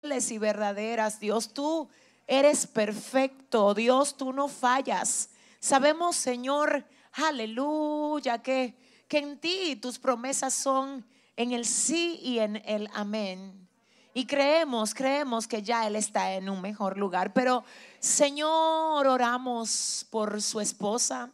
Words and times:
y 0.00 0.38
verdaderas, 0.38 1.18
Dios. 1.18 1.52
Tú 1.52 1.88
eres 2.28 2.68
perfecto, 2.68 3.74
Dios, 3.74 4.16
tú 4.16 4.32
no 4.32 4.46
fallas. 4.46 5.30
Sabemos, 5.58 6.14
Señor, 6.14 6.84
aleluya, 7.14 8.40
que, 8.40 8.76
que 9.08 9.18
en 9.18 9.40
ti 9.40 9.74
tus 9.74 9.98
promesas 9.98 10.54
son 10.54 11.04
en 11.36 11.50
el 11.50 11.64
sí 11.64 12.20
y 12.22 12.38
en 12.38 12.62
el 12.64 12.88
amén. 12.94 13.68
Y 14.14 14.24
creemos, 14.24 14.94
creemos 14.94 15.48
que 15.48 15.64
ya 15.64 15.84
Él 15.88 15.96
está 15.96 16.32
en 16.32 16.48
un 16.48 16.60
mejor 16.60 16.96
lugar. 16.96 17.32
Pero, 17.32 17.64
Señor, 17.98 19.04
oramos 19.04 20.06
por 20.10 20.40
su 20.40 20.60
esposa, 20.60 21.32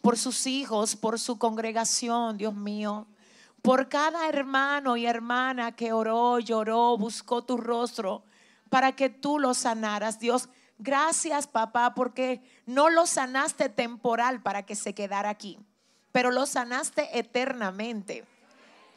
por 0.00 0.16
sus 0.16 0.46
hijos, 0.46 0.94
por 0.94 1.18
su 1.18 1.38
congregación, 1.38 2.38
Dios 2.38 2.54
mío 2.54 3.08
por 3.64 3.88
cada 3.88 4.28
hermano 4.28 4.98
y 4.98 5.06
hermana 5.06 5.72
que 5.72 5.94
oró, 5.94 6.38
lloró, 6.38 6.98
buscó 6.98 7.40
tu 7.40 7.56
rostro 7.56 8.22
para 8.68 8.92
que 8.92 9.08
tú 9.08 9.38
lo 9.38 9.54
sanaras. 9.54 10.18
Dios, 10.18 10.50
gracias 10.76 11.46
papá 11.46 11.94
porque 11.94 12.42
no 12.66 12.90
lo 12.90 13.06
sanaste 13.06 13.70
temporal 13.70 14.42
para 14.42 14.64
que 14.66 14.74
se 14.74 14.94
quedara 14.94 15.30
aquí, 15.30 15.58
pero 16.12 16.30
lo 16.30 16.44
sanaste 16.44 17.18
eternamente, 17.18 18.26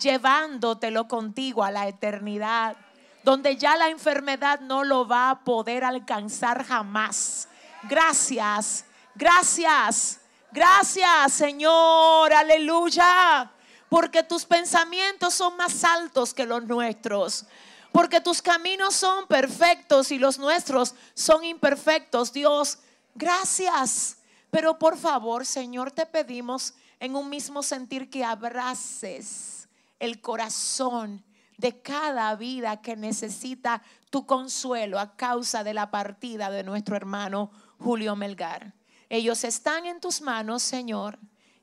llevándotelo 0.02 1.08
contigo 1.08 1.64
a 1.64 1.72
la 1.72 1.88
eternidad, 1.88 2.76
donde 3.24 3.56
ya 3.56 3.78
la 3.78 3.88
enfermedad 3.88 4.60
no 4.60 4.84
lo 4.84 5.08
va 5.08 5.30
a 5.30 5.46
poder 5.46 5.86
alcanzar 5.86 6.66
jamás. 6.66 7.48
Gracias, 7.84 8.84
gracias, 9.16 10.20
gracias 10.52 11.32
Señor, 11.32 12.34
aleluya 12.34 13.50
porque 13.90 14.24
tus 14.24 14.46
pensamientos 14.46 15.34
son 15.34 15.56
más 15.58 15.84
altos 15.84 16.34
que 16.34 16.46
los 16.46 16.64
nuestros. 16.66 17.46
Porque 17.92 18.22
tus 18.22 18.42
caminos 18.42 18.96
son 18.96 19.28
perfectos 19.28 20.12
y 20.12 20.20
los 20.20 20.38
nuestros 20.38 20.94
son 21.14 21.44
imperfectos. 21.44 22.34
Dios, 22.34 22.80
gracias. 23.16 24.18
Pero 24.52 24.78
por 24.78 24.98
favor, 24.98 25.46
Señor, 25.46 25.92
te 25.92 26.06
pedimos 26.06 26.74
en 27.00 27.16
un 27.16 27.30
mismo 27.30 27.64
sentir 27.64 28.10
que 28.10 28.24
abraces 28.24 29.68
el 30.00 30.22
corazón 30.22 31.24
de 31.58 31.82
cada 31.82 32.36
vida 32.36 32.82
que 32.82 32.96
necesita 32.96 33.82
tu 34.10 34.26
consuelo 34.26 35.00
a 35.00 35.16
causa 35.16 35.64
de 35.64 35.74
la 35.74 35.90
partida 35.90 36.50
de 36.50 36.64
nuestro 36.64 36.96
hermano 36.96 37.52
Julio 37.80 38.16
Melgar. 38.16 38.74
Ellos 39.10 39.44
están 39.44 39.86
en 39.86 40.00
tus 40.00 40.22
manos, 40.22 40.62
Señor. 40.62 41.18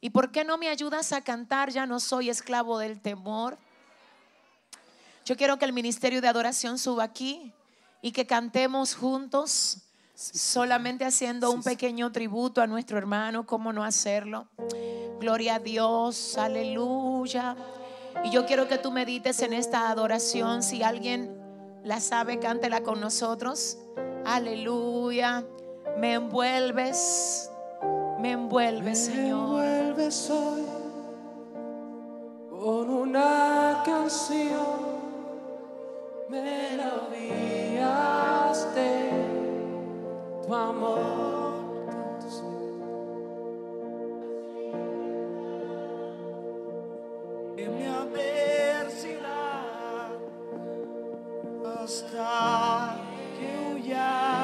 ¿Y 0.04 0.10
por 0.10 0.30
qué 0.30 0.44
no 0.44 0.58
me 0.58 0.68
ayudas 0.68 1.14
a 1.14 1.22
cantar? 1.22 1.70
Ya 1.70 1.86
no 1.86 1.98
soy 1.98 2.28
esclavo 2.28 2.76
del 2.76 3.00
temor. 3.00 3.56
Yo 5.24 5.34
quiero 5.34 5.58
que 5.58 5.64
el 5.64 5.72
ministerio 5.72 6.20
de 6.20 6.28
adoración 6.28 6.78
suba 6.78 7.04
aquí 7.04 7.54
y 8.02 8.12
que 8.12 8.26
cantemos 8.26 8.94
juntos, 8.94 9.78
solamente 10.14 11.06
haciendo 11.06 11.50
un 11.50 11.62
pequeño 11.62 12.12
tributo 12.12 12.60
a 12.60 12.66
nuestro 12.66 12.98
hermano, 12.98 13.46
¿cómo 13.46 13.72
no 13.72 13.82
hacerlo? 13.82 14.46
Gloria 15.20 15.54
a 15.54 15.58
Dios, 15.58 16.36
aleluya. 16.36 17.56
Y 18.24 18.30
yo 18.30 18.44
quiero 18.44 18.68
que 18.68 18.76
tú 18.76 18.90
medites 18.90 19.40
en 19.40 19.54
esta 19.54 19.88
adoración. 19.88 20.62
Si 20.62 20.82
alguien 20.82 21.34
la 21.82 22.00
sabe, 22.00 22.38
cántela 22.38 22.82
con 22.82 23.00
nosotros. 23.00 23.78
Aleluya. 24.26 25.46
Me 25.96 26.12
envuelves 26.12 27.48
me 28.24 28.32
envuelve, 28.32 28.94
Señor. 28.94 29.60
Me 29.60 29.80
envuelves 29.80 30.30
hoy 30.30 30.62
con 32.48 32.88
una 32.88 33.82
canción, 33.84 34.80
melodías 36.30 36.56
de 38.74 39.10
tu 40.46 40.54
amor. 40.54 41.52
En 47.58 47.76
mi 47.76 47.84
adversidad 47.84 49.28
hasta 51.84 52.96
que 53.36 53.48
huya. 53.74 54.43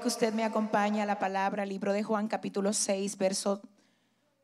que 0.00 0.08
usted 0.08 0.32
me 0.32 0.44
acompañe 0.44 1.02
a 1.02 1.06
la 1.06 1.18
palabra, 1.18 1.66
libro 1.66 1.92
de 1.92 2.02
Juan 2.02 2.28
capítulo 2.28 2.72
6, 2.72 3.16
versos 3.18 3.60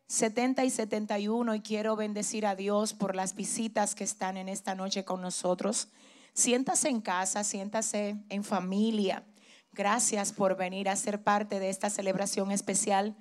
70 0.09 0.65
y 0.65 0.71
71 0.71 1.55
y 1.55 1.61
quiero 1.61 1.97
bendecir 1.97 2.47
a 2.47 2.57
Dios 2.57 2.93
por 2.93 3.15
las 3.15 3.35
visitas 3.35 3.95
que 3.95 4.05
están 4.05 4.37
en 4.37 4.49
esta 4.49 4.75
noche 4.75 5.05
con 5.05 5.21
nosotros. 5.21 5.89
Siéntase 6.33 6.89
en 6.89 7.01
casa, 7.01 7.45
siéntase 7.45 8.17
en 8.31 8.43
familia. 8.43 9.25
Gracias 9.73 10.33
por 10.33 10.57
venir 10.57 10.89
a 10.89 10.97
ser 10.97 11.23
parte 11.23 11.61
de 11.61 11.69
esta 11.69 11.89
celebración 11.89 12.51
especial 12.51 13.17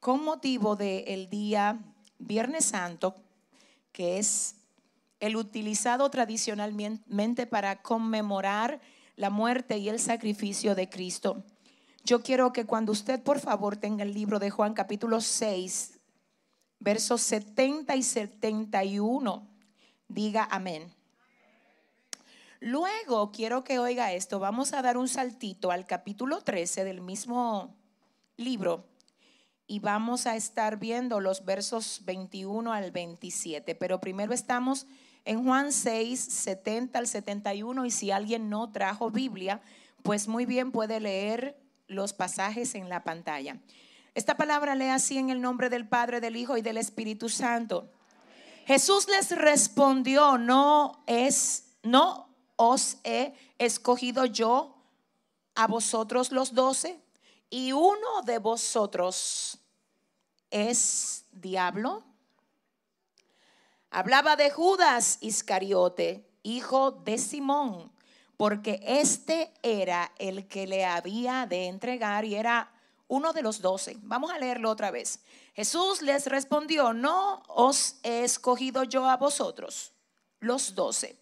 con 0.00 0.24
motivo 0.24 0.74
del 0.74 1.28
día 1.28 1.78
Viernes 2.18 2.64
Santo, 2.64 3.14
que 3.92 4.18
es 4.18 4.56
el 5.20 5.36
utilizado 5.36 6.10
tradicionalmente 6.10 7.46
para 7.46 7.82
conmemorar 7.82 8.80
la 9.16 9.30
muerte 9.30 9.78
y 9.78 9.88
el 9.88 10.00
sacrificio 10.00 10.74
de 10.74 10.88
Cristo. 10.88 11.44
Yo 12.08 12.22
quiero 12.22 12.54
que 12.54 12.64
cuando 12.64 12.90
usted, 12.92 13.22
por 13.22 13.38
favor, 13.38 13.76
tenga 13.76 14.02
el 14.02 14.14
libro 14.14 14.38
de 14.38 14.48
Juan 14.48 14.72
capítulo 14.72 15.20
6, 15.20 16.00
versos 16.78 17.20
70 17.20 17.96
y 17.96 18.02
71, 18.02 19.46
diga 20.08 20.48
amén. 20.50 20.90
Luego 22.60 23.30
quiero 23.30 23.62
que 23.62 23.78
oiga 23.78 24.14
esto, 24.14 24.38
vamos 24.38 24.72
a 24.72 24.80
dar 24.80 24.96
un 24.96 25.06
saltito 25.06 25.70
al 25.70 25.84
capítulo 25.84 26.40
13 26.40 26.84
del 26.84 27.02
mismo 27.02 27.76
libro 28.38 28.86
y 29.66 29.80
vamos 29.80 30.26
a 30.26 30.34
estar 30.34 30.78
viendo 30.78 31.20
los 31.20 31.44
versos 31.44 32.00
21 32.06 32.72
al 32.72 32.90
27, 32.90 33.74
pero 33.74 34.00
primero 34.00 34.32
estamos 34.32 34.86
en 35.26 35.44
Juan 35.44 35.72
6, 35.72 36.18
70 36.18 37.00
al 37.00 37.06
71 37.06 37.84
y 37.84 37.90
si 37.90 38.10
alguien 38.10 38.48
no 38.48 38.72
trajo 38.72 39.10
Biblia, 39.10 39.60
pues 40.02 40.26
muy 40.26 40.46
bien 40.46 40.72
puede 40.72 41.00
leer 41.00 41.67
los 41.88 42.12
pasajes 42.12 42.74
en 42.74 42.88
la 42.88 43.02
pantalla. 43.02 43.58
Esta 44.14 44.36
palabra 44.36 44.74
lee 44.74 44.88
así 44.88 45.18
en 45.18 45.30
el 45.30 45.40
nombre 45.40 45.68
del 45.68 45.88
Padre, 45.88 46.20
del 46.20 46.36
Hijo 46.36 46.56
y 46.56 46.62
del 46.62 46.76
Espíritu 46.76 47.28
Santo. 47.28 47.90
Jesús 48.66 49.08
les 49.08 49.30
respondió, 49.30 50.38
no 50.38 51.02
es, 51.06 51.76
no 51.82 52.28
os 52.56 52.98
he 53.04 53.34
escogido 53.58 54.26
yo 54.26 54.76
a 55.54 55.66
vosotros 55.66 56.32
los 56.32 56.54
doce 56.54 57.00
y 57.50 57.72
uno 57.72 58.22
de 58.24 58.38
vosotros 58.38 59.58
es 60.50 61.24
diablo. 61.32 62.04
Hablaba 63.90 64.36
de 64.36 64.50
Judas 64.50 65.18
Iscariote, 65.20 66.28
hijo 66.42 66.90
de 66.90 67.16
Simón, 67.18 67.90
porque 68.38 68.80
este 68.86 69.52
era 69.64 70.12
el 70.16 70.46
que 70.46 70.68
le 70.68 70.86
había 70.86 71.44
de 71.46 71.66
entregar 71.66 72.24
y 72.24 72.36
era 72.36 72.70
uno 73.08 73.32
de 73.32 73.42
los 73.42 73.60
doce. 73.60 73.96
Vamos 74.02 74.30
a 74.30 74.38
leerlo 74.38 74.70
otra 74.70 74.92
vez. 74.92 75.20
Jesús 75.54 76.02
les 76.02 76.26
respondió, 76.26 76.92
no 76.92 77.42
os 77.48 77.96
he 78.04 78.22
escogido 78.22 78.84
yo 78.84 79.08
a 79.08 79.16
vosotros, 79.16 79.92
los 80.38 80.76
doce. 80.76 81.18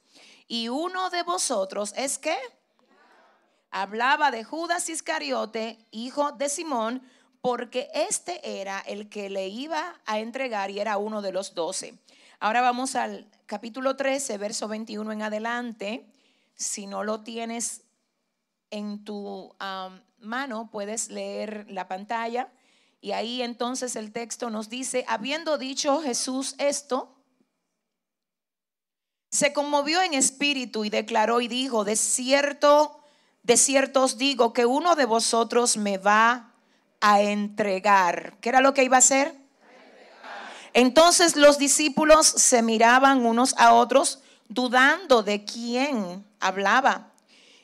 Y 0.46 0.68
uno 0.68 1.08
de 1.08 1.22
vosotros 1.22 1.94
es 1.96 2.18
que 2.18 2.36
hablaba 3.70 4.30
de 4.30 4.44
Judas 4.44 4.90
Iscariote, 4.90 5.78
hijo 5.90 6.32
de 6.32 6.50
Simón, 6.50 7.02
porque 7.40 7.88
este 7.94 8.60
era 8.60 8.80
el 8.80 9.08
que 9.08 9.30
le 9.30 9.48
iba 9.48 10.02
a 10.04 10.18
entregar 10.18 10.70
y 10.70 10.80
era 10.80 10.98
uno 10.98 11.22
de 11.22 11.32
los 11.32 11.54
doce. 11.54 11.98
Ahora 12.40 12.60
vamos 12.60 12.94
al 12.94 13.26
capítulo 13.46 13.96
13, 13.96 14.36
verso 14.36 14.68
21 14.68 15.12
en 15.12 15.22
adelante. 15.22 16.06
Si 16.56 16.86
no 16.86 17.04
lo 17.04 17.20
tienes 17.20 17.82
en 18.70 19.04
tu 19.04 19.54
mano, 20.18 20.70
puedes 20.70 21.08
leer 21.08 21.66
la 21.70 21.86
pantalla. 21.86 22.50
Y 23.00 23.12
ahí 23.12 23.42
entonces 23.42 23.94
el 23.94 24.12
texto 24.12 24.50
nos 24.50 24.68
dice, 24.68 25.04
habiendo 25.06 25.58
dicho 25.58 26.00
Jesús 26.02 26.54
esto, 26.58 27.14
se 29.30 29.52
conmovió 29.52 30.00
en 30.00 30.14
espíritu 30.14 30.84
y 30.84 30.90
declaró 30.90 31.40
y 31.40 31.48
dijo, 31.48 31.84
de 31.84 31.94
cierto, 31.94 33.00
de 33.42 33.56
cierto 33.56 34.04
os 34.04 34.16
digo 34.16 34.52
que 34.52 34.64
uno 34.64 34.96
de 34.96 35.04
vosotros 35.04 35.76
me 35.76 35.98
va 35.98 36.54
a 37.00 37.20
entregar. 37.20 38.38
¿Qué 38.40 38.48
era 38.48 38.60
lo 38.60 38.72
que 38.72 38.84
iba 38.84 38.96
a 38.96 39.00
hacer? 39.00 39.36
Entonces 40.72 41.36
los 41.36 41.58
discípulos 41.58 42.26
se 42.26 42.62
miraban 42.62 43.24
unos 43.24 43.54
a 43.58 43.74
otros, 43.74 44.20
dudando 44.48 45.22
de 45.22 45.44
quién 45.44 46.24
hablaba. 46.46 47.12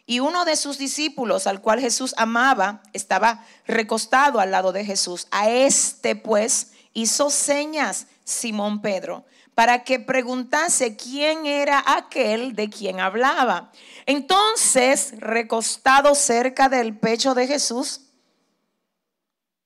Y 0.04 0.20
uno 0.20 0.44
de 0.44 0.56
sus 0.56 0.78
discípulos, 0.78 1.46
al 1.46 1.60
cual 1.60 1.80
Jesús 1.80 2.14
amaba, 2.16 2.82
estaba 2.92 3.46
recostado 3.66 4.40
al 4.40 4.50
lado 4.50 4.72
de 4.72 4.84
Jesús. 4.84 5.28
A 5.30 5.48
este 5.48 6.16
pues 6.16 6.72
hizo 6.92 7.30
señas 7.30 8.06
Simón 8.24 8.82
Pedro 8.82 9.24
para 9.54 9.84
que 9.84 10.00
preguntase 10.00 10.96
quién 10.96 11.46
era 11.46 11.84
aquel 11.86 12.54
de 12.54 12.70
quien 12.70 13.00
hablaba. 13.00 13.70
Entonces, 14.06 15.14
recostado 15.18 16.14
cerca 16.14 16.68
del 16.68 16.98
pecho 16.98 17.34
de 17.34 17.46
Jesús, 17.46 18.00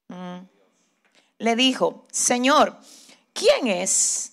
mm, 0.08 0.38
le 1.38 1.56
dijo, 1.56 2.06
Señor, 2.10 2.78
¿quién 3.32 3.68
es? 3.68 4.32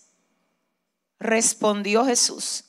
Respondió 1.19 2.05
Jesús, 2.05 2.65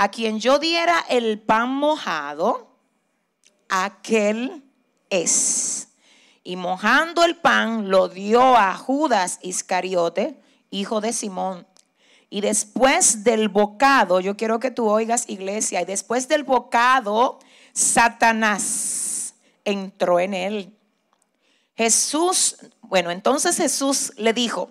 a 0.00 0.10
quien 0.10 0.40
yo 0.40 0.58
diera 0.58 1.04
el 1.10 1.38
pan 1.38 1.68
mojado, 1.68 2.74
aquel 3.68 4.64
es. 5.10 5.88
Y 6.42 6.56
mojando 6.56 7.22
el 7.22 7.36
pan 7.36 7.90
lo 7.90 8.08
dio 8.08 8.56
a 8.56 8.74
Judas 8.76 9.38
Iscariote, 9.42 10.40
hijo 10.70 11.02
de 11.02 11.12
Simón. 11.12 11.66
Y 12.30 12.40
después 12.40 13.24
del 13.24 13.50
bocado, 13.50 14.20
yo 14.20 14.38
quiero 14.38 14.58
que 14.58 14.70
tú 14.70 14.88
oigas 14.88 15.28
iglesia, 15.28 15.82
y 15.82 15.84
después 15.84 16.28
del 16.28 16.44
bocado, 16.44 17.38
Satanás 17.74 19.34
entró 19.66 20.18
en 20.18 20.32
él. 20.32 20.78
Jesús, 21.76 22.56
bueno, 22.80 23.10
entonces 23.10 23.58
Jesús 23.58 24.14
le 24.16 24.32
dijo, 24.32 24.70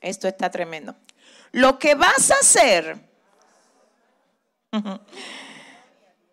esto 0.00 0.26
está 0.26 0.50
tremendo, 0.50 0.96
lo 1.52 1.78
que 1.78 1.94
vas 1.94 2.32
a 2.32 2.40
hacer, 2.40 3.11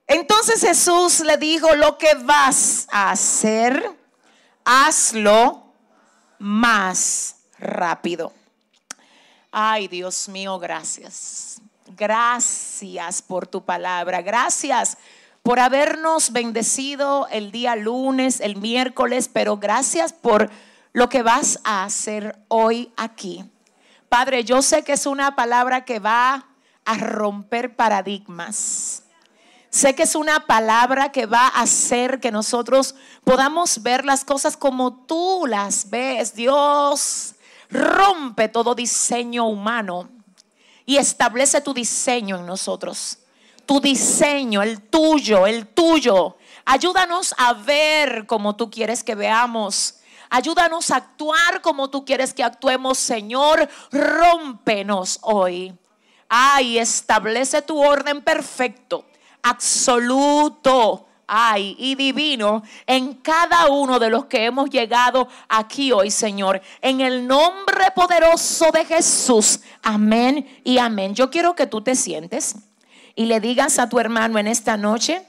entonces 0.08 0.62
Jesús 0.62 1.20
le 1.22 1.38
dijo, 1.38 1.76
lo 1.76 1.98
que 1.98 2.14
vas 2.24 2.88
a 2.92 3.12
hacer, 3.12 3.92
hazlo 4.64 5.74
más 6.40 7.36
rápido. 7.58 8.34
Ay, 9.52 9.88
Dios 9.88 10.30
mío, 10.30 10.60
gracias. 10.60 11.62
Gracias 11.98 13.22
por 13.22 13.48
tu 13.48 13.66
palabra. 13.66 14.22
Gracias 14.22 14.98
por 15.42 15.60
habernos 15.60 16.32
bendecido 16.32 17.28
el 17.32 17.52
día 17.52 17.76
lunes, 17.76 18.42
el 18.42 18.58
miércoles, 18.58 19.30
pero 19.32 19.58
gracias 19.58 20.14
por 20.14 20.50
lo 20.94 21.10
que 21.10 21.24
vas 21.24 21.60
a 21.64 21.84
hacer 21.84 22.38
hoy 22.48 22.92
aquí. 22.98 23.44
Padre, 24.08 24.44
yo 24.44 24.62
sé 24.62 24.84
que 24.84 24.94
es 24.94 25.06
una 25.06 25.36
palabra 25.36 25.86
que 25.86 26.00
va 26.00 26.49
a 26.90 26.98
romper 26.98 27.76
paradigmas. 27.76 29.04
Sé 29.70 29.94
que 29.94 30.04
es 30.04 30.16
una 30.16 30.48
palabra 30.48 31.12
que 31.12 31.28
va 31.28 31.46
a 31.46 31.62
hacer 31.62 32.20
que 32.20 32.32
nosotros 32.32 32.96
podamos 33.24 33.84
ver 33.84 34.06
las 34.06 34.26
cosas 34.26 34.58
como 34.58 35.06
tú 35.06 35.46
las 35.48 35.92
ves. 35.92 36.34
Dios, 36.34 37.36
rompe 37.70 38.50
todo 38.50 38.74
diseño 38.74 39.46
humano 39.46 40.10
y 40.88 40.98
establece 40.98 41.62
tu 41.62 41.76
diseño 41.76 42.38
en 42.38 42.48
nosotros. 42.48 43.20
Tu 43.68 43.80
diseño, 43.80 44.64
el 44.64 44.82
tuyo, 44.82 45.46
el 45.46 45.68
tuyo. 45.68 46.38
Ayúdanos 46.66 47.36
a 47.38 47.54
ver 47.54 48.26
como 48.26 48.56
tú 48.56 48.72
quieres 48.72 49.04
que 49.04 49.14
veamos. 49.14 50.00
Ayúdanos 50.32 50.90
a 50.90 50.96
actuar 50.96 51.62
como 51.62 51.92
tú 51.92 52.04
quieres 52.04 52.34
que 52.34 52.44
actuemos, 52.44 52.98
Señor. 52.98 53.70
Rómpenos 53.92 55.20
hoy. 55.22 55.78
Ay, 56.30 56.78
establece 56.78 57.62
tu 57.64 57.84
orden 57.84 58.22
perfecto, 58.22 59.06
absoluto 59.42 61.08
hay 61.30 61.76
y 61.78 61.96
divino 61.96 62.64
en 62.88 63.14
cada 63.16 63.68
uno 63.68 64.00
de 64.00 64.10
los 64.10 64.26
que 64.26 64.46
hemos 64.46 64.70
llegado 64.70 65.28
aquí 65.48 65.92
hoy, 65.92 66.12
Señor. 66.12 66.62
En 66.82 67.02
el 67.02 67.26
nombre 67.28 67.92
poderoso 67.96 68.72
de 68.72 68.84
Jesús. 68.84 69.62
Amén 69.84 70.62
y 70.64 70.80
amén. 70.80 71.14
Yo 71.14 71.30
quiero 71.30 71.56
que 71.56 71.68
tú 71.68 71.82
te 71.82 71.96
sientes 71.96 72.56
y 73.16 73.26
le 73.26 73.40
digas 73.40 73.80
a 73.80 73.88
tu 73.88 74.00
hermano 74.00 74.40
en 74.40 74.48
esta 74.48 74.76
noche, 74.76 75.22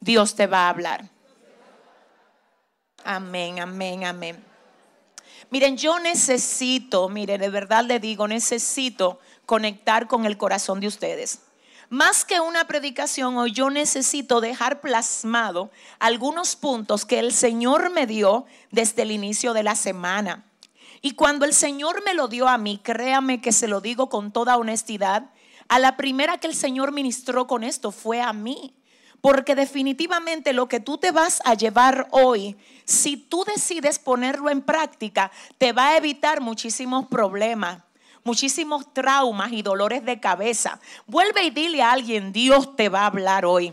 Dios 0.00 0.34
te 0.34 0.46
va 0.46 0.66
a 0.66 0.68
hablar. 0.68 1.04
Amén, 3.04 3.58
amén, 3.58 4.04
amén. 4.04 4.44
Miren, 5.50 5.76
yo 5.76 5.98
necesito, 5.98 7.08
miren, 7.08 7.40
de 7.40 7.50
verdad 7.50 7.84
le 7.84 7.98
digo, 7.98 8.26
necesito 8.26 9.18
conectar 9.46 10.06
con 10.06 10.24
el 10.24 10.36
corazón 10.36 10.80
de 10.80 10.86
ustedes. 10.86 11.40
Más 11.92 12.24
que 12.24 12.40
una 12.40 12.66
predicación, 12.66 13.36
hoy 13.36 13.52
yo 13.52 13.68
necesito 13.68 14.40
dejar 14.40 14.80
plasmado 14.80 15.70
algunos 15.98 16.56
puntos 16.56 17.04
que 17.04 17.18
el 17.18 17.32
Señor 17.32 17.90
me 17.90 18.06
dio 18.06 18.46
desde 18.70 19.02
el 19.02 19.10
inicio 19.10 19.52
de 19.52 19.62
la 19.62 19.74
semana. 19.74 20.46
Y 21.02 21.10
cuando 21.10 21.44
el 21.44 21.52
Señor 21.52 22.02
me 22.02 22.14
lo 22.14 22.28
dio 22.28 22.48
a 22.48 22.56
mí, 22.56 22.80
créame 22.82 23.42
que 23.42 23.52
se 23.52 23.68
lo 23.68 23.82
digo 23.82 24.08
con 24.08 24.32
toda 24.32 24.56
honestidad, 24.56 25.26
a 25.68 25.78
la 25.78 25.98
primera 25.98 26.38
que 26.38 26.46
el 26.46 26.54
Señor 26.54 26.92
ministró 26.92 27.46
con 27.46 27.62
esto 27.62 27.90
fue 27.90 28.22
a 28.22 28.32
mí. 28.32 28.74
Porque 29.20 29.54
definitivamente 29.54 30.54
lo 30.54 30.68
que 30.68 30.80
tú 30.80 30.96
te 30.96 31.10
vas 31.10 31.42
a 31.44 31.52
llevar 31.52 32.08
hoy, 32.10 32.56
si 32.86 33.18
tú 33.18 33.44
decides 33.44 33.98
ponerlo 33.98 34.48
en 34.48 34.62
práctica, 34.62 35.30
te 35.58 35.72
va 35.72 35.90
a 35.90 35.96
evitar 35.98 36.40
muchísimos 36.40 37.06
problemas 37.08 37.82
muchísimos 38.24 38.92
traumas 38.92 39.52
y 39.52 39.62
dolores 39.62 40.04
de 40.04 40.20
cabeza. 40.20 40.80
Vuelve 41.06 41.44
y 41.44 41.50
dile 41.50 41.82
a 41.82 41.92
alguien, 41.92 42.32
Dios 42.32 42.76
te 42.76 42.88
va 42.88 43.00
a 43.02 43.06
hablar 43.06 43.44
hoy. 43.44 43.72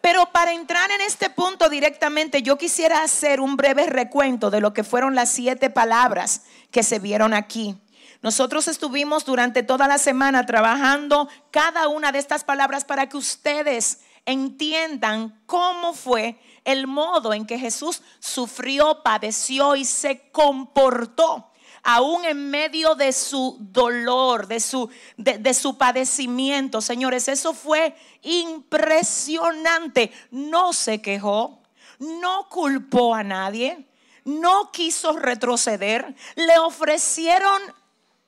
Pero 0.00 0.26
para 0.32 0.52
entrar 0.52 0.90
en 0.90 1.02
este 1.02 1.28
punto 1.28 1.68
directamente, 1.68 2.42
yo 2.42 2.56
quisiera 2.56 3.02
hacer 3.02 3.40
un 3.40 3.56
breve 3.56 3.86
recuento 3.86 4.50
de 4.50 4.60
lo 4.60 4.72
que 4.72 4.82
fueron 4.82 5.14
las 5.14 5.30
siete 5.30 5.68
palabras 5.68 6.42
que 6.70 6.82
se 6.82 6.98
vieron 6.98 7.34
aquí. 7.34 7.76
Nosotros 8.22 8.68
estuvimos 8.68 9.24
durante 9.24 9.62
toda 9.62 9.88
la 9.88 9.98
semana 9.98 10.46
trabajando 10.46 11.28
cada 11.50 11.88
una 11.88 12.12
de 12.12 12.18
estas 12.18 12.44
palabras 12.44 12.84
para 12.84 13.08
que 13.08 13.16
ustedes 13.16 14.00
entiendan 14.26 15.38
cómo 15.46 15.94
fue 15.94 16.38
el 16.64 16.86
modo 16.86 17.32
en 17.32 17.46
que 17.46 17.58
Jesús 17.58 18.02
sufrió, 18.18 19.02
padeció 19.02 19.76
y 19.76 19.84
se 19.84 20.30
comportó 20.30 21.49
aún 21.82 22.24
en 22.24 22.50
medio 22.50 22.94
de 22.94 23.12
su 23.12 23.56
dolor, 23.60 24.46
de 24.46 24.60
su, 24.60 24.90
de, 25.16 25.54
su 25.54 25.76
padecimiento. 25.78 26.80
Señores, 26.80 27.28
eso 27.28 27.54
fue 27.54 27.94
impresionante. 28.22 30.12
No 30.30 30.72
se 30.72 31.00
quejó, 31.00 31.62
no 31.98 32.48
culpó 32.48 33.14
a 33.14 33.22
nadie, 33.22 33.86
no 34.24 34.70
quiso 34.72 35.12
retroceder. 35.18 36.14
Le 36.36 36.58
ofrecieron, 36.58 37.60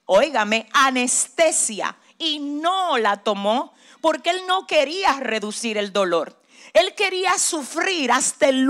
óigame, 0.07 0.69
anestesia 0.73 1.97
y 2.19 2.39
no 2.39 2.99
la 2.99 3.23
tomó 3.23 3.75
porque 4.01 4.31
él 4.31 4.43
no 4.47 4.67
quería 4.67 5.15
reducir 5.21 5.79
el 5.79 5.93
dolor. 5.93 6.39
Él 6.73 6.95
quería 6.95 7.39
sufrir 7.39 8.11
hasta 8.11 8.49
el 8.49 8.67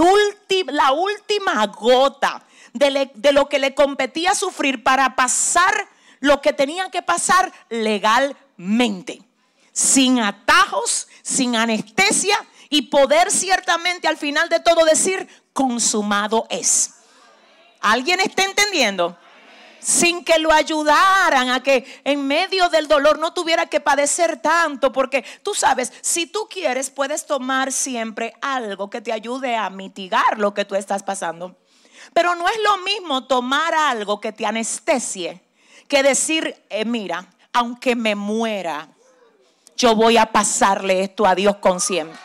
la 0.66 0.92
última 0.92 1.66
gota 1.68 2.44
de, 2.72 3.32
lo 3.32 3.48
que 3.48 3.58
le 3.58 3.74
competía 3.74 4.34
sufrir 4.34 4.82
para 4.82 5.14
pasar 5.16 5.88
lo 6.20 6.40
que 6.40 6.52
tenían 6.52 6.90
que 6.90 7.02
pasar 7.02 7.52
legalmente, 7.68 9.22
sin 9.72 10.20
atajos, 10.20 11.08
sin 11.22 11.56
anestesia 11.56 12.36
y 12.68 12.82
poder 12.82 13.30
ciertamente 13.30 14.08
al 14.08 14.16
final 14.16 14.48
de 14.48 14.60
todo 14.60 14.84
decir, 14.84 15.28
consumado 15.52 16.46
es. 16.48 16.94
¿Alguien 17.80 18.20
está 18.20 18.44
entendiendo? 18.44 19.18
Sin 19.80 20.24
que 20.24 20.38
lo 20.38 20.52
ayudaran 20.52 21.50
a 21.50 21.60
que 21.60 21.84
en 22.04 22.24
medio 22.24 22.68
del 22.68 22.86
dolor 22.86 23.18
no 23.18 23.34
tuviera 23.34 23.66
que 23.66 23.80
padecer 23.80 24.40
tanto, 24.40 24.92
porque 24.92 25.24
tú 25.42 25.54
sabes, 25.54 25.92
si 26.00 26.26
tú 26.26 26.46
quieres, 26.48 26.88
puedes 26.90 27.26
tomar 27.26 27.72
siempre 27.72 28.32
algo 28.40 28.88
que 28.88 29.00
te 29.00 29.12
ayude 29.12 29.56
a 29.56 29.68
mitigar 29.70 30.38
lo 30.38 30.54
que 30.54 30.64
tú 30.64 30.76
estás 30.76 31.02
pasando. 31.02 31.56
Pero 32.12 32.34
no 32.34 32.48
es 32.48 32.58
lo 32.62 32.78
mismo 32.78 33.24
tomar 33.24 33.74
algo 33.74 34.20
que 34.20 34.32
te 34.32 34.44
anestesie 34.44 35.42
que 35.88 36.02
decir, 36.02 36.56
eh, 36.70 36.84
mira, 36.84 37.26
aunque 37.52 37.94
me 37.94 38.14
muera, 38.14 38.88
yo 39.76 39.94
voy 39.94 40.16
a 40.16 40.26
pasarle 40.26 41.02
esto 41.02 41.26
a 41.26 41.34
Dios 41.34 41.56
con 41.56 41.80
siempre. 41.80 42.18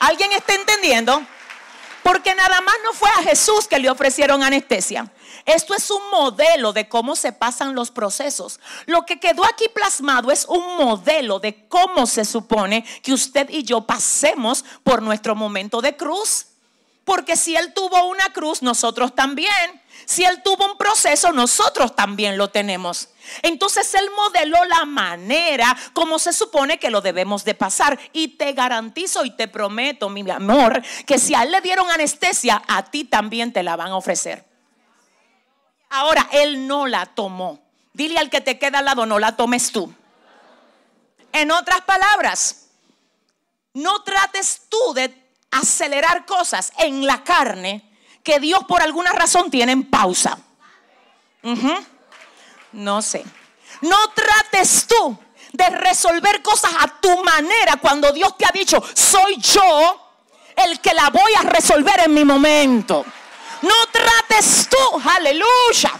¿Alguien 0.00 0.32
está 0.32 0.54
entendiendo? 0.54 1.22
Porque 2.02 2.34
nada 2.34 2.60
más 2.60 2.74
no 2.84 2.92
fue 2.92 3.10
a 3.10 3.22
Jesús 3.22 3.68
que 3.68 3.78
le 3.78 3.90
ofrecieron 3.90 4.42
anestesia. 4.42 5.12
Esto 5.44 5.74
es 5.74 5.90
un 5.90 6.10
modelo 6.10 6.72
de 6.72 6.88
cómo 6.88 7.16
se 7.16 7.32
pasan 7.32 7.74
los 7.74 7.90
procesos. 7.90 8.60
Lo 8.86 9.06
que 9.06 9.18
quedó 9.20 9.44
aquí 9.44 9.66
plasmado 9.72 10.30
es 10.30 10.44
un 10.46 10.76
modelo 10.76 11.38
de 11.38 11.68
cómo 11.68 12.06
se 12.06 12.24
supone 12.24 12.84
que 13.02 13.12
usted 13.12 13.48
y 13.48 13.62
yo 13.62 13.82
pasemos 13.82 14.64
por 14.82 15.02
nuestro 15.02 15.34
momento 15.34 15.80
de 15.80 15.96
cruz. 15.96 16.47
Porque 17.08 17.36
si 17.36 17.56
Él 17.56 17.72
tuvo 17.72 18.04
una 18.04 18.34
cruz, 18.34 18.60
nosotros 18.60 19.14
también. 19.14 19.82
Si 20.04 20.26
Él 20.26 20.42
tuvo 20.42 20.66
un 20.66 20.76
proceso, 20.76 21.32
nosotros 21.32 21.96
también 21.96 22.36
lo 22.36 22.50
tenemos. 22.50 23.08
Entonces 23.40 23.94
Él 23.94 24.06
modeló 24.14 24.62
la 24.66 24.84
manera 24.84 25.74
como 25.94 26.18
se 26.18 26.34
supone 26.34 26.78
que 26.78 26.90
lo 26.90 27.00
debemos 27.00 27.46
de 27.46 27.54
pasar. 27.54 27.98
Y 28.12 28.36
te 28.36 28.52
garantizo 28.52 29.24
y 29.24 29.30
te 29.30 29.48
prometo, 29.48 30.10
mi 30.10 30.30
amor, 30.30 30.82
que 31.06 31.18
si 31.18 31.34
a 31.34 31.44
Él 31.44 31.52
le 31.52 31.62
dieron 31.62 31.90
anestesia, 31.90 32.62
a 32.68 32.82
ti 32.84 33.04
también 33.04 33.54
te 33.54 33.62
la 33.62 33.76
van 33.76 33.92
a 33.92 33.96
ofrecer. 33.96 34.44
Ahora, 35.88 36.28
Él 36.30 36.66
no 36.66 36.86
la 36.86 37.06
tomó. 37.06 37.58
Dile 37.94 38.18
al 38.18 38.28
que 38.28 38.42
te 38.42 38.58
queda 38.58 38.80
al 38.80 38.84
lado, 38.84 39.06
no 39.06 39.18
la 39.18 39.34
tomes 39.34 39.72
tú. 39.72 39.90
En 41.32 41.52
otras 41.52 41.80
palabras, 41.80 42.66
no 43.72 44.02
trates 44.02 44.60
tú 44.68 44.92
de 44.92 45.27
acelerar 45.50 46.26
cosas 46.26 46.72
en 46.78 47.06
la 47.06 47.24
carne 47.24 47.90
que 48.22 48.40
Dios 48.40 48.64
por 48.64 48.82
alguna 48.82 49.12
razón 49.12 49.50
tiene 49.50 49.72
en 49.72 49.88
pausa. 49.88 50.38
No 52.72 53.02
sé. 53.02 53.24
No 53.80 53.96
trates 54.10 54.86
tú 54.86 55.18
de 55.52 55.70
resolver 55.70 56.42
cosas 56.42 56.72
a 56.78 56.88
tu 57.00 57.22
manera 57.24 57.76
cuando 57.76 58.12
Dios 58.12 58.36
te 58.36 58.44
ha 58.44 58.50
dicho, 58.52 58.82
soy 58.94 59.36
yo 59.40 60.12
el 60.56 60.80
que 60.80 60.92
la 60.92 61.10
voy 61.10 61.32
a 61.38 61.42
resolver 61.42 62.00
en 62.00 62.14
mi 62.14 62.24
momento. 62.24 63.04
No 63.62 63.74
trates 63.90 64.68
tú, 64.68 65.02
aleluya, 65.08 65.92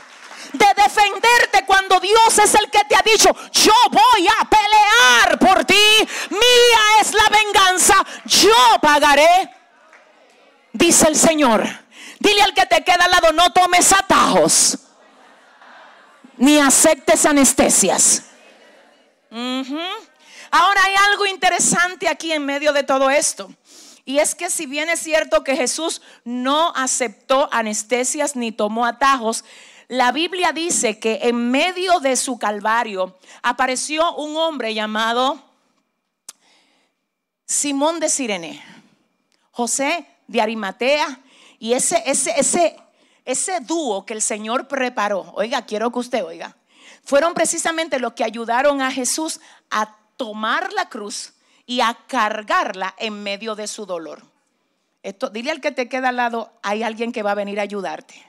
de 0.53 0.67
defenderte 0.83 1.65
cuando 1.67 2.01
Dios 2.01 2.39
es 2.39 2.55
el 2.55 2.71
que 2.71 2.85
te 2.85 2.97
ha 2.97 3.03
dicho, 3.03 3.35
yo 3.53 3.73
voy 3.91 4.29
a 4.29 4.49
pelear 4.49 5.39
por 5.39 5.65
ti, 5.65 5.75
mía 6.31 7.01
es 7.01 7.13
la 7.15 7.29
venganza, 7.29 7.95
yo 8.25 8.81
pagaré, 8.81 9.51
dice 10.73 11.09
el 11.09 11.17
Señor. 11.17 11.67
Dile 12.21 12.43
al 12.43 12.53
que 12.53 12.67
te 12.67 12.83
queda 12.83 13.05
al 13.05 13.11
lado, 13.13 13.33
no 13.33 13.53
tomes 13.53 13.93
atajos, 13.93 14.79
ni 16.37 16.59
aceptes 16.59 17.25
anestesias. 17.25 18.25
Ahora 20.51 20.85
hay 20.85 20.95
algo 21.11 21.27
interesante 21.27 22.09
aquí 22.09 22.33
en 22.33 22.45
medio 22.45 22.73
de 22.73 22.83
todo 22.83 23.11
esto. 23.11 23.51
Y 24.05 24.21
es 24.21 24.35
que 24.35 24.49
si 24.49 24.65
bien 24.65 24.89
es 24.89 25.01
cierto 25.01 25.45
que 25.45 25.55
Jesús 25.55 26.01
no 26.25 26.73
aceptó 26.75 27.49
anestesias 27.53 28.37
ni 28.37 28.53
tomó 28.53 28.87
atajos, 28.87 29.45
la 29.89 30.13
Biblia 30.13 30.53
dice 30.53 30.99
que 30.99 31.21
en 31.23 31.51
medio 31.51 31.99
de 32.01 32.17
su 32.17 32.39
calvario 32.39 33.19
apareció 33.43 34.15
un 34.17 34.37
hombre 34.37 34.75
llamado 34.75 35.43
Simón 37.47 37.99
de 37.99 38.11
Sirene, 38.11 38.63
José 39.51 40.07
de 40.27 40.43
Arimatea, 40.43 41.21
y 41.59 41.73
ese, 41.73 42.03
ese, 42.05 42.39
ese, 42.39 42.77
ese 43.25 43.61
dúo 43.61 44.05
que 44.05 44.13
el 44.13 44.21
Señor 44.21 44.69
preparó, 44.69 45.33
oiga, 45.35 45.63
quiero 45.63 45.91
que 45.91 45.99
usted 46.01 46.23
oiga, 46.23 46.55
fueron 47.03 47.33
precisamente 47.33 47.99
los 47.99 48.13
que 48.13 48.25
ayudaron 48.25 48.83
a 48.83 48.91
Jesús 48.91 49.41
a 49.71 49.97
tomar 50.19 50.71
la 50.75 50.91
cruz 50.91 51.33
y 51.65 51.81
a 51.81 51.97
cargarla 52.07 52.95
en 52.99 53.23
medio 53.23 53.55
de 53.55 53.67
su 53.67 53.87
dolor. 53.87 54.23
Esto, 55.03 55.31
dile 55.31 55.51
al 55.51 55.63
que 55.63 55.73
te 55.73 55.89
queda 55.89 56.11
al 56.11 56.17
lado, 56.17 56.53
hay 56.63 56.83
alguien 56.83 57.13
que 57.13 57.23
va 57.23 57.31
a 57.31 57.35
venir 57.35 57.59
a 57.59 57.63
ayudarte. 57.63 58.28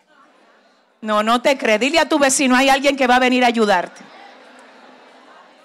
No, 1.01 1.23
no 1.23 1.41
te 1.41 1.57
crees. 1.57 1.79
Dile 1.79 1.99
a 1.99 2.09
tu 2.09 2.19
vecino, 2.19 2.55
hay 2.55 2.69
alguien 2.69 2.95
que 2.95 3.07
va 3.07 3.15
a 3.15 3.19
venir 3.19 3.43
a 3.43 3.47
ayudarte. 3.47 4.01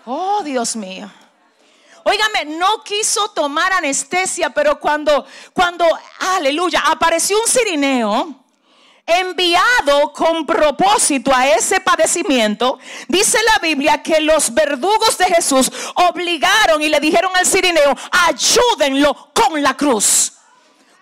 Oh, 0.06 0.42
Dios 0.42 0.76
mío. 0.76 1.10
Óigame, 2.04 2.56
no 2.56 2.84
quiso 2.84 3.30
tomar 3.30 3.72
anestesia, 3.72 4.50
pero 4.50 4.78
cuando, 4.78 5.24
cuando, 5.54 5.86
aleluya, 6.36 6.82
apareció 6.86 7.40
un 7.40 7.48
sirineo 7.48 8.44
enviado 9.06 10.12
con 10.12 10.46
propósito 10.46 11.34
a 11.34 11.48
ese 11.48 11.80
padecimiento, 11.80 12.78
dice 13.08 13.38
la 13.52 13.58
Biblia 13.58 14.02
que 14.02 14.20
los 14.20 14.52
verdugos 14.52 15.18
de 15.18 15.26
Jesús 15.26 15.70
obligaron 15.94 16.82
y 16.82 16.88
le 16.88 17.00
dijeron 17.00 17.30
al 17.34 17.46
sirineo, 17.46 17.94
ayúdenlo 18.10 19.30
con 19.34 19.62
la 19.62 19.74
cruz. 19.74 20.33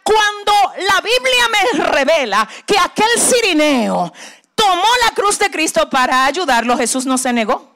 Cuando 0.02 0.52
la 0.88 1.00
Biblia 1.00 1.49
me 1.50 1.85
revela 1.85 2.49
que 2.66 2.78
aquel 2.78 3.18
sirineo 3.18 4.12
tomó 4.54 4.88
la 5.04 5.14
cruz 5.14 5.38
de 5.38 5.50
Cristo 5.50 5.88
para 5.88 6.26
ayudarlo, 6.26 6.76
Jesús 6.76 7.06
no 7.06 7.18
se 7.18 7.32
negó. 7.32 7.71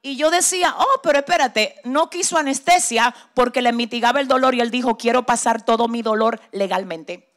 Y 0.00 0.16
yo 0.16 0.30
decía, 0.30 0.74
oh, 0.76 1.00
pero 1.02 1.18
espérate, 1.18 1.76
no 1.84 2.10
quiso 2.10 2.36
anestesia 2.36 3.14
porque 3.34 3.62
le 3.62 3.72
mitigaba 3.72 4.20
el 4.20 4.26
dolor 4.26 4.54
y 4.54 4.60
él 4.60 4.70
dijo, 4.70 4.96
quiero 4.96 5.24
pasar 5.24 5.64
todo 5.64 5.86
mi 5.86 6.02
dolor 6.02 6.40
legalmente 6.50 7.32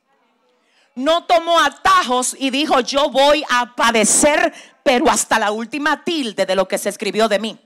no 0.96 1.26
tomó 1.26 1.60
atajos 1.60 2.36
y 2.40 2.50
dijo, 2.50 2.80
yo 2.80 3.10
voy 3.10 3.46
a 3.50 3.76
padecer, 3.76 4.54
pero 4.82 5.10
hasta 5.10 5.38
la 5.38 5.52
última 5.52 6.04
tilde 6.04 6.46
de 6.46 6.56
lo 6.56 6.68
que 6.68 6.78
se 6.78 6.90
escribió 6.90 7.28
de 7.28 7.40
mí. 7.40 7.60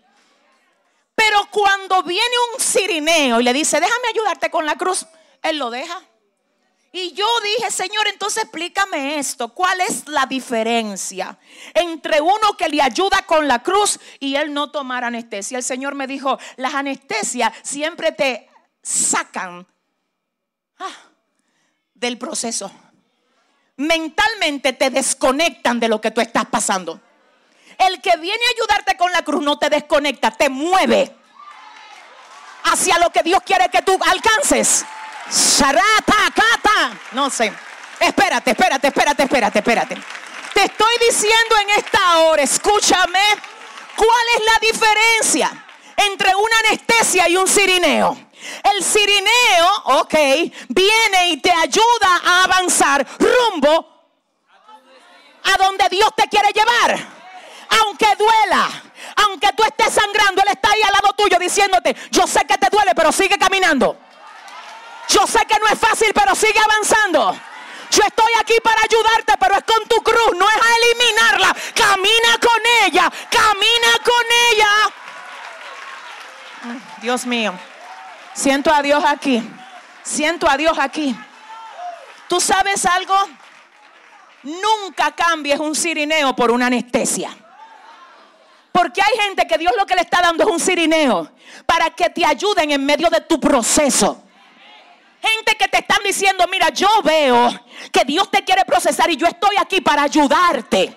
Pero 1.15 1.47
cuando 1.51 2.01
viene 2.03 2.35
un 2.53 2.59
sirineo 2.59 3.39
y 3.39 3.43
le 3.43 3.53
dice, 3.53 3.79
déjame 3.79 4.07
ayudarte 4.09 4.49
con 4.49 4.65
la 4.65 4.75
cruz, 4.75 5.05
él 5.43 5.57
lo 5.57 5.69
deja. 5.69 6.01
Y 6.91 7.13
yo 7.13 7.25
dije, 7.43 7.71
Señor, 7.71 8.07
entonces 8.07 8.43
explícame 8.43 9.19
esto. 9.19 9.53
¿Cuál 9.53 9.81
es 9.81 10.07
la 10.07 10.25
diferencia 10.25 11.37
entre 11.73 12.19
uno 12.19 12.57
que 12.57 12.67
le 12.67 12.81
ayuda 12.81 13.21
con 13.27 13.47
la 13.47 13.61
cruz 13.61 13.99
y 14.19 14.35
él 14.35 14.53
no 14.53 14.71
tomar 14.71 15.03
anestesia? 15.03 15.57
El 15.57 15.63
Señor 15.63 15.93
me 15.95 16.07
dijo, 16.07 16.39
las 16.57 16.73
anestesias 16.73 17.53
siempre 17.61 18.11
te 18.11 18.49
sacan 18.81 19.67
ah, 20.79 20.95
del 21.93 22.17
proceso 22.17 22.71
mentalmente 23.79 24.73
te 24.73 24.89
desconectan 24.89 25.79
de 25.79 25.87
lo 25.87 26.01
que 26.01 26.11
tú 26.11 26.19
estás 26.19 26.45
pasando. 26.45 26.99
El 27.77 28.01
que 28.01 28.17
viene 28.17 28.43
a 28.43 28.53
ayudarte 28.57 28.97
con 28.97 29.11
la 29.11 29.23
cruz 29.23 29.41
no 29.41 29.57
te 29.57 29.69
desconecta, 29.69 30.31
te 30.31 30.49
mueve 30.49 31.15
hacia 32.65 32.99
lo 32.99 33.09
que 33.09 33.23
Dios 33.23 33.41
quiere 33.45 33.69
que 33.69 33.81
tú 33.81 33.97
alcances. 34.11 34.85
No 37.11 37.29
sé. 37.29 37.53
Espérate, 37.99 38.51
espérate, 38.51 38.87
espérate, 38.87 39.23
espérate, 39.23 39.59
espérate. 39.59 39.97
Te 40.53 40.63
estoy 40.63 40.95
diciendo 40.99 41.55
en 41.61 41.69
esta 41.71 42.19
hora, 42.19 42.41
escúchame, 42.41 43.19
¿cuál 43.95 44.25
es 44.35 44.45
la 44.45 44.59
diferencia 44.59 45.65
entre 45.97 46.33
una 46.35 46.59
anestesia 46.67 47.29
y 47.29 47.37
un 47.37 47.47
sirineo? 47.47 48.17
El 48.63 48.83
sirineo, 48.83 49.69
ok, 49.85 50.13
viene 50.69 51.29
y 51.29 51.37
te 51.37 51.51
ayuda 51.51 52.21
a 52.25 52.43
avanzar 52.45 53.05
rumbo 53.19 53.99
a 55.43 55.57
donde 55.57 55.89
Dios 55.89 56.09
te 56.15 56.27
quiere 56.27 56.49
llevar. 56.53 56.97
Aunque 57.81 58.07
duela, 58.17 58.69
aunque 59.17 59.51
tú 59.53 59.63
estés 59.63 59.93
sangrando, 59.93 60.41
Él 60.41 60.53
está 60.53 60.71
ahí 60.71 60.81
al 60.81 60.93
lado 60.93 61.13
tuyo 61.13 61.37
diciéndote, 61.37 61.95
yo 62.11 62.25
sé 62.25 62.45
que 62.45 62.57
te 62.57 62.69
duele, 62.71 62.93
pero 62.95 63.11
sigue 63.11 63.37
caminando. 63.37 63.97
Yo 65.09 65.25
sé 65.27 65.39
que 65.47 65.57
no 65.59 65.67
es 65.67 65.79
fácil, 65.79 66.11
pero 66.13 66.35
sigue 66.35 66.59
avanzando. 66.59 67.35
Yo 67.91 68.03
estoy 68.03 68.31
aquí 68.39 68.53
para 68.63 68.81
ayudarte, 68.81 69.33
pero 69.39 69.55
es 69.55 69.63
con 69.63 69.87
tu 69.87 70.03
cruz, 70.03 70.35
no 70.37 70.45
es 70.47 70.55
a 70.55 70.75
eliminarla. 70.77 71.55
Camina 71.73 72.37
con 72.39 72.61
ella, 72.85 73.11
camina 73.29 73.99
con 74.03 74.25
ella. 74.51 74.69
Dios 77.01 77.25
mío. 77.25 77.53
Siento 78.33 78.71
a 78.73 78.81
Dios 78.81 79.03
aquí. 79.05 79.41
Siento 80.03 80.47
a 80.47 80.55
Dios 80.55 80.77
aquí. 80.77 81.15
¿Tú 82.27 82.39
sabes 82.39 82.85
algo? 82.85 83.15
Nunca 84.43 85.11
cambies 85.11 85.59
un 85.59 85.75
sirineo 85.75 86.35
por 86.35 86.51
una 86.51 86.67
anestesia. 86.67 87.35
Porque 88.71 89.01
hay 89.01 89.17
gente 89.25 89.47
que 89.47 89.57
Dios 89.57 89.73
lo 89.77 89.85
que 89.85 89.95
le 89.95 90.01
está 90.01 90.21
dando 90.21 90.43
es 90.43 90.49
un 90.49 90.59
sirineo 90.59 91.31
para 91.65 91.89
que 91.89 92.09
te 92.11 92.23
ayuden 92.23 92.71
en 92.71 92.85
medio 92.85 93.09
de 93.09 93.21
tu 93.21 93.39
proceso. 93.39 94.28
Gente 95.35 95.55
que 95.57 95.67
te 95.67 95.79
están 95.79 95.99
diciendo, 96.03 96.45
mira, 96.49 96.69
yo 96.69 96.89
veo 97.03 97.49
que 97.91 98.03
Dios 98.05 98.29
te 98.31 98.43
quiere 98.43 98.63
procesar 98.65 99.09
y 99.09 99.17
yo 99.17 99.27
estoy 99.27 99.55
aquí 99.59 99.81
para 99.81 100.03
ayudarte, 100.03 100.95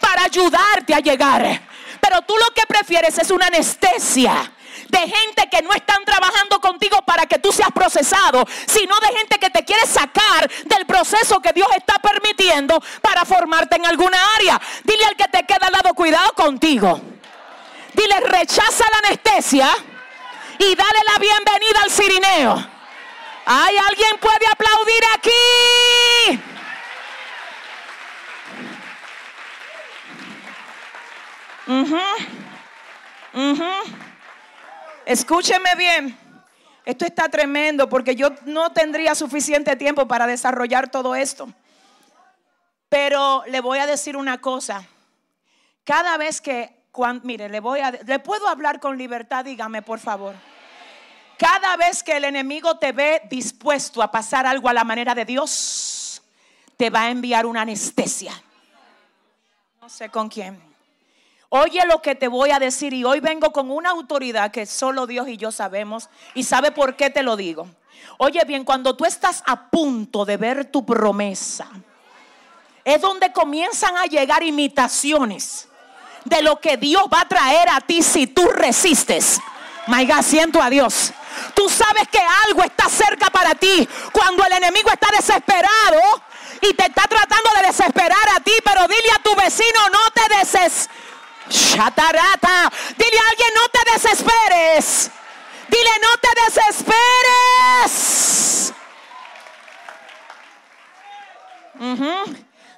para 0.00 0.24
ayudarte 0.24 0.94
a 0.94 1.00
llegar. 1.00 1.62
Pero 2.00 2.22
tú 2.22 2.34
lo 2.36 2.52
que 2.54 2.66
prefieres 2.66 3.18
es 3.18 3.30
una 3.30 3.46
anestesia 3.46 4.52
de 4.88 4.98
gente 4.98 5.48
que 5.50 5.62
no 5.62 5.72
están 5.72 6.04
trabajando 6.04 6.60
contigo 6.60 7.02
para 7.02 7.26
que 7.26 7.38
tú 7.38 7.52
seas 7.52 7.70
procesado, 7.72 8.44
sino 8.66 8.98
de 9.00 9.18
gente 9.18 9.38
que 9.38 9.50
te 9.50 9.64
quiere 9.64 9.86
sacar 9.86 10.48
del 10.64 10.86
proceso 10.86 11.40
que 11.40 11.52
Dios 11.52 11.68
está 11.76 11.94
permitiendo 11.98 12.80
para 13.02 13.24
formarte 13.24 13.76
en 13.76 13.86
alguna 13.86 14.18
área. 14.36 14.60
Dile 14.84 15.04
al 15.04 15.16
que 15.16 15.28
te 15.28 15.44
queda 15.44 15.66
al 15.66 15.72
lado, 15.72 15.94
cuidado 15.94 16.32
contigo. 16.32 17.00
Dile, 17.94 18.20
rechaza 18.20 18.84
la 18.92 19.08
anestesia 19.08 19.68
y 20.58 20.74
dale 20.74 20.98
la 21.12 21.18
bienvenida 21.18 21.80
al 21.82 21.90
sirineo. 21.90 22.77
¿Hay 23.50 23.74
alguien 23.78 24.10
puede 24.20 24.46
aplaudir 24.52 25.02
aquí? 25.16 25.30
Escúcheme 35.06 35.74
bien. 35.78 36.18
Esto 36.84 37.06
está 37.06 37.30
tremendo 37.30 37.88
porque 37.88 38.14
yo 38.14 38.28
no 38.44 38.70
tendría 38.72 39.14
suficiente 39.14 39.76
tiempo 39.76 40.06
para 40.06 40.26
desarrollar 40.26 40.90
todo 40.90 41.14
esto. 41.14 41.48
Pero 42.90 43.44
le 43.46 43.62
voy 43.62 43.78
a 43.78 43.86
decir 43.86 44.18
una 44.18 44.42
cosa. 44.42 44.84
Cada 45.84 46.18
vez 46.18 46.42
que, 46.42 46.82
mire, 47.22 47.48
le 47.48 47.60
voy 47.60 47.80
a, 47.80 47.92
le 47.92 48.18
puedo 48.18 48.46
hablar 48.46 48.78
con 48.78 48.98
libertad, 48.98 49.46
dígame 49.46 49.80
por 49.80 50.00
favor. 50.00 50.34
Cada 51.38 51.76
vez 51.76 52.02
que 52.02 52.16
el 52.16 52.24
enemigo 52.24 52.78
te 52.78 52.90
ve 52.90 53.22
dispuesto 53.30 54.02
a 54.02 54.10
pasar 54.10 54.44
algo 54.44 54.68
a 54.68 54.72
la 54.72 54.82
manera 54.82 55.14
de 55.14 55.24
Dios, 55.24 56.20
te 56.76 56.90
va 56.90 57.02
a 57.02 57.10
enviar 57.10 57.46
una 57.46 57.62
anestesia. 57.62 58.32
No 59.80 59.88
sé 59.88 60.08
con 60.08 60.28
quién. 60.28 60.60
Oye 61.50 61.86
lo 61.86 62.02
que 62.02 62.14
te 62.14 62.28
voy 62.28 62.50
a 62.50 62.58
decir 62.58 62.92
y 62.92 63.04
hoy 63.04 63.20
vengo 63.20 63.52
con 63.52 63.70
una 63.70 63.90
autoridad 63.90 64.50
que 64.50 64.66
solo 64.66 65.06
Dios 65.06 65.28
y 65.28 65.36
yo 65.36 65.50
sabemos 65.50 66.10
y 66.34 66.42
sabe 66.42 66.72
por 66.72 66.96
qué 66.96 67.08
te 67.08 67.22
lo 67.22 67.36
digo. 67.36 67.68
Oye 68.18 68.44
bien, 68.44 68.64
cuando 68.64 68.96
tú 68.96 69.04
estás 69.04 69.42
a 69.46 69.70
punto 69.70 70.24
de 70.24 70.36
ver 70.36 70.70
tu 70.70 70.84
promesa, 70.84 71.68
es 72.84 73.00
donde 73.00 73.32
comienzan 73.32 73.96
a 73.96 74.04
llegar 74.06 74.42
imitaciones. 74.42 75.68
de 76.24 76.42
lo 76.42 76.60
que 76.60 76.76
Dios 76.76 77.04
va 77.12 77.22
a 77.22 77.28
traer 77.28 77.70
a 77.70 77.80
ti 77.80 78.02
si 78.02 78.26
tú 78.26 78.48
resistes. 78.48 79.40
My 79.86 80.04
God, 80.04 80.22
siento 80.22 80.60
a 80.60 80.68
Dios. 80.68 81.14
Tú 81.54 81.68
sabes 81.68 82.08
que 82.08 82.20
algo 82.46 82.62
está 82.62 82.88
cerca 82.88 83.30
para 83.30 83.54
ti 83.54 83.88
cuando 84.12 84.44
el 84.44 84.52
enemigo 84.52 84.90
está 84.90 85.08
desesperado 85.10 86.00
y 86.60 86.74
te 86.74 86.86
está 86.86 87.02
tratando 87.02 87.50
de 87.56 87.66
desesperar 87.66 88.28
a 88.36 88.40
ti, 88.40 88.52
pero 88.64 88.86
dile 88.88 89.10
a 89.14 89.22
tu 89.22 89.34
vecino, 89.34 89.88
no 89.90 90.10
te 90.12 90.36
deses. 90.36 90.88
Shatarata. 91.48 92.72
Dile 92.96 93.18
a 93.18 93.30
alguien, 93.30 93.48
no 93.54 93.68
te 93.68 93.80
desesperes. 93.92 95.10
Dile, 95.68 95.90
no 96.02 96.16
te 96.18 96.28
desesperes. 96.44 96.98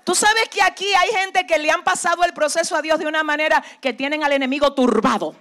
Tú 0.04 0.14
sabes 0.14 0.48
que 0.48 0.62
aquí 0.62 0.92
hay 0.94 1.08
gente 1.10 1.46
que 1.46 1.58
le 1.58 1.70
han 1.70 1.84
pasado 1.84 2.24
el 2.24 2.32
proceso 2.32 2.76
a 2.76 2.82
Dios 2.82 2.98
de 2.98 3.06
una 3.06 3.22
manera 3.22 3.62
que 3.80 3.92
tienen 3.92 4.24
al 4.24 4.32
enemigo 4.32 4.72
turbado. 4.74 5.34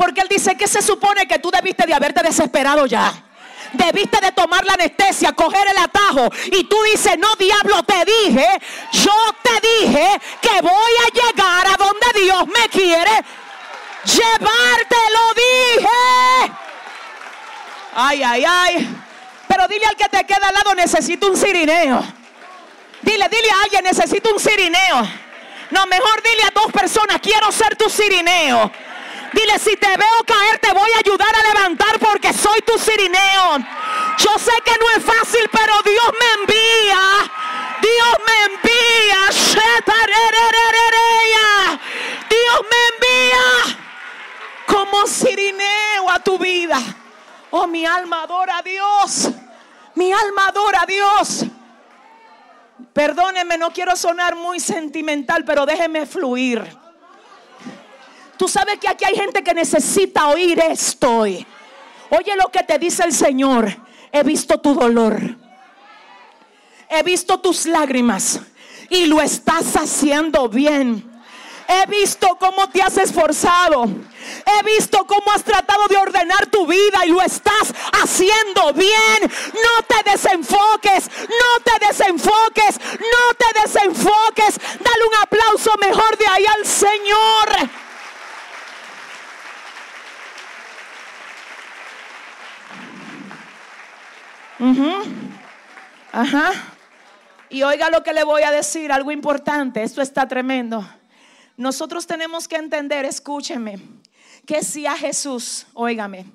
Porque 0.00 0.22
él 0.22 0.28
dice 0.30 0.56
que 0.56 0.66
se 0.66 0.80
supone 0.80 1.28
que 1.28 1.38
tú 1.40 1.50
debiste 1.50 1.86
de 1.86 1.92
haberte 1.92 2.22
desesperado 2.22 2.86
ya. 2.86 3.12
Debiste 3.74 4.18
de 4.22 4.32
tomar 4.32 4.64
la 4.64 4.72
anestesia, 4.72 5.32
coger 5.32 5.68
el 5.68 5.76
atajo. 5.76 6.26
Y 6.46 6.64
tú 6.64 6.82
dices, 6.84 7.18
no 7.18 7.28
diablo, 7.38 7.82
te 7.82 8.02
dije, 8.06 8.46
yo 8.92 9.12
te 9.42 9.68
dije 9.68 10.08
que 10.40 10.62
voy 10.62 10.92
a 11.06 11.12
llegar 11.12 11.66
a 11.66 11.76
donde 11.76 12.18
Dios 12.18 12.46
me 12.46 12.66
quiere 12.70 13.10
llevarte, 14.06 14.96
lo 15.12 15.34
dije. 15.34 16.52
Ay, 17.94 18.22
ay, 18.22 18.44
ay. 18.48 19.02
Pero 19.48 19.68
dile 19.68 19.84
al 19.84 19.96
que 19.96 20.08
te 20.08 20.24
queda 20.24 20.48
al 20.48 20.54
lado, 20.54 20.74
necesito 20.74 21.28
un 21.28 21.36
cirineo. 21.36 22.02
Dile, 23.02 23.28
dile 23.28 23.50
a 23.50 23.64
alguien, 23.64 23.84
necesito 23.84 24.32
un 24.32 24.40
cirineo. 24.40 25.06
No, 25.72 25.86
mejor 25.86 26.22
dile 26.22 26.44
a 26.44 26.58
dos 26.58 26.72
personas, 26.72 27.18
quiero 27.20 27.52
ser 27.52 27.76
tu 27.76 27.90
cirineo. 27.90 28.72
Dile, 29.32 29.58
si 29.58 29.76
te 29.76 29.88
veo 29.88 30.24
caer, 30.26 30.58
te 30.58 30.72
voy 30.72 30.90
a 30.94 30.98
ayudar 30.98 31.34
a 31.34 31.54
levantar 31.54 31.98
porque 31.98 32.32
soy 32.32 32.60
tu 32.62 32.78
cirineo. 32.78 33.58
Yo 34.18 34.38
sé 34.38 34.52
que 34.64 34.72
no 34.72 34.90
es 34.96 35.04
fácil, 35.04 35.48
pero 35.52 35.74
Dios 35.84 36.12
me 36.18 36.42
envía. 36.42 37.00
Dios 37.80 38.18
me 38.26 38.54
envía. 38.54 38.70
Dios 42.28 42.60
me 42.70 42.78
envía 42.94 43.78
como 44.66 45.06
cirineo 45.06 46.10
a 46.10 46.18
tu 46.20 46.38
vida. 46.38 46.78
Oh, 47.50 47.66
mi 47.66 47.84
alma 47.86 48.22
adora 48.22 48.58
a 48.58 48.62
Dios. 48.62 49.28
Mi 49.94 50.12
alma 50.12 50.48
adora 50.48 50.82
a 50.82 50.86
Dios. 50.86 51.44
Perdóneme, 52.92 53.58
no 53.58 53.70
quiero 53.72 53.96
sonar 53.96 54.36
muy 54.36 54.60
sentimental, 54.60 55.44
pero 55.44 55.66
déjeme 55.66 56.06
fluir. 56.06 56.62
Tú 58.40 58.48
sabes 58.48 58.78
que 58.78 58.88
aquí 58.88 59.04
hay 59.04 59.14
gente 59.14 59.44
que 59.44 59.52
necesita 59.52 60.28
oír 60.28 60.58
esto. 60.60 61.18
Oye 61.18 61.44
lo 62.38 62.46
que 62.50 62.62
te 62.66 62.78
dice 62.78 63.04
el 63.04 63.12
Señor. 63.12 63.70
He 64.10 64.22
visto 64.22 64.58
tu 64.58 64.72
dolor. 64.72 65.20
He 66.88 67.02
visto 67.02 67.38
tus 67.38 67.66
lágrimas. 67.66 68.40
Y 68.88 69.04
lo 69.04 69.20
estás 69.20 69.76
haciendo 69.76 70.48
bien. 70.48 71.04
He 71.68 71.86
visto 71.90 72.34
cómo 72.40 72.70
te 72.70 72.80
has 72.80 72.96
esforzado. 72.96 73.84
He 73.84 74.62
visto 74.64 75.06
cómo 75.06 75.32
has 75.32 75.44
tratado 75.44 75.86
de 75.88 75.98
ordenar 75.98 76.46
tu 76.46 76.66
vida 76.66 77.04
y 77.04 77.10
lo 77.10 77.20
estás 77.20 77.74
haciendo 77.92 78.72
bien. 78.72 79.20
No 79.20 79.82
te 79.86 80.10
desenfoques, 80.12 81.10
no 81.28 81.62
te 81.62 81.86
desenfoques, 81.86 82.80
no 83.00 83.34
te 83.34 83.60
desenfoques. 83.60 84.58
Dale 84.78 85.04
un 85.10 85.14
aplauso 85.24 85.72
mejor 85.78 86.16
de 86.16 86.26
ahí 86.26 86.46
al 86.46 86.66
Señor. 86.66 87.89
Ajá. 96.12 96.52
Y 97.48 97.62
oiga 97.62 97.90
lo 97.90 98.02
que 98.02 98.12
le 98.12 98.24
voy 98.24 98.42
a 98.42 98.50
decir, 98.50 98.92
algo 98.92 99.10
importante, 99.10 99.82
esto 99.82 100.02
está 100.02 100.28
tremendo. 100.28 100.88
Nosotros 101.56 102.06
tenemos 102.06 102.46
que 102.46 102.56
entender, 102.56 103.04
escúcheme, 103.04 103.80
que 104.46 104.62
si 104.62 104.86
a 104.86 104.96
Jesús, 104.96 105.66
óigame, 105.74 106.26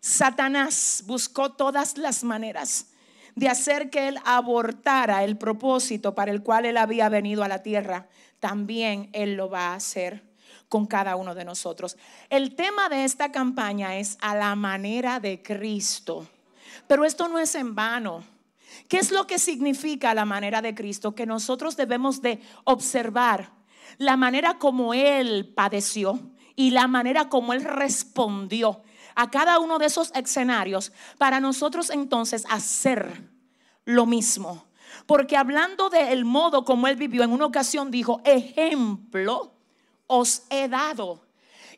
Satanás 0.00 1.04
buscó 1.06 1.52
todas 1.52 1.96
las 1.98 2.24
maneras 2.24 2.88
de 3.34 3.48
hacer 3.48 3.90
que 3.90 4.08
él 4.08 4.18
abortara 4.24 5.24
el 5.24 5.36
propósito 5.36 6.14
para 6.14 6.30
el 6.30 6.42
cual 6.42 6.66
él 6.66 6.76
había 6.76 7.08
venido 7.08 7.42
a 7.42 7.48
la 7.48 7.62
tierra, 7.62 8.08
también 8.40 9.10
él 9.12 9.34
lo 9.34 9.48
va 9.48 9.68
a 9.68 9.74
hacer 9.74 10.22
con 10.68 10.86
cada 10.86 11.16
uno 11.16 11.34
de 11.34 11.44
nosotros. 11.44 11.96
El 12.30 12.54
tema 12.54 12.88
de 12.88 13.04
esta 13.04 13.32
campaña 13.32 13.96
es 13.96 14.18
a 14.20 14.34
la 14.34 14.54
manera 14.54 15.20
de 15.20 15.42
Cristo. 15.42 16.28
Pero 16.86 17.04
esto 17.04 17.28
no 17.28 17.38
es 17.38 17.54
en 17.54 17.74
vano. 17.74 18.24
¿Qué 18.88 18.98
es 18.98 19.10
lo 19.10 19.26
que 19.26 19.38
significa 19.38 20.14
la 20.14 20.24
manera 20.24 20.60
de 20.62 20.74
Cristo? 20.74 21.14
Que 21.14 21.26
nosotros 21.26 21.76
debemos 21.76 22.20
de 22.22 22.40
observar 22.64 23.52
la 23.98 24.16
manera 24.16 24.58
como 24.58 24.94
Él 24.94 25.52
padeció 25.54 26.20
y 26.56 26.70
la 26.70 26.86
manera 26.86 27.28
como 27.28 27.52
Él 27.52 27.64
respondió 27.64 28.82
a 29.14 29.30
cada 29.30 29.58
uno 29.58 29.78
de 29.78 29.86
esos 29.86 30.10
escenarios 30.14 30.92
para 31.18 31.40
nosotros 31.40 31.90
entonces 31.90 32.44
hacer 32.50 33.30
lo 33.84 34.06
mismo. 34.06 34.66
Porque 35.06 35.36
hablando 35.36 35.90
del 35.90 36.24
modo 36.24 36.64
como 36.64 36.88
Él 36.88 36.96
vivió, 36.96 37.22
en 37.22 37.32
una 37.32 37.46
ocasión 37.46 37.90
dijo, 37.90 38.20
ejemplo 38.24 39.52
os 40.06 40.42
he 40.50 40.68
dado. 40.68 41.23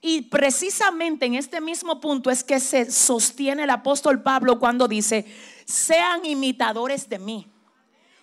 Y 0.08 0.22
precisamente 0.22 1.26
en 1.26 1.34
este 1.34 1.60
mismo 1.60 2.00
punto 2.00 2.30
es 2.30 2.44
que 2.44 2.60
se 2.60 2.92
sostiene 2.92 3.64
el 3.64 3.70
apóstol 3.70 4.22
Pablo 4.22 4.60
cuando 4.60 4.86
dice, 4.86 5.26
sean 5.64 6.24
imitadores 6.24 7.08
de 7.08 7.18
mí, 7.18 7.50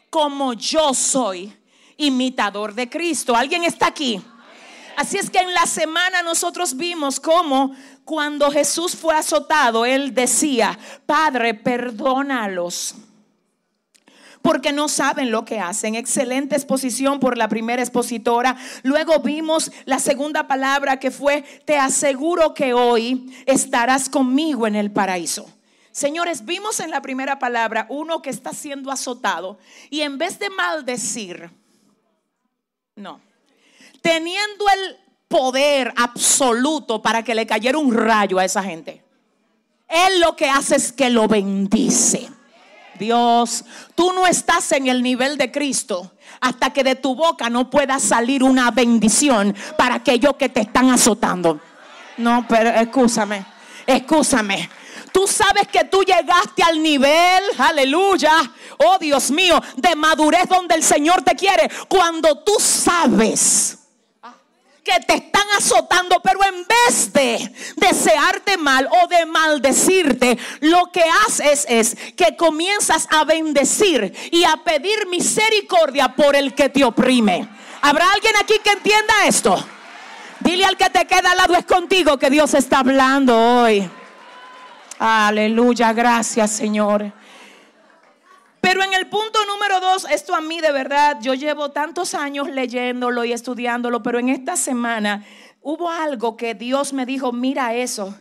como 0.09 0.53
yo 0.53 0.93
soy 0.93 1.53
imitador 1.97 2.73
de 2.73 2.89
Cristo. 2.89 3.35
¿Alguien 3.35 3.65
está 3.65 3.87
aquí? 3.87 4.21
Así 4.95 5.17
es 5.17 5.29
que 5.29 5.39
en 5.39 5.53
la 5.53 5.65
semana 5.65 6.23
nosotros 6.23 6.77
vimos 6.77 7.19
cómo 7.19 7.75
cuando 8.05 8.49
Jesús 8.49 8.95
fue 8.95 9.13
azotado, 9.13 9.85
él 9.85 10.13
decía, 10.13 10.79
Padre, 11.05 11.53
perdónalos 11.53 12.95
porque 14.43 14.73
no 14.73 14.89
saben 14.89 15.31
lo 15.31 15.45
que 15.45 15.59
hacen. 15.59 15.95
Excelente 15.95 16.55
exposición 16.55 17.19
por 17.19 17.37
la 17.37 17.47
primera 17.47 17.81
expositora. 17.81 18.57
Luego 18.83 19.19
vimos 19.19 19.71
la 19.85 19.97
segunda 19.97 20.47
palabra 20.47 20.99
que 20.99 21.09
fue, 21.09 21.43
te 21.65 21.77
aseguro 21.77 22.53
que 22.53 22.73
hoy 22.73 23.33
estarás 23.47 24.09
conmigo 24.09 24.67
en 24.67 24.75
el 24.75 24.91
paraíso. 24.91 25.49
Señores, 25.91 26.43
vimos 26.43 26.81
en 26.81 26.91
la 26.91 27.01
primera 27.01 27.39
palabra 27.39 27.87
uno 27.89 28.21
que 28.21 28.29
está 28.29 28.51
siendo 28.51 28.91
azotado 28.91 29.57
y 29.89 30.01
en 30.01 30.17
vez 30.17 30.37
de 30.39 30.49
maldecir, 30.49 31.49
no, 32.95 33.21
teniendo 34.01 34.65
el 34.69 34.97
poder 35.29 35.93
absoluto 35.95 37.01
para 37.01 37.23
que 37.23 37.33
le 37.33 37.47
cayera 37.47 37.77
un 37.77 37.93
rayo 37.93 38.39
a 38.39 38.45
esa 38.45 38.61
gente, 38.61 39.03
él 39.87 40.19
lo 40.19 40.35
que 40.35 40.49
hace 40.49 40.75
es 40.75 40.91
que 40.91 41.09
lo 41.09 41.29
bendice. 41.29 42.32
Dios, 43.03 43.65
tú 43.95 44.13
no 44.13 44.25
estás 44.25 44.71
en 44.71 44.87
el 44.87 45.03
nivel 45.03 45.37
de 45.37 45.51
Cristo 45.51 46.13
hasta 46.39 46.71
que 46.71 46.83
de 46.83 46.95
tu 46.95 47.15
boca 47.15 47.49
no 47.49 47.69
pueda 47.69 47.99
salir 47.99 48.43
una 48.43 48.71
bendición 48.71 49.53
para 49.77 49.95
aquellos 49.95 50.35
que 50.37 50.47
te 50.47 50.61
están 50.61 50.89
azotando. 50.89 51.59
No, 52.17 52.45
pero 52.47 52.69
escúchame, 52.69 53.45
escúchame. 53.85 54.69
Tú 55.11 55.27
sabes 55.27 55.67
que 55.67 55.83
tú 55.83 56.01
llegaste 56.03 56.63
al 56.63 56.81
nivel, 56.81 57.43
aleluya, 57.57 58.31
oh 58.77 58.97
Dios 58.97 59.29
mío, 59.31 59.61
de 59.75 59.95
madurez 59.95 60.47
donde 60.47 60.75
el 60.75 60.83
Señor 60.83 61.21
te 61.21 61.35
quiere. 61.35 61.69
Cuando 61.87 62.39
tú 62.39 62.53
sabes 62.57 63.82
que 64.83 64.99
te 65.07 65.15
están 65.15 65.47
azotando, 65.57 66.19
pero 66.21 66.39
en 66.43 66.65
vez 66.67 67.13
de 67.13 67.53
desearte 67.77 68.57
mal 68.57 68.87
o 69.03 69.07
de 69.07 69.25
maldecirte, 69.25 70.37
lo 70.59 70.91
que 70.91 71.03
haces 71.25 71.65
es 71.69 71.95
que 72.15 72.35
comienzas 72.35 73.07
a 73.09 73.23
bendecir 73.23 74.13
y 74.31 74.43
a 74.43 74.57
pedir 74.57 75.07
misericordia 75.07 76.09
por 76.15 76.35
el 76.35 76.53
que 76.53 76.69
te 76.69 76.83
oprime. 76.83 77.47
¿Habrá 77.81 78.11
alguien 78.11 78.33
aquí 78.41 78.55
que 78.63 78.71
entienda 78.71 79.13
esto? 79.25 79.63
Dile 80.41 80.65
al 80.65 80.75
que 80.75 80.89
te 80.89 81.05
queda 81.05 81.31
al 81.31 81.37
lado 81.37 81.55
es 81.55 81.65
contigo 81.65 82.17
que 82.17 82.29
Dios 82.29 82.53
está 82.53 82.79
hablando 82.79 83.37
hoy. 83.37 83.89
Aleluya, 84.99 85.93
gracias 85.93 86.51
Señor. 86.51 87.13
Pero 88.63 88.81
en 88.81 88.93
el 88.93 89.07
punto 89.07 89.45
número 89.45 89.81
dos, 89.81 90.07
esto 90.09 90.33
a 90.33 90.39
mí 90.39 90.61
de 90.61 90.71
verdad, 90.71 91.17
yo 91.19 91.33
llevo 91.33 91.71
tantos 91.71 92.13
años 92.13 92.49
leyéndolo 92.49 93.25
y 93.25 93.33
estudiándolo, 93.33 94.01
pero 94.01 94.19
en 94.19 94.29
esta 94.29 94.55
semana 94.55 95.25
hubo 95.61 95.89
algo 95.89 96.37
que 96.37 96.55
Dios 96.55 96.93
me 96.93 97.05
dijo, 97.05 97.33
mira 97.33 97.75
eso, 97.75 98.15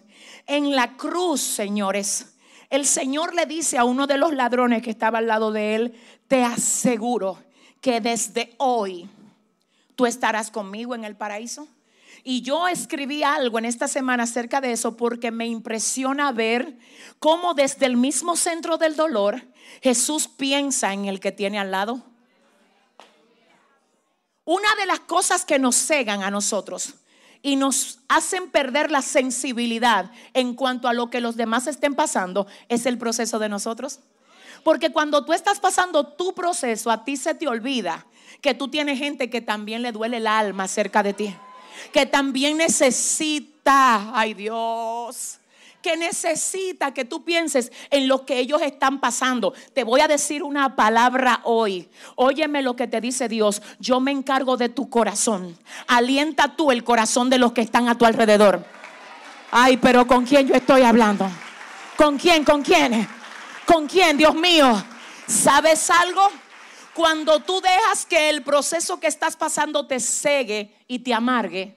en 0.48 0.74
la 0.74 0.96
cruz, 0.96 1.40
señores, 1.40 2.34
el 2.70 2.86
Señor 2.86 3.36
le 3.36 3.46
dice 3.46 3.78
a 3.78 3.84
uno 3.84 4.08
de 4.08 4.18
los 4.18 4.34
ladrones 4.34 4.82
que 4.82 4.90
estaba 4.90 5.18
al 5.18 5.28
lado 5.28 5.52
de 5.52 5.76
él, 5.76 5.94
te 6.26 6.42
aseguro 6.42 7.38
que 7.80 8.00
desde 8.00 8.56
hoy 8.58 9.08
tú 9.94 10.06
estarás 10.06 10.50
conmigo 10.50 10.96
en 10.96 11.04
el 11.04 11.14
paraíso. 11.14 11.68
Y 12.24 12.42
yo 12.42 12.68
escribí 12.68 13.24
algo 13.24 13.58
en 13.58 13.64
esta 13.64 13.88
semana 13.88 14.24
acerca 14.24 14.60
de 14.60 14.72
eso 14.72 14.96
porque 14.96 15.32
me 15.32 15.46
impresiona 15.46 16.30
ver 16.30 16.78
cómo 17.18 17.54
desde 17.54 17.86
el 17.86 17.96
mismo 17.96 18.36
centro 18.36 18.78
del 18.78 18.94
dolor 18.94 19.42
Jesús 19.82 20.28
piensa 20.28 20.92
en 20.92 21.06
el 21.06 21.18
que 21.18 21.32
tiene 21.32 21.58
al 21.58 21.72
lado. 21.72 22.02
Una 24.44 24.68
de 24.76 24.86
las 24.86 25.00
cosas 25.00 25.44
que 25.44 25.58
nos 25.58 25.74
cegan 25.74 26.22
a 26.22 26.30
nosotros 26.30 26.94
y 27.42 27.56
nos 27.56 27.98
hacen 28.08 28.50
perder 28.50 28.92
la 28.92 29.02
sensibilidad 29.02 30.12
en 30.32 30.54
cuanto 30.54 30.86
a 30.86 30.92
lo 30.92 31.10
que 31.10 31.20
los 31.20 31.36
demás 31.36 31.66
estén 31.66 31.96
pasando 31.96 32.46
es 32.68 32.86
el 32.86 32.98
proceso 32.98 33.40
de 33.40 33.48
nosotros. 33.48 33.98
Porque 34.62 34.92
cuando 34.92 35.24
tú 35.24 35.32
estás 35.32 35.58
pasando 35.58 36.06
tu 36.06 36.34
proceso, 36.34 36.92
a 36.92 37.04
ti 37.04 37.16
se 37.16 37.34
te 37.34 37.48
olvida 37.48 38.06
que 38.40 38.54
tú 38.54 38.68
tienes 38.68 39.00
gente 39.00 39.28
que 39.28 39.40
también 39.40 39.82
le 39.82 39.90
duele 39.90 40.18
el 40.18 40.28
alma 40.28 40.68
cerca 40.68 41.02
de 41.02 41.14
ti 41.14 41.34
que 41.92 42.06
también 42.06 42.56
necesita, 42.56 44.10
ay 44.14 44.34
Dios, 44.34 45.38
que 45.82 45.96
necesita 45.96 46.94
que 46.94 47.04
tú 47.04 47.24
pienses 47.24 47.72
en 47.90 48.08
lo 48.08 48.24
que 48.24 48.38
ellos 48.38 48.62
están 48.62 49.00
pasando. 49.00 49.52
Te 49.74 49.84
voy 49.84 50.00
a 50.00 50.08
decir 50.08 50.42
una 50.42 50.76
palabra 50.76 51.40
hoy. 51.44 51.88
Óyeme 52.14 52.62
lo 52.62 52.76
que 52.76 52.86
te 52.86 53.00
dice 53.00 53.28
Dios. 53.28 53.60
Yo 53.80 54.00
me 54.00 54.12
encargo 54.12 54.56
de 54.56 54.68
tu 54.68 54.88
corazón. 54.88 55.58
Alienta 55.88 56.56
tú 56.56 56.70
el 56.70 56.84
corazón 56.84 57.28
de 57.28 57.38
los 57.38 57.52
que 57.52 57.60
están 57.60 57.88
a 57.88 57.98
tu 57.98 58.06
alrededor. 58.06 58.64
Ay, 59.50 59.76
pero 59.76 60.06
¿con 60.06 60.24
quién 60.24 60.46
yo 60.46 60.54
estoy 60.54 60.82
hablando? 60.82 61.28
¿Con 61.96 62.16
quién? 62.16 62.44
¿Con 62.44 62.62
quién? 62.62 63.06
¿Con 63.66 63.86
quién? 63.86 64.16
Dios 64.16 64.34
mío. 64.34 64.82
¿Sabes 65.26 65.90
algo? 65.90 66.30
Cuando 66.94 67.40
tú 67.40 67.60
dejas 67.60 68.04
que 68.04 68.28
el 68.28 68.42
proceso 68.42 69.00
que 69.00 69.06
estás 69.06 69.36
pasando 69.36 69.86
te 69.86 69.98
cegue 69.98 70.76
y 70.86 70.98
te 70.98 71.14
amargue, 71.14 71.74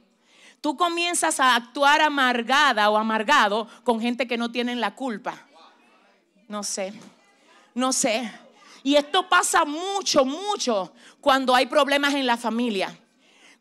tú 0.59 0.75
comienzas 0.75 1.39
a 1.39 1.55
actuar 1.55 2.01
amargada 2.01 2.89
o 2.89 2.97
amargado 2.97 3.67
con 3.83 4.01
gente 4.01 4.27
que 4.27 4.37
no 4.37 4.51
tienen 4.51 4.81
la 4.81 4.93
culpa. 4.93 5.47
No 6.49 6.63
sé, 6.63 6.93
no 7.73 7.93
sé. 7.93 8.29
Y 8.83 8.97
esto 8.97 9.29
pasa 9.29 9.63
mucho, 9.63 10.25
mucho 10.25 10.93
cuando 11.21 11.55
hay 11.55 11.65
problemas 11.67 12.13
en 12.13 12.25
la 12.25 12.35
familia. 12.35 12.99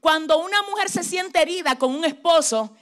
Cuando 0.01 0.39
una 0.39 0.61
mujer 0.65 0.91
se 0.91 1.05
siente 1.05 1.41
herida 1.41 1.79
con 1.79 1.95
un 1.95 2.05
esposo, 2.05 2.77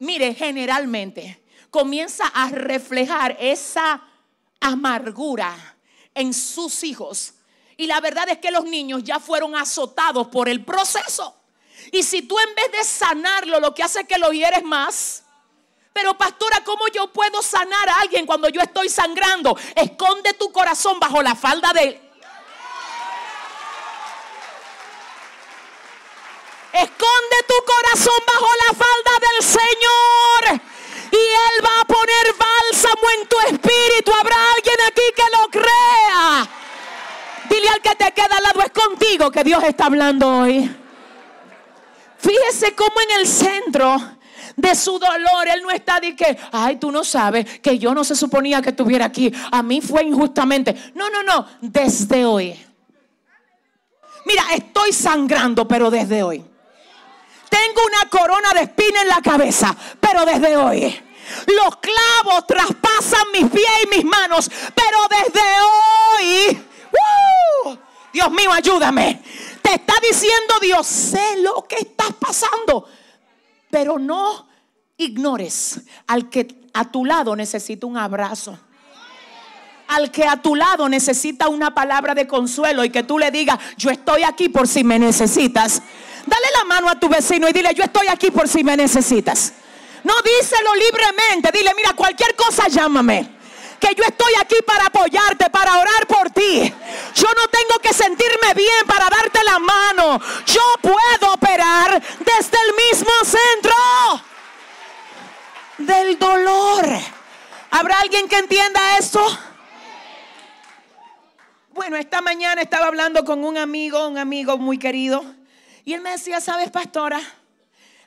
mire, 0.00 0.34
generalmente 0.34 1.42
comienza 1.70 2.26
a 2.26 2.50
reflejar 2.50 3.36
esa 3.38 4.02
amargura 4.60 5.54
en 6.12 6.34
sus 6.34 6.82
hijos 6.82 7.35
y 7.76 7.86
la 7.86 8.00
verdad 8.00 8.28
es 8.30 8.38
que 8.38 8.50
los 8.50 8.64
niños 8.64 9.02
ya 9.04 9.20
fueron 9.20 9.54
azotados 9.54 10.28
por 10.28 10.48
el 10.48 10.64
proceso. 10.64 11.36
Y 11.92 12.02
si 12.02 12.22
tú 12.22 12.38
en 12.38 12.54
vez 12.54 12.72
de 12.72 12.84
sanarlo, 12.84 13.60
lo 13.60 13.74
que 13.74 13.82
hace 13.82 14.00
es 14.00 14.08
que 14.08 14.18
lo 14.18 14.30
hieres 14.30 14.64
más. 14.64 15.24
Pero 15.92 16.16
pastora, 16.16 16.62
¿cómo 16.64 16.88
yo 16.88 17.12
puedo 17.12 17.42
sanar 17.42 17.88
a 17.88 18.00
alguien 18.00 18.26
cuando 18.26 18.48
yo 18.48 18.60
estoy 18.60 18.88
sangrando? 18.88 19.56
Esconde 19.74 20.32
tu 20.34 20.50
corazón 20.52 20.98
bajo 20.98 21.22
la 21.22 21.34
falda 21.34 21.72
de. 21.72 22.02
Esconde 26.72 27.36
tu 27.48 27.54
corazón 27.64 28.22
bajo 28.26 28.48
la 28.66 28.74
falda 28.74 29.10
del 29.20 29.44
Señor. 29.44 30.60
Y 31.12 31.16
Él 31.16 31.64
va 31.64 31.80
a 31.80 31.84
poner 31.84 32.34
bálsamo 32.34 33.10
en 33.18 33.28
tu 33.28 33.40
espíritu. 33.40 34.12
Habrá 34.12 34.36
alguien 34.54 34.76
aquí 34.86 35.02
que 35.14 35.36
lo 35.36 35.48
crea. 35.48 36.65
Dile 37.56 37.68
al 37.70 37.80
que 37.80 37.94
te 37.94 38.12
queda 38.12 38.36
al 38.36 38.42
lado, 38.42 38.60
es 38.60 38.70
contigo 38.70 39.30
que 39.30 39.42
Dios 39.42 39.64
está 39.64 39.86
hablando 39.86 40.40
hoy. 40.40 40.70
Fíjese 42.18 42.74
cómo 42.74 42.92
en 43.08 43.20
el 43.20 43.26
centro 43.26 43.96
de 44.56 44.74
su 44.74 44.98
dolor, 44.98 45.48
Él 45.48 45.62
no 45.62 45.70
está 45.70 45.98
de 45.98 46.14
que, 46.14 46.36
ay, 46.52 46.76
tú 46.76 46.92
no 46.92 47.02
sabes 47.02 47.60
que 47.60 47.78
yo 47.78 47.94
no 47.94 48.04
se 48.04 48.14
suponía 48.14 48.60
que 48.60 48.70
estuviera 48.70 49.06
aquí. 49.06 49.32
A 49.50 49.62
mí 49.62 49.80
fue 49.80 50.04
injustamente. 50.04 50.92
No, 50.94 51.08
no, 51.08 51.22
no, 51.22 51.46
desde 51.62 52.26
hoy. 52.26 52.62
Mira, 54.26 54.42
estoy 54.54 54.92
sangrando, 54.92 55.66
pero 55.66 55.90
desde 55.90 56.22
hoy. 56.22 56.44
Tengo 57.48 57.80
una 57.86 58.10
corona 58.10 58.52
de 58.52 58.62
espina 58.62 59.00
en 59.00 59.08
la 59.08 59.22
cabeza, 59.22 59.74
pero 59.98 60.26
desde 60.26 60.58
hoy. 60.58 61.02
Los 61.46 61.76
clavos 61.76 62.46
traspasan 62.46 63.32
mis 63.32 63.50
pies 63.50 63.70
y 63.84 63.96
mis 63.96 64.04
manos, 64.04 64.50
pero 64.74 64.98
desde 65.08 65.40
hoy 65.40 66.66
Dios 68.16 68.30
mío, 68.30 68.50
ayúdame. 68.50 69.20
Te 69.60 69.74
está 69.74 69.92
diciendo 70.00 70.54
Dios, 70.62 70.86
sé 70.86 71.36
lo 71.42 71.66
que 71.68 71.76
estás 71.76 72.14
pasando, 72.18 72.88
pero 73.68 73.98
no 73.98 74.48
ignores 74.96 75.82
al 76.06 76.30
que 76.30 76.48
a 76.72 76.90
tu 76.90 77.04
lado 77.04 77.36
necesita 77.36 77.86
un 77.86 77.98
abrazo. 77.98 78.58
Al 79.88 80.10
que 80.10 80.26
a 80.26 80.40
tu 80.40 80.56
lado 80.56 80.88
necesita 80.88 81.48
una 81.48 81.74
palabra 81.74 82.14
de 82.14 82.26
consuelo 82.26 82.84
y 82.84 82.90
que 82.90 83.02
tú 83.02 83.18
le 83.18 83.30
digas, 83.30 83.58
yo 83.76 83.90
estoy 83.90 84.22
aquí 84.22 84.48
por 84.48 84.66
si 84.66 84.82
me 84.82 84.98
necesitas. 84.98 85.82
Dale 86.24 86.46
la 86.58 86.64
mano 86.64 86.88
a 86.88 86.98
tu 86.98 87.10
vecino 87.10 87.50
y 87.50 87.52
dile, 87.52 87.74
yo 87.74 87.84
estoy 87.84 88.06
aquí 88.08 88.30
por 88.30 88.48
si 88.48 88.64
me 88.64 88.78
necesitas. 88.78 89.52
No 90.04 90.14
díselo 90.22 90.74
libremente, 90.74 91.50
dile, 91.52 91.72
mira, 91.76 91.92
cualquier 91.92 92.34
cosa 92.34 92.66
llámame 92.68 93.35
yo 93.94 94.04
estoy 94.04 94.32
aquí 94.40 94.56
para 94.66 94.86
apoyarte, 94.86 95.50
para 95.50 95.78
orar 95.78 96.06
por 96.06 96.30
ti. 96.30 96.72
Yo 97.14 97.28
no 97.34 97.48
tengo 97.48 97.78
que 97.82 97.92
sentirme 97.92 98.54
bien 98.54 98.86
para 98.86 99.08
darte 99.08 99.42
la 99.44 99.58
mano. 99.58 100.20
Yo 100.46 100.62
puedo 100.80 101.32
operar 101.34 102.02
desde 102.18 102.58
el 102.66 102.74
mismo 102.90 103.12
centro 103.24 103.74
del 105.78 106.18
dolor. 106.18 106.86
¿Habrá 107.70 108.00
alguien 108.00 108.28
que 108.28 108.38
entienda 108.38 108.98
esto? 108.98 109.24
Bueno, 111.70 111.96
esta 111.96 112.22
mañana 112.22 112.62
estaba 112.62 112.86
hablando 112.86 113.24
con 113.24 113.44
un 113.44 113.58
amigo, 113.58 114.08
un 114.08 114.16
amigo 114.16 114.56
muy 114.56 114.78
querido, 114.78 115.22
y 115.84 115.92
él 115.92 116.00
me 116.00 116.10
decía, 116.10 116.40
¿sabes, 116.40 116.70
pastora? 116.70 117.20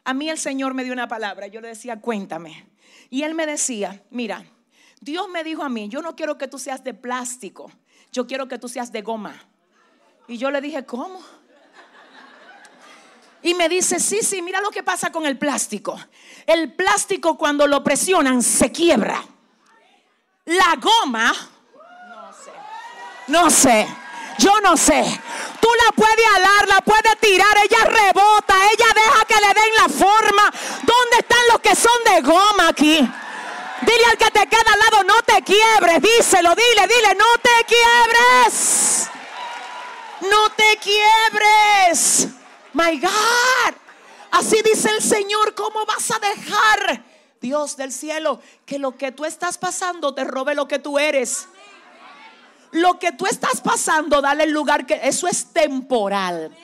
A 0.04 0.13
mí 0.13 0.30
el 0.30 0.39
Señor 0.39 0.74
me 0.74 0.84
dio 0.84 0.92
una 0.92 1.08
palabra. 1.08 1.48
Yo 1.48 1.62
le 1.62 1.68
decía, 1.68 2.02
cuéntame. 2.02 2.65
Y 3.12 3.24
él 3.24 3.36
me 3.36 3.46
decía, 3.46 4.02
mira, 4.10 4.44
Dios 5.02 5.30
me 5.30 5.44
dijo 5.44 5.64
a 5.64 5.70
mí, 5.70 5.88
yo 5.88 6.02
no 6.02 6.16
quiero 6.16 6.38
que 6.38 6.48
tú 6.48 6.60
seas 6.60 6.84
de 6.84 6.94
plástico, 6.94 7.72
yo 8.12 8.28
quiero 8.28 8.48
que 8.48 8.60
tú 8.60 8.68
seas 8.68 8.92
de 8.92 9.02
goma. 9.02 9.34
Y 10.28 10.38
yo 10.38 10.52
le 10.52 10.62
dije, 10.62 10.86
¿cómo? 10.86 11.22
Y 13.42 13.54
me 13.54 13.70
dice, 13.70 14.00
sí, 14.00 14.20
sí, 14.22 14.42
mira 14.42 14.60
lo 14.60 14.70
que 14.70 14.84
pasa 14.84 15.12
con 15.12 15.26
el 15.26 15.38
plástico. 15.38 15.98
El 16.46 16.74
plástico 16.74 17.38
cuando 17.38 17.66
lo 17.68 17.84
presionan 17.84 18.44
se 18.44 18.72
quiebra. 18.72 19.24
La 20.46 20.76
goma, 20.80 21.32
no 22.08 22.34
sé, 22.34 22.52
no 23.28 23.50
sé, 23.50 23.88
yo 24.40 24.60
no 24.62 24.76
sé. 24.76 25.04
Tú 25.62 25.68
la 25.86 25.92
puedes 25.94 26.26
alar, 26.36 26.68
la 26.68 26.82
puedes 26.82 27.18
tirar, 27.20 27.56
ella 27.64 27.86
rebota, 27.86 28.56
ella 28.72 28.86
deja 28.96 29.26
que 29.26 29.36
le 29.36 29.48
den 29.48 29.76
la 29.78 29.90
forma. 29.90 30.54
¿Dónde 30.84 31.18
están 31.20 31.48
los 31.52 31.60
que 31.62 31.76
son 31.76 32.04
de 32.06 32.22
goma 32.22 32.68
aquí? 32.70 33.10
Dile 33.82 34.06
al 34.12 34.18
que 34.18 34.32
te 34.32 34.48
queda 34.48 34.74
al 34.74 34.80
lado, 34.80 35.04
no 35.04 35.22
te 35.24 35.42
quiebres. 35.42 36.02
Díselo, 36.02 36.54
dile, 36.56 36.88
dile, 36.88 37.15
no 37.15 37.26
te 37.42 37.65
quiebres. 37.65 39.10
No 40.22 40.50
te 40.52 40.78
quiebres. 40.78 42.28
My 42.74 43.00
God. 43.00 43.74
Así 44.32 44.62
dice 44.63 44.89
el 44.89 45.02
Señor, 45.02 45.56
¿cómo 45.56 45.86
vas 45.86 46.12
a 46.12 46.20
dejar, 46.20 47.04
Dios 47.42 47.78
del 47.78 47.92
cielo, 47.92 48.42
que 48.65 48.78
lo 48.78 48.96
que 48.96 49.12
tú 49.12 49.26
estás 49.26 49.58
pasando 49.58 50.13
te 50.13 50.24
robe 50.24 50.54
lo 50.56 50.68
que 50.68 50.80
tú 50.80 51.00
eres? 51.00 51.48
Lo 52.72 53.00
que 53.00 53.12
tú 53.12 53.26
estás 53.26 53.62
pasando, 53.62 54.22
dale 54.22 54.44
el 54.44 54.52
lugar 54.52 54.86
que 54.86 55.00
eso 55.04 55.28
es 55.28 55.52
temporal. 55.52 56.56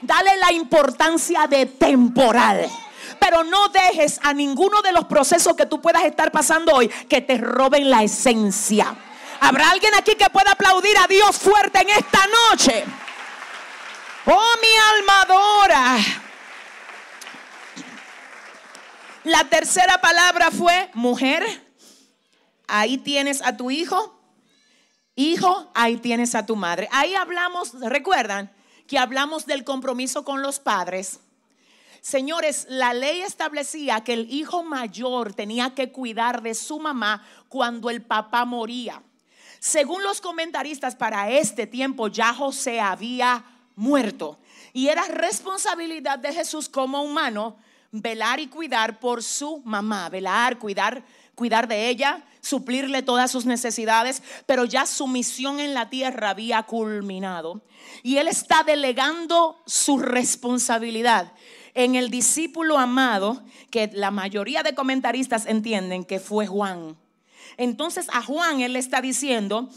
Dale 0.00 0.36
la 0.38 0.52
importancia 0.52 1.46
de 1.46 1.66
temporal. 1.66 2.68
Pero 3.20 3.44
no 3.44 3.68
dejes 3.68 4.20
a 4.22 4.32
ninguno 4.32 4.82
de 4.82 4.92
los 4.92 5.04
procesos 5.06 5.56
que 5.56 5.66
tú 5.66 5.80
puedas 5.80 6.04
estar 6.04 6.30
pasando 6.30 6.72
hoy 6.72 6.88
que 6.88 7.20
te 7.20 7.38
roben 7.38 7.90
la 7.90 8.02
esencia. 8.02 8.94
¿Habrá 9.40 9.70
alguien 9.70 9.94
aquí 9.94 10.14
que 10.14 10.30
pueda 10.30 10.52
aplaudir 10.52 10.96
a 10.98 11.06
Dios 11.06 11.36
fuerte 11.36 11.80
en 11.80 11.90
esta 11.90 12.20
noche? 12.50 12.84
Oh, 14.26 14.54
mi 14.60 14.68
almadora. 14.98 15.98
La 19.24 19.44
tercera 19.44 20.00
palabra 20.00 20.50
fue 20.50 20.90
mujer. 20.94 21.44
Ahí 22.66 22.98
tienes 22.98 23.42
a 23.42 23.56
tu 23.56 23.70
hijo. 23.70 24.18
Hijo, 25.14 25.70
ahí 25.74 25.96
tienes 25.96 26.34
a 26.34 26.46
tu 26.46 26.56
madre. 26.56 26.88
Ahí 26.92 27.14
hablamos, 27.14 27.72
recuerdan 27.80 28.52
que 28.86 28.98
hablamos 28.98 29.46
del 29.46 29.64
compromiso 29.64 30.24
con 30.24 30.42
los 30.42 30.60
padres 30.60 31.20
Señores, 32.00 32.66
la 32.68 32.94
ley 32.94 33.22
establecía 33.22 34.02
que 34.02 34.14
el 34.14 34.32
hijo 34.32 34.62
mayor 34.62 35.34
tenía 35.34 35.74
que 35.74 35.90
cuidar 35.90 36.42
de 36.42 36.54
su 36.54 36.78
mamá 36.78 37.26
cuando 37.48 37.90
el 37.90 38.02
papá 38.02 38.44
moría. 38.44 39.02
Según 39.58 40.02
los 40.02 40.20
comentaristas, 40.20 40.94
para 40.94 41.30
este 41.30 41.66
tiempo 41.66 42.08
ya 42.08 42.32
José 42.32 42.80
había 42.80 43.44
muerto. 43.76 44.38
Y 44.72 44.88
era 44.88 45.04
responsabilidad 45.04 46.18
de 46.18 46.32
Jesús 46.32 46.68
como 46.68 47.02
humano 47.02 47.56
velar 47.90 48.38
y 48.40 48.48
cuidar 48.48 49.00
por 49.00 49.22
su 49.22 49.62
mamá, 49.64 50.08
velar, 50.08 50.58
cuidar, 50.58 51.02
cuidar 51.34 51.68
de 51.68 51.88
ella, 51.88 52.22
suplirle 52.40 53.02
todas 53.02 53.30
sus 53.30 53.46
necesidades, 53.46 54.22
pero 54.46 54.64
ya 54.64 54.86
su 54.86 55.06
misión 55.06 55.60
en 55.60 55.74
la 55.74 55.88
tierra 55.88 56.30
había 56.30 56.62
culminado. 56.64 57.62
Y 58.02 58.18
él 58.18 58.28
está 58.28 58.62
delegando 58.62 59.60
su 59.66 59.98
responsabilidad 59.98 61.32
en 61.74 61.94
el 61.94 62.10
discípulo 62.10 62.78
amado, 62.78 63.42
que 63.70 63.90
la 63.92 64.10
mayoría 64.10 64.62
de 64.62 64.74
comentaristas 64.74 65.46
entienden 65.46 66.04
que 66.04 66.20
fue 66.20 66.46
Juan. 66.46 66.96
Entonces 67.56 68.06
a 68.12 68.22
Juan 68.22 68.60
él 68.60 68.74
le 68.74 68.78
está 68.78 69.00
diciendo, 69.00 69.68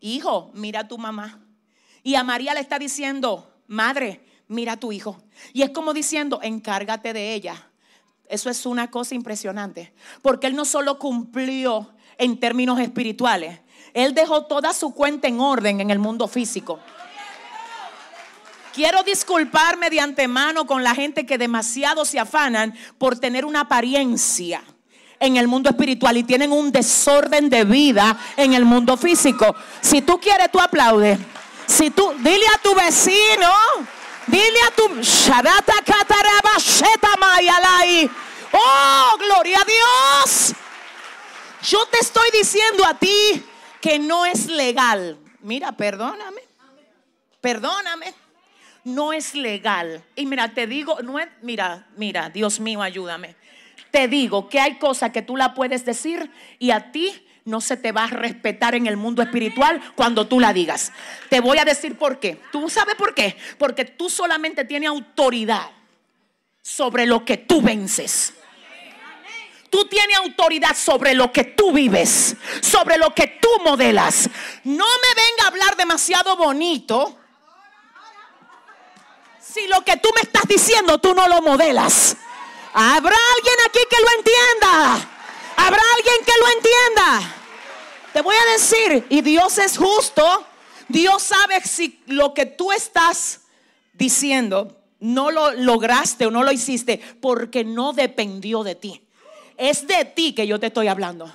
hijo, 0.00 0.50
mira 0.54 0.80
a 0.80 0.88
tu 0.88 0.98
mamá. 0.98 1.40
Y 2.02 2.16
a 2.16 2.22
María 2.22 2.54
le 2.54 2.60
está 2.60 2.78
diciendo, 2.78 3.50
madre, 3.66 4.24
mira 4.48 4.72
a 4.72 4.76
tu 4.76 4.92
hijo. 4.92 5.22
Y 5.52 5.62
es 5.62 5.70
como 5.70 5.94
diciendo, 5.94 6.40
encárgate 6.42 7.12
de 7.12 7.34
ella. 7.34 7.70
Eso 8.28 8.50
es 8.50 8.66
una 8.66 8.90
cosa 8.90 9.14
impresionante, 9.14 9.92
porque 10.22 10.46
él 10.46 10.56
no 10.56 10.64
solo 10.64 10.98
cumplió 10.98 11.94
en 12.16 12.38
términos 12.38 12.78
espirituales, 12.80 13.60
él 13.92 14.14
dejó 14.14 14.46
toda 14.46 14.72
su 14.72 14.94
cuenta 14.94 15.28
en 15.28 15.40
orden 15.40 15.80
en 15.80 15.90
el 15.90 15.98
mundo 15.98 16.26
físico. 16.26 16.80
Quiero 18.74 19.02
disculparme 19.02 19.88
de 19.88 20.00
antemano 20.00 20.66
con 20.66 20.82
la 20.82 20.94
gente 20.94 21.24
que 21.24 21.38
demasiado 21.38 22.04
se 22.04 22.18
afanan 22.18 22.74
por 22.98 23.18
tener 23.18 23.44
una 23.44 23.60
apariencia 23.60 24.62
en 25.20 25.36
el 25.36 25.46
mundo 25.46 25.70
espiritual 25.70 26.16
y 26.16 26.24
tienen 26.24 26.50
un 26.52 26.72
desorden 26.72 27.48
de 27.48 27.64
vida 27.64 28.18
en 28.36 28.52
el 28.52 28.64
mundo 28.64 28.96
físico. 28.96 29.54
Si 29.80 30.02
tú 30.02 30.18
quieres, 30.18 30.50
tú 30.50 30.60
aplaude. 30.60 31.18
Si 31.66 31.90
tú, 31.90 32.12
dile 32.18 32.46
a 32.54 32.58
tu 32.58 32.74
vecino, 32.74 33.48
Dile 34.26 34.58
a 34.66 34.70
tu 34.70 34.88
Oh, 38.52 39.18
gloria 39.18 39.58
a 39.60 39.64
Dios. 39.64 40.52
Yo 41.62 41.84
te 41.86 41.98
estoy 41.98 42.30
diciendo 42.32 42.86
a 42.86 42.94
ti 42.94 43.44
que 43.80 43.98
no 43.98 44.24
es 44.24 44.46
legal. 44.46 45.18
Mira, 45.40 45.72
perdóname. 45.72 46.40
Perdóname. 47.40 48.14
No 48.84 49.12
es 49.12 49.34
legal. 49.34 50.02
Y 50.14 50.26
mira, 50.26 50.52
te 50.52 50.66
digo, 50.66 51.00
no 51.02 51.18
es, 51.18 51.28
mira, 51.42 51.86
mira, 51.96 52.28
Dios 52.28 52.60
mío, 52.60 52.82
ayúdame. 52.82 53.34
Te 53.90 54.08
digo 54.08 54.48
que 54.48 54.60
hay 54.60 54.76
cosas 54.76 55.10
que 55.10 55.22
tú 55.22 55.36
la 55.36 55.54
puedes 55.54 55.84
decir 55.84 56.30
y 56.58 56.70
a 56.70 56.92
ti 56.92 57.24
no 57.44 57.60
se 57.60 57.76
te 57.76 57.92
va 57.92 58.04
a 58.04 58.08
respetar 58.08 58.74
en 58.74 58.86
el 58.86 58.96
mundo 58.96 59.22
espiritual 59.22 59.80
cuando 59.94 60.26
tú 60.26 60.40
la 60.40 60.52
digas. 60.52 60.92
Te 61.28 61.40
voy 61.40 61.58
a 61.58 61.64
decir 61.64 61.96
por 61.96 62.18
qué. 62.18 62.40
¿Tú 62.50 62.68
sabes 62.68 62.94
por 62.94 63.14
qué? 63.14 63.36
Porque 63.58 63.84
tú 63.84 64.08
solamente 64.10 64.64
tienes 64.64 64.88
autoridad 64.88 65.70
sobre 66.62 67.06
lo 67.06 67.24
que 67.24 67.36
tú 67.36 67.60
vences. 67.60 68.34
Tú 69.70 69.86
tienes 69.86 70.16
autoridad 70.18 70.76
sobre 70.76 71.14
lo 71.14 71.32
que 71.32 71.44
tú 71.44 71.72
vives, 71.72 72.36
sobre 72.60 72.96
lo 72.96 73.12
que 73.14 73.26
tú 73.26 73.48
modelas. 73.64 74.30
No 74.62 74.84
me 74.84 75.22
venga 75.22 75.44
a 75.44 75.48
hablar 75.48 75.76
demasiado 75.76 76.36
bonito 76.36 77.18
si 79.54 79.68
lo 79.68 79.84
que 79.84 79.96
tú 79.98 80.08
me 80.16 80.22
estás 80.22 80.42
diciendo 80.48 80.98
tú 80.98 81.14
no 81.14 81.28
lo 81.28 81.40
modelas. 81.40 82.16
Habrá 82.72 83.16
alguien 83.36 83.54
aquí 83.68 83.78
que 83.88 83.96
lo 84.02 84.08
entienda. 84.18 85.08
Habrá 85.56 85.82
alguien 85.96 86.16
que 86.26 86.32
lo 86.40 86.48
entienda. 86.48 87.34
Te 88.12 88.20
voy 88.20 88.34
a 88.34 88.52
decir, 88.52 89.06
y 89.08 89.20
Dios 89.20 89.58
es 89.58 89.78
justo, 89.78 90.44
Dios 90.88 91.22
sabe 91.22 91.60
si 91.60 92.02
lo 92.06 92.34
que 92.34 92.46
tú 92.46 92.72
estás 92.72 93.42
diciendo 93.92 94.76
no 94.98 95.30
lo 95.30 95.52
lograste 95.52 96.26
o 96.26 96.32
no 96.32 96.42
lo 96.42 96.50
hiciste 96.50 97.00
porque 97.20 97.62
no 97.62 97.92
dependió 97.92 98.64
de 98.64 98.74
ti. 98.74 99.06
Es 99.56 99.86
de 99.86 100.04
ti 100.04 100.34
que 100.34 100.48
yo 100.48 100.58
te 100.58 100.66
estoy 100.66 100.88
hablando. 100.88 101.32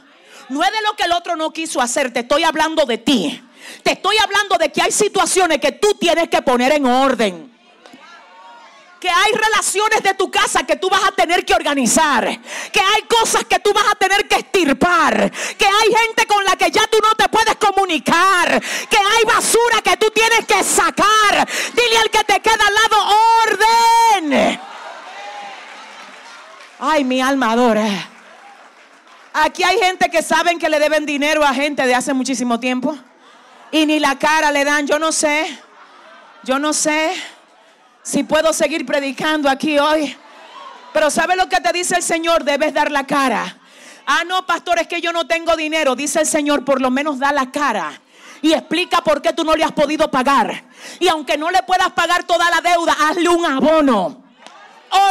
No 0.49 0.61
es 0.61 0.71
de 0.71 0.81
lo 0.81 0.93
que 0.97 1.03
el 1.03 1.13
otro 1.13 1.37
no 1.37 1.53
quiso 1.53 1.79
hacer, 1.79 2.11
te 2.11 2.21
estoy 2.21 2.43
hablando 2.43 2.85
de 2.85 2.97
ti. 2.97 3.41
Te 3.81 3.93
estoy 3.93 4.17
hablando 4.17 4.57
de 4.57 4.73
que 4.73 4.81
hay 4.81 4.91
situaciones 4.91 5.59
que 5.59 5.71
tú 5.71 5.93
tienes 5.93 6.27
que 6.27 6.41
poner 6.41 6.73
en 6.73 6.85
orden 6.85 7.48
que 8.99 9.09
hay 9.09 9.31
relaciones 9.31 10.03
de 10.03 10.13
tu 10.13 10.29
casa 10.29 10.63
que 10.63 10.75
tú 10.75 10.89
vas 10.89 11.03
a 11.05 11.11
tener 11.11 11.45
que 11.45 11.53
organizar, 11.53 12.25
que 12.71 12.79
hay 12.79 13.03
cosas 13.03 13.45
que 13.45 13.59
tú 13.59 13.71
vas 13.73 13.85
a 13.89 13.95
tener 13.95 14.27
que 14.27 14.35
estirpar, 14.35 15.31
que 15.57 15.65
hay 15.65 16.05
gente 16.05 16.27
con 16.27 16.43
la 16.43 16.55
que 16.57 16.69
ya 16.69 16.85
tú 16.87 16.97
no 17.01 17.15
te 17.15 17.29
puedes 17.29 17.55
comunicar, 17.55 18.61
que 18.89 18.97
hay 18.97 19.23
basura 19.25 19.81
que 19.81 19.95
tú 19.97 20.11
tienes 20.11 20.45
que 20.45 20.63
sacar. 20.63 21.47
Dile 21.73 21.97
al 22.01 22.09
que 22.09 22.23
te 22.25 22.39
queda 22.41 22.65
al 22.67 22.73
lado, 22.73 23.15
orden. 23.47 24.59
Ay, 26.79 27.03
mi 27.03 27.21
alma 27.21 27.51
adora. 27.51 27.87
Aquí 29.33 29.63
hay 29.63 29.79
gente 29.79 30.09
que 30.09 30.21
saben 30.21 30.59
que 30.59 30.69
le 30.69 30.79
deben 30.79 31.05
dinero 31.05 31.43
a 31.43 31.53
gente 31.53 31.85
de 31.85 31.95
hace 31.95 32.13
muchísimo 32.13 32.59
tiempo 32.59 32.97
y 33.71 33.85
ni 33.85 33.99
la 33.99 34.17
cara 34.17 34.51
le 34.51 34.65
dan, 34.65 34.87
yo 34.87 34.99
no 34.99 35.11
sé, 35.11 35.57
yo 36.43 36.57
no 36.59 36.73
sé 36.73 37.13
si 38.03 38.23
puedo 38.23 38.53
seguir 38.53 38.85
predicando 38.85 39.49
aquí 39.49 39.77
hoy. 39.77 40.15
Pero 40.93 41.09
¿sabe 41.09 41.35
lo 41.35 41.47
que 41.47 41.61
te 41.61 41.71
dice 41.71 41.95
el 41.95 42.03
Señor? 42.03 42.43
Debes 42.43 42.73
dar 42.73 42.91
la 42.91 43.05
cara. 43.05 43.57
Ah, 44.05 44.23
no, 44.25 44.45
pastor, 44.45 44.79
es 44.79 44.87
que 44.87 45.01
yo 45.01 45.13
no 45.13 45.27
tengo 45.27 45.55
dinero. 45.55 45.95
Dice 45.95 46.21
el 46.21 46.27
Señor, 46.27 46.65
por 46.65 46.81
lo 46.81 46.89
menos 46.89 47.19
da 47.19 47.31
la 47.31 47.51
cara. 47.51 48.01
Y 48.41 48.53
explica 48.53 49.01
por 49.03 49.21
qué 49.21 49.33
tú 49.33 49.43
no 49.43 49.53
le 49.53 49.63
has 49.63 49.71
podido 49.71 50.09
pagar. 50.09 50.63
Y 50.99 51.07
aunque 51.07 51.37
no 51.37 51.51
le 51.51 51.61
puedas 51.63 51.91
pagar 51.91 52.23
toda 52.23 52.49
la 52.49 52.61
deuda, 52.61 52.95
hazle 53.07 53.29
un 53.29 53.45
abono. 53.45 54.23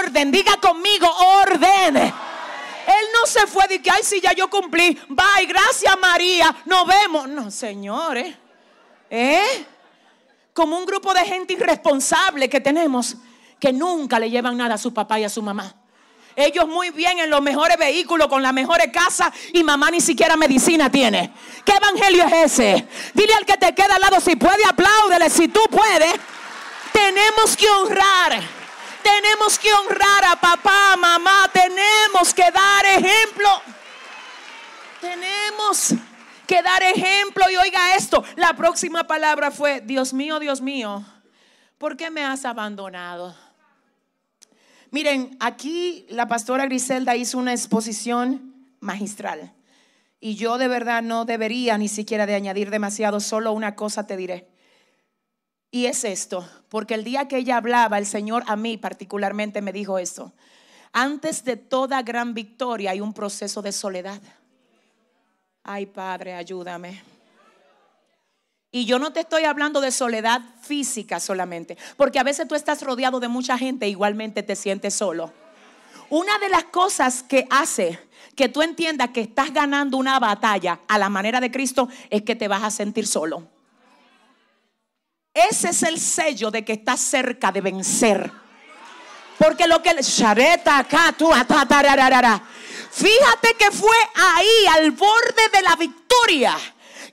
Orden, 0.01 0.33
diga 0.33 0.57
conmigo, 0.57 1.07
orden. 1.42 1.96
Él 1.96 3.05
no 3.12 3.27
se 3.27 3.46
fue 3.46 3.68
de 3.68 3.81
que, 3.81 3.90
ay, 3.90 4.03
sí, 4.03 4.20
ya 4.20 4.33
yo 4.33 4.48
cumplí. 4.48 4.98
Bye, 5.09 5.46
gracias 5.46 5.96
María. 6.01 6.57
Nos 6.64 6.87
vemos. 6.87 7.29
No, 7.29 7.51
señores. 7.51 8.35
¿Eh? 9.11 9.66
Como 10.59 10.77
un 10.77 10.85
grupo 10.85 11.14
de 11.14 11.25
gente 11.25 11.53
irresponsable 11.53 12.49
que 12.49 12.61
tenemos 12.61 13.14
que 13.61 13.73
nunca 13.73 14.18
le 14.18 14.29
llevan 14.29 14.57
nada 14.57 14.75
a 14.75 14.79
su 14.79 14.92
papá 14.92 15.21
y 15.21 15.23
a 15.23 15.29
su 15.29 15.40
mamá. 15.40 15.73
Ellos 16.35 16.66
muy 16.66 16.90
bien 16.90 17.21
en 17.21 17.31
los 17.31 17.40
mejores 17.40 17.77
vehículos, 17.79 18.27
con 18.27 18.42
las 18.42 18.53
mejores 18.53 18.88
casas 18.92 19.33
y 19.53 19.62
mamá 19.62 19.88
ni 19.92 20.01
siquiera 20.01 20.37
medicina 20.37 20.90
tiene. 20.90 21.33
¿Qué 21.64 21.75
evangelio 21.75 22.25
es 22.27 22.53
ese? 22.53 22.88
Dile 23.14 23.35
al 23.35 23.47
que 23.47 23.57
te 23.57 23.73
queda 23.73 23.94
al 23.94 24.01
lado, 24.01 24.21
si 24.21 24.35
puede, 24.35 24.64
apláudele. 24.64 25.31
Si 25.31 25.47
tú 25.47 25.61
puedes, 25.71 26.12
tenemos 26.92 27.57
que 27.57 27.71
honrar. 27.71 28.42
Tenemos 29.01 29.61
que 29.61 29.73
honrar 29.73 30.25
a 30.25 30.40
papá, 30.40 30.97
mamá. 30.97 31.49
Tenemos 31.53 32.35
que 32.35 32.51
dar 32.51 32.85
ejemplo. 32.85 33.62
Tenemos 35.01 35.94
que 36.48 36.62
dar 36.62 36.82
ejemplo. 36.82 37.44
Y 37.48 37.56
oiga 37.56 37.94
esto, 37.94 38.24
la 38.34 38.54
próxima 38.54 39.06
palabra 39.06 39.52
fue, 39.52 39.80
Dios 39.82 40.12
mío, 40.12 40.40
Dios 40.40 40.61
mío, 40.61 41.04
¿por 41.76 41.96
qué 41.96 42.11
me 42.11 42.24
has 42.24 42.44
abandonado? 42.44 43.37
Miren, 44.90 45.37
aquí 45.38 46.06
la 46.08 46.26
pastora 46.26 46.64
Griselda 46.64 47.14
hizo 47.14 47.38
una 47.38 47.52
exposición 47.52 48.54
magistral. 48.80 49.52
Y 50.18 50.34
yo 50.34 50.58
de 50.58 50.66
verdad 50.66 51.02
no 51.02 51.24
debería 51.24 51.78
ni 51.78 51.87
siquiera 51.87 52.26
de 52.26 52.34
añadir 52.34 52.70
demasiado, 52.70 53.20
solo 53.20 53.52
una 53.52 53.76
cosa 53.76 54.06
te 54.06 54.16
diré. 54.16 54.48
Y 55.70 55.84
es 55.84 56.02
esto, 56.04 56.48
porque 56.70 56.94
el 56.94 57.04
día 57.04 57.28
que 57.28 57.37
ella 57.37 57.58
hablaba, 57.58 57.98
el 57.98 58.06
Señor 58.06 58.42
a 58.46 58.56
mí 58.56 58.78
particularmente 58.78 59.61
me 59.61 59.72
dijo 59.72 59.98
esto. 59.98 60.32
Antes 60.92 61.44
de 61.44 61.56
toda 61.56 62.02
gran 62.02 62.32
victoria 62.32 62.92
hay 62.92 63.02
un 63.02 63.12
proceso 63.12 63.61
de 63.61 63.72
soledad. 63.72 64.20
Ay, 65.70 65.85
Padre, 65.85 66.33
ayúdame. 66.33 67.02
Y 68.72 68.87
yo 68.87 68.98
no 68.98 69.12
te 69.12 69.20
estoy 69.20 69.44
hablando 69.44 69.83
de 69.83 69.90
soledad 69.90 70.40
física 70.62 71.21
solamente, 71.21 71.77
porque 71.98 72.19
a 72.19 72.23
veces 72.23 72.48
tú 72.48 72.54
estás 72.54 72.81
rodeado 72.81 73.21
de 73.21 73.29
mucha 73.29 73.58
gente 73.58 73.85
e 73.85 73.90
igualmente 73.90 74.42
te 74.42 74.56
sientes 74.56 74.94
solo. 74.94 75.31
Una 76.08 76.38
de 76.38 76.48
las 76.48 76.64
cosas 76.64 77.23
que 77.23 77.46
hace 77.50 77.98
que 78.35 78.48
tú 78.48 78.62
entiendas 78.62 79.10
que 79.10 79.21
estás 79.21 79.52
ganando 79.52 79.98
una 79.98 80.19
batalla 80.19 80.81
a 80.88 80.96
la 80.96 81.10
manera 81.10 81.38
de 81.38 81.50
Cristo 81.50 81.90
es 82.08 82.23
que 82.23 82.35
te 82.35 82.48
vas 82.48 82.64
a 82.64 82.71
sentir 82.71 83.06
solo. 83.06 83.46
Ese 85.35 85.69
es 85.69 85.83
el 85.83 86.00
sello 86.00 86.50
de 86.50 86.64
que 86.64 86.73
estás 86.73 86.98
cerca 86.98 87.52
de 87.52 87.60
vencer. 87.60 88.33
Porque 89.37 89.69
lo 89.69 89.83
que 89.83 89.92
Fíjate 92.90 93.54
que 93.54 93.70
fue 93.70 93.96
ahí, 94.14 94.66
al 94.70 94.90
borde 94.92 95.48
de 95.52 95.62
la 95.62 95.76
victoria, 95.76 96.56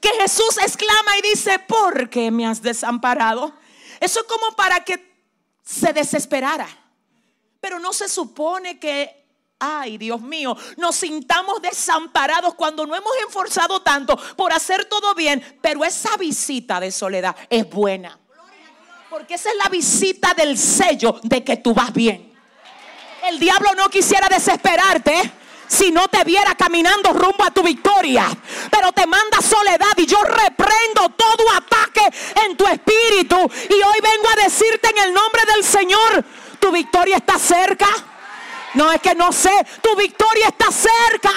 que 0.02 0.10
Jesús 0.20 0.58
exclama 0.58 1.18
y 1.18 1.30
dice, 1.30 1.60
¿por 1.60 2.10
qué 2.10 2.32
me 2.32 2.46
has 2.46 2.62
desamparado? 2.62 3.54
Eso 4.00 4.20
es 4.20 4.26
como 4.26 4.56
para 4.56 4.84
que 4.84 5.16
se 5.64 5.94
desesperara. 5.94 6.68
Pero 7.60 7.80
no 7.80 7.94
se 7.94 8.08
supone 8.08 8.80
que, 8.80 9.26
ay 9.60 9.98
Dios 9.98 10.22
mío, 10.22 10.56
nos 10.78 10.96
sintamos 10.96 11.62
desamparados 11.62 12.54
cuando 12.54 12.86
no 12.86 12.96
hemos 12.96 13.16
esforzado 13.28 13.82
tanto 13.82 14.16
por 14.36 14.54
hacer 14.54 14.86
todo 14.86 15.16
bien, 15.16 15.60
pero 15.62 15.84
esa 15.84 16.16
visita 16.18 16.80
de 16.80 16.92
soledad 16.92 17.36
es 17.50 17.68
buena. 17.70 18.20
Porque 19.10 19.36
esa 19.36 19.50
es 19.50 19.56
la 19.58 19.70
visita 19.70 20.34
del 20.34 20.58
sello 20.58 21.20
de 21.24 21.44
que 21.44 21.58
tú 21.58 21.74
vas 21.74 21.92
bien. 21.94 22.34
El 23.24 23.40
diablo 23.40 23.74
no 23.76 23.90
quisiera 23.90 24.28
desesperarte 24.28 25.32
si 25.68 25.92
no 25.92 26.08
te 26.08 26.24
viera 26.24 26.56
caminando 26.56 27.14
rumbo 27.14 27.44
a 27.44 27.52
tu 27.52 27.64
victoria. 27.64 28.28
Pero 28.70 28.92
te 28.92 29.06
manda 29.06 29.42
soledad 29.42 29.98
y 29.98 30.06
yo 30.06 30.22
reprendo 30.24 31.10
todo 31.10 31.52
ataque 31.52 32.02
en 32.46 32.58
tu 32.58 32.66
espíritu. 32.68 33.36
Y 33.70 33.74
hoy 33.74 34.00
vengo 34.02 34.30
a 34.30 34.44
decirte 34.44 34.90
en 34.90 34.98
el 35.00 35.14
nombre 35.14 35.42
del 35.54 35.64
Señor, 35.64 36.24
tu 36.60 36.72
victoria 36.72 37.18
está 37.18 37.40
cerca. 37.40 37.88
No 38.74 38.92
es 38.92 39.02
que 39.02 39.16
no 39.16 39.32
sé, 39.32 39.54
tu 39.82 39.96
victoria 39.96 40.48
está 40.48 40.72
cerca. 40.72 41.32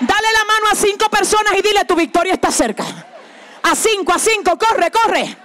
Dale 0.00 0.32
la 0.32 0.44
mano 0.44 0.66
a 0.72 0.74
cinco 0.74 1.08
personas 1.08 1.54
y 1.58 1.62
dile, 1.62 1.84
tu 1.84 1.94
victoria 1.94 2.34
está 2.34 2.50
cerca. 2.50 2.84
A 3.62 3.74
cinco, 3.74 4.12
a 4.12 4.18
cinco, 4.18 4.58
corre, 4.58 4.90
corre. 4.90 5.36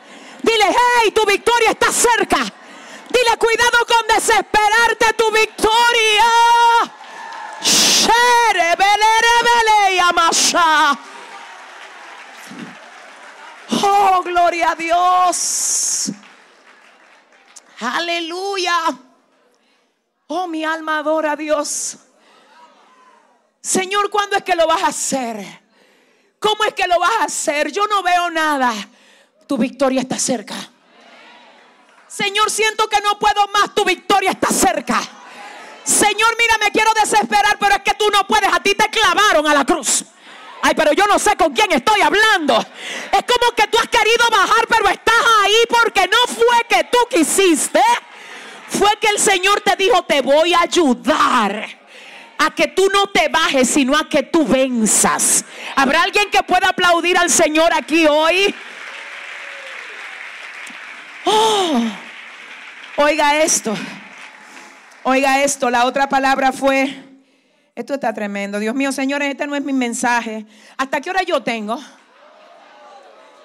Dile, 0.41 0.65
hey, 0.69 1.11
tu 1.11 1.25
victoria 1.25 1.71
está 1.71 1.91
cerca. 1.91 2.37
Dile, 2.37 3.37
cuidado 3.37 3.85
con 3.87 4.15
desesperarte, 4.15 5.13
tu 5.13 5.31
victoria. 5.31 6.23
Oh, 13.83 14.21
gloria 14.23 14.71
a 14.71 14.75
Dios. 14.75 16.11
Aleluya. 17.79 18.97
Oh, 20.27 20.47
mi 20.47 20.63
alma 20.63 20.99
adora 20.99 21.33
a 21.33 21.35
Dios. 21.35 21.97
Señor, 23.61 24.09
¿cuándo 24.09 24.37
es 24.37 24.43
que 24.43 24.55
lo 24.55 24.67
vas 24.67 24.83
a 24.83 24.87
hacer? 24.87 25.45
¿Cómo 26.39 26.63
es 26.63 26.73
que 26.73 26.87
lo 26.87 26.99
vas 26.99 27.21
a 27.21 27.25
hacer? 27.25 27.71
Yo 27.71 27.87
no 27.87 28.01
veo 28.03 28.29
nada. 28.29 28.73
Tu 29.47 29.57
victoria 29.57 30.01
está 30.01 30.17
cerca. 30.17 30.55
Señor, 32.07 32.49
siento 32.49 32.87
que 32.87 33.01
no 33.01 33.19
puedo 33.19 33.47
más. 33.49 33.73
Tu 33.75 33.83
victoria 33.83 34.31
está 34.31 34.49
cerca. 34.49 35.01
Señor, 35.87 36.35
mira, 36.37 36.57
me 36.59 36.69
quiero 36.69 36.91
desesperar, 36.93 37.57
pero 37.57 37.75
es 37.75 37.81
que 37.81 37.93
tú 37.93 38.09
no 38.11 38.27
puedes. 38.27 38.51
A 38.51 38.59
ti 38.59 38.75
te 38.75 38.89
clavaron 38.89 39.47
a 39.47 39.53
la 39.53 39.63
cruz. 39.63 40.03
Ay, 40.61 40.73
pero 40.75 40.91
yo 40.91 41.07
no 41.07 41.17
sé 41.17 41.37
con 41.37 41.53
quién 41.53 41.71
estoy 41.71 42.01
hablando. 42.01 42.57
Es 42.57 43.23
como 43.23 43.55
que 43.55 43.67
tú 43.67 43.77
has 43.77 43.87
querido 43.87 44.29
bajar, 44.29 44.67
pero 44.67 44.89
estás 44.89 45.15
ahí 45.43 45.55
porque 45.69 46.09
no 46.09 46.17
fue 46.27 46.65
que 46.67 46.83
tú 46.91 46.97
quisiste. 47.09 47.81
Fue 48.67 48.97
que 48.99 49.07
el 49.07 49.17
Señor 49.17 49.61
te 49.61 49.77
dijo, 49.77 50.03
te 50.03 50.21
voy 50.21 50.53
a 50.53 50.61
ayudar 50.63 51.65
a 52.37 52.53
que 52.53 52.67
tú 52.67 52.89
no 52.91 53.07
te 53.07 53.29
bajes, 53.29 53.69
sino 53.69 53.97
a 53.97 54.09
que 54.09 54.23
tú 54.23 54.45
venzas. 54.45 55.45
¿Habrá 55.73 56.03
alguien 56.03 56.29
que 56.29 56.43
pueda 56.43 56.67
aplaudir 56.67 57.17
al 57.17 57.29
Señor 57.29 57.73
aquí 57.73 58.05
hoy? 58.07 58.53
Oh, 61.23 61.81
oiga 62.97 63.37
esto. 63.37 63.73
Oiga 65.09 65.41
esto, 65.41 65.69
la 65.69 65.85
otra 65.85 66.09
palabra 66.09 66.51
fue, 66.51 66.93
esto 67.75 67.93
está 67.93 68.13
tremendo. 68.13 68.59
Dios 68.59 68.75
mío, 68.75 68.91
señores, 68.91 69.29
este 69.29 69.47
no 69.47 69.55
es 69.55 69.63
mi 69.63 69.71
mensaje. 69.71 70.45
¿Hasta 70.75 70.99
qué 70.99 71.09
hora 71.09 71.23
yo 71.23 71.41
tengo? 71.41 71.79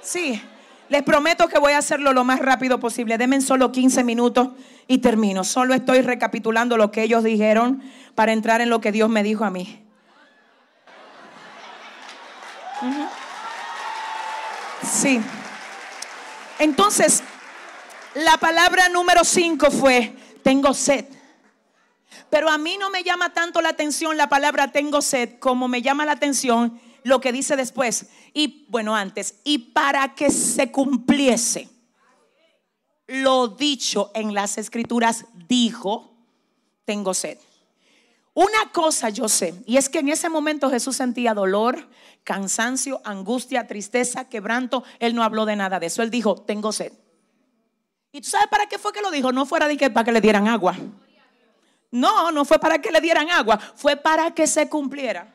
Sí, 0.01 0.43
les 0.89 1.05
prometo 1.05 1.47
que 1.47 1.61
voy 1.61 1.75
a 1.75 1.79
hacerlo 1.79 2.13
lo 2.13 2.25
más 2.25 2.41
rápido 2.41 2.81
posible. 2.81 3.17
Denme 3.17 3.41
solo 3.41 3.71
15 3.71 4.03
minutos 4.03 4.49
y 4.89 4.99
termino. 4.99 5.45
Solo 5.45 5.73
estoy 5.75 6.01
recapitulando 6.03 6.77
lo 6.77 6.91
que 6.91 7.05
ellos 7.05 7.23
dijeron 7.23 7.81
para 8.17 8.33
entrar 8.33 8.61
en 8.61 8.69
lo 8.69 8.81
que 8.81 8.91
Dios 8.91 9.09
me 9.09 9.23
dijo 9.23 9.45
a 9.45 9.51
mí. 9.51 9.85
Sí. 14.83 15.21
Entonces, 16.59 17.23
la 18.17 18.37
palabra 18.39 18.89
número 18.89 19.23
5 19.23 19.71
fue, 19.71 20.13
tengo 20.43 20.75
sed. 20.75 21.05
Pero 22.31 22.51
a 22.51 22.59
mí 22.59 22.77
no 22.79 22.91
me 22.91 23.03
llama 23.03 23.33
tanto 23.33 23.61
la 23.61 23.71
atención 23.71 24.17
la 24.17 24.29
palabra 24.29 24.73
tengo 24.73 25.03
sed 25.03 25.39
como 25.39 25.69
me 25.69 25.83
llama 25.83 26.07
la 26.07 26.13
atención 26.13 26.81
lo 27.05 27.21
que 27.21 27.33
dice 27.33 27.57
después. 27.57 28.07
Y 28.33 28.67
bueno, 28.69 28.95
antes, 28.95 29.37
y 29.45 29.59
para 29.59 30.15
que 30.15 30.31
se 30.31 30.71
cumpliese 30.71 31.69
lo 33.07 33.49
dicho 33.49 34.11
en 34.15 34.33
las 34.33 34.57
escrituras, 34.59 35.27
dijo, 35.49 36.17
tengo 36.85 37.13
sed. 37.15 37.39
Una 38.35 38.73
cosa 38.73 39.11
yo 39.11 39.29
sé, 39.29 39.55
y 39.67 39.77
es 39.77 39.91
que 39.91 39.99
en 39.99 40.09
ese 40.09 40.31
momento 40.31 40.71
Jesús 40.71 40.97
sentía 40.97 41.35
dolor, 41.35 41.89
cansancio, 42.25 43.03
angustia, 43.05 43.67
tristeza, 43.67 44.29
quebranto. 44.29 44.85
Él 45.01 45.15
no 45.15 45.23
habló 45.23 45.45
de 45.45 45.57
nada 45.57 45.79
de 45.79 45.87
eso. 45.87 46.03
Él 46.03 46.11
dijo, 46.11 46.37
tengo 46.37 46.73
sed. 46.73 46.93
¿Y 48.13 48.21
tú 48.21 48.29
sabes 48.29 48.47
para 48.49 48.67
qué 48.67 48.79
fue 48.79 48.93
que 48.93 49.03
lo 49.03 49.11
dijo? 49.11 49.33
No 49.33 49.45
fuera 49.45 49.69
que 49.77 49.91
para 49.91 50.05
que 50.05 50.13
le 50.13 50.21
dieran 50.21 50.49
agua. 50.49 50.77
No, 51.93 52.33
no 52.33 52.45
fue 52.45 52.59
para 52.59 52.81
que 52.81 52.91
le 52.91 53.01
dieran 53.01 53.31
agua, 53.31 53.59
fue 53.59 53.97
para 53.97 54.33
que 54.33 54.47
se 54.47 54.69
cumpliera. 54.69 55.33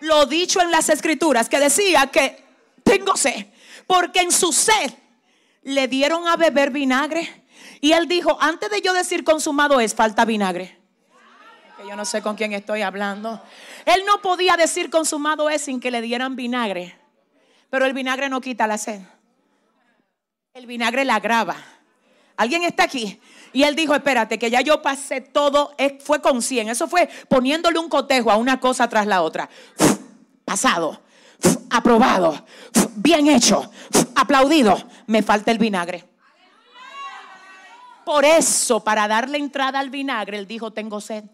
Lo 0.00 0.24
dicho 0.24 0.62
en 0.62 0.70
las 0.70 0.88
escrituras 0.88 1.48
que 1.48 1.58
decía 1.58 2.06
que 2.06 2.44
tengo 2.84 3.16
sed, 3.16 3.46
porque 3.86 4.20
en 4.20 4.30
su 4.30 4.52
sed 4.52 4.92
le 5.62 5.88
dieron 5.88 6.28
a 6.28 6.36
beber 6.36 6.70
vinagre. 6.70 7.44
Y 7.80 7.92
él 7.92 8.06
dijo, 8.06 8.38
antes 8.40 8.70
de 8.70 8.80
yo 8.80 8.92
decir 8.92 9.24
consumado 9.24 9.80
es, 9.80 9.94
falta 9.94 10.24
vinagre. 10.24 10.78
Que 11.76 11.88
yo 11.88 11.96
no 11.96 12.04
sé 12.04 12.22
con 12.22 12.36
quién 12.36 12.52
estoy 12.52 12.82
hablando. 12.82 13.42
Él 13.84 14.04
no 14.06 14.22
podía 14.22 14.56
decir 14.56 14.90
consumado 14.90 15.50
es 15.50 15.62
sin 15.62 15.80
que 15.80 15.90
le 15.90 16.00
dieran 16.00 16.36
vinagre. 16.36 16.96
Pero 17.68 17.84
el 17.84 17.94
vinagre 17.94 18.28
no 18.28 18.40
quita 18.40 18.68
la 18.68 18.78
sed. 18.78 19.00
El 20.54 20.66
vinagre 20.66 21.04
la 21.04 21.16
agrava. 21.16 21.56
¿Alguien 22.36 22.62
está 22.62 22.84
aquí? 22.84 23.20
Y 23.52 23.62
él 23.62 23.74
dijo, 23.74 23.94
espérate, 23.94 24.38
que 24.38 24.50
ya 24.50 24.60
yo 24.60 24.82
pasé 24.82 25.20
todo, 25.20 25.74
fue 26.00 26.20
con 26.20 26.42
100. 26.42 26.68
Eso 26.68 26.88
fue 26.88 27.08
poniéndole 27.28 27.78
un 27.78 27.88
cotejo 27.88 28.30
a 28.30 28.36
una 28.36 28.60
cosa 28.60 28.88
tras 28.88 29.06
la 29.06 29.22
otra. 29.22 29.48
Pasado, 30.44 31.00
aprobado, 31.70 32.44
bien 32.96 33.28
hecho, 33.28 33.70
aplaudido. 34.14 34.76
Me 35.06 35.22
falta 35.22 35.50
el 35.50 35.58
vinagre. 35.58 36.04
Por 38.04 38.24
eso, 38.24 38.82
para 38.82 39.06
darle 39.06 39.38
entrada 39.38 39.78
al 39.78 39.90
vinagre, 39.90 40.38
él 40.38 40.46
dijo, 40.46 40.72
tengo 40.72 41.00
sed. 41.00 41.24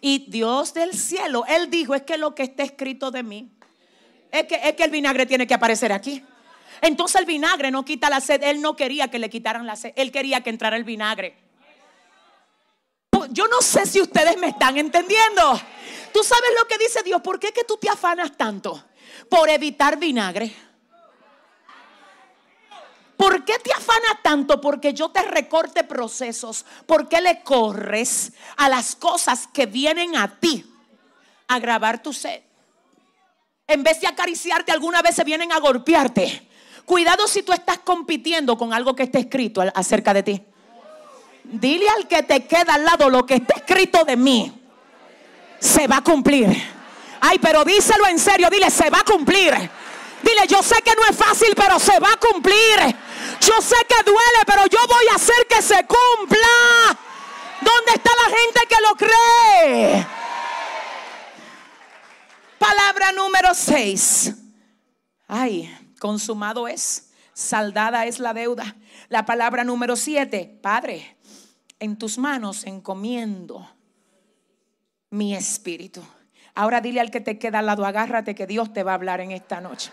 Y 0.00 0.26
Dios 0.28 0.74
del 0.74 0.94
cielo, 0.94 1.44
él 1.48 1.70
dijo, 1.70 1.94
es 1.94 2.02
que 2.02 2.18
lo 2.18 2.34
que 2.34 2.44
está 2.44 2.62
escrito 2.62 3.10
de 3.10 3.22
mí, 3.22 3.50
es 4.30 4.44
que, 4.44 4.60
es 4.62 4.74
que 4.74 4.84
el 4.84 4.90
vinagre 4.90 5.26
tiene 5.26 5.46
que 5.46 5.54
aparecer 5.54 5.92
aquí. 5.92 6.22
Entonces 6.80 7.20
el 7.20 7.26
vinagre 7.26 7.70
no 7.70 7.84
quita 7.84 8.10
la 8.10 8.20
sed. 8.20 8.42
Él 8.42 8.60
no 8.60 8.76
quería 8.76 9.08
que 9.08 9.18
le 9.18 9.30
quitaran 9.30 9.66
la 9.66 9.76
sed. 9.76 9.92
Él 9.96 10.12
quería 10.12 10.42
que 10.42 10.50
entrara 10.50 10.76
el 10.76 10.84
vinagre. 10.84 11.43
Yo 13.30 13.46
no 13.48 13.60
sé 13.60 13.86
si 13.86 14.00
ustedes 14.00 14.36
me 14.38 14.48
están 14.48 14.76
entendiendo. 14.76 15.60
Tú 16.12 16.22
sabes 16.22 16.50
lo 16.58 16.66
que 16.66 16.78
dice 16.78 17.02
Dios. 17.02 17.20
¿Por 17.22 17.38
qué 17.38 17.52
que 17.52 17.64
tú 17.64 17.76
te 17.76 17.88
afanas 17.88 18.36
tanto? 18.36 18.84
Por 19.28 19.48
evitar 19.48 19.98
vinagre. 19.98 20.54
¿Por 23.16 23.44
qué 23.44 23.58
te 23.58 23.72
afanas 23.72 24.22
tanto? 24.22 24.60
Porque 24.60 24.92
yo 24.92 25.10
te 25.10 25.22
recorte 25.22 25.84
procesos. 25.84 26.64
¿Por 26.86 27.08
qué 27.08 27.20
le 27.20 27.42
corres 27.42 28.32
a 28.56 28.68
las 28.68 28.96
cosas 28.96 29.48
que 29.52 29.66
vienen 29.66 30.16
a 30.16 30.38
ti 30.38 30.64
a 31.48 31.58
grabar 31.58 32.02
tu 32.02 32.12
sed? 32.12 32.42
En 33.66 33.82
vez 33.82 34.00
de 34.00 34.06
acariciarte, 34.06 34.72
alguna 34.72 35.00
vez 35.00 35.14
se 35.14 35.24
vienen 35.24 35.52
a 35.52 35.58
golpearte. 35.58 36.48
Cuidado 36.84 37.26
si 37.26 37.42
tú 37.42 37.52
estás 37.52 37.78
compitiendo 37.78 38.58
con 38.58 38.74
algo 38.74 38.94
que 38.94 39.04
está 39.04 39.18
escrito 39.18 39.62
acerca 39.74 40.12
de 40.12 40.22
ti. 40.22 40.46
Dile 41.44 41.88
al 41.88 42.08
que 42.08 42.22
te 42.22 42.46
queda 42.46 42.74
al 42.74 42.84
lado 42.84 43.10
lo 43.10 43.24
que 43.24 43.36
está 43.36 43.54
escrito 43.54 44.04
de 44.04 44.16
mí. 44.16 44.52
Se 45.60 45.86
va 45.86 45.98
a 45.98 46.04
cumplir. 46.04 46.48
Ay, 47.20 47.38
pero 47.38 47.64
díselo 47.64 48.06
en 48.08 48.18
serio. 48.18 48.48
Dile, 48.50 48.70
se 48.70 48.90
va 48.90 49.00
a 49.00 49.04
cumplir. 49.04 49.54
Dile, 50.22 50.46
yo 50.48 50.62
sé 50.62 50.82
que 50.82 50.94
no 50.94 51.04
es 51.08 51.16
fácil, 51.16 51.54
pero 51.54 51.78
se 51.78 51.98
va 52.00 52.12
a 52.12 52.16
cumplir. 52.16 52.96
Yo 53.40 53.60
sé 53.60 53.76
que 53.88 54.02
duele, 54.04 54.44
pero 54.46 54.66
yo 54.66 54.78
voy 54.86 55.06
a 55.12 55.16
hacer 55.16 55.46
que 55.48 55.62
se 55.62 55.86
cumpla. 55.86 56.98
¿Dónde 57.60 57.92
está 57.94 58.10
la 58.14 58.36
gente 58.36 58.60
que 58.68 58.76
lo 58.82 58.94
cree? 58.96 60.06
Palabra 62.58 63.12
número 63.12 63.54
6. 63.54 64.32
Ay, 65.28 65.74
consumado 65.98 66.68
es, 66.68 67.10
saldada 67.32 68.06
es 68.06 68.18
la 68.18 68.34
deuda. 68.34 68.76
La 69.08 69.24
palabra 69.24 69.64
número 69.64 69.96
siete, 69.96 70.58
Padre, 70.62 71.16
en 71.78 71.96
tus 71.98 72.18
manos 72.18 72.64
encomiendo 72.64 73.68
mi 75.10 75.34
espíritu. 75.34 76.02
Ahora 76.54 76.80
dile 76.80 77.00
al 77.00 77.10
que 77.10 77.20
te 77.20 77.38
queda 77.38 77.60
al 77.60 77.66
lado, 77.66 77.84
agárrate 77.84 78.34
que 78.34 78.46
Dios 78.46 78.72
te 78.72 78.82
va 78.82 78.92
a 78.92 78.94
hablar 78.94 79.20
en 79.20 79.32
esta 79.32 79.60
noche. 79.60 79.90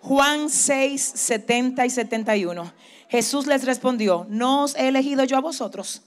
Juan 0.00 0.48
6, 0.48 1.02
70 1.02 1.86
y 1.86 1.90
71. 1.90 2.72
Jesús 3.08 3.46
les 3.46 3.64
respondió, 3.64 4.26
no 4.28 4.64
os 4.64 4.74
he 4.76 4.88
elegido 4.88 5.24
yo 5.24 5.36
a 5.36 5.40
vosotros. 5.40 6.02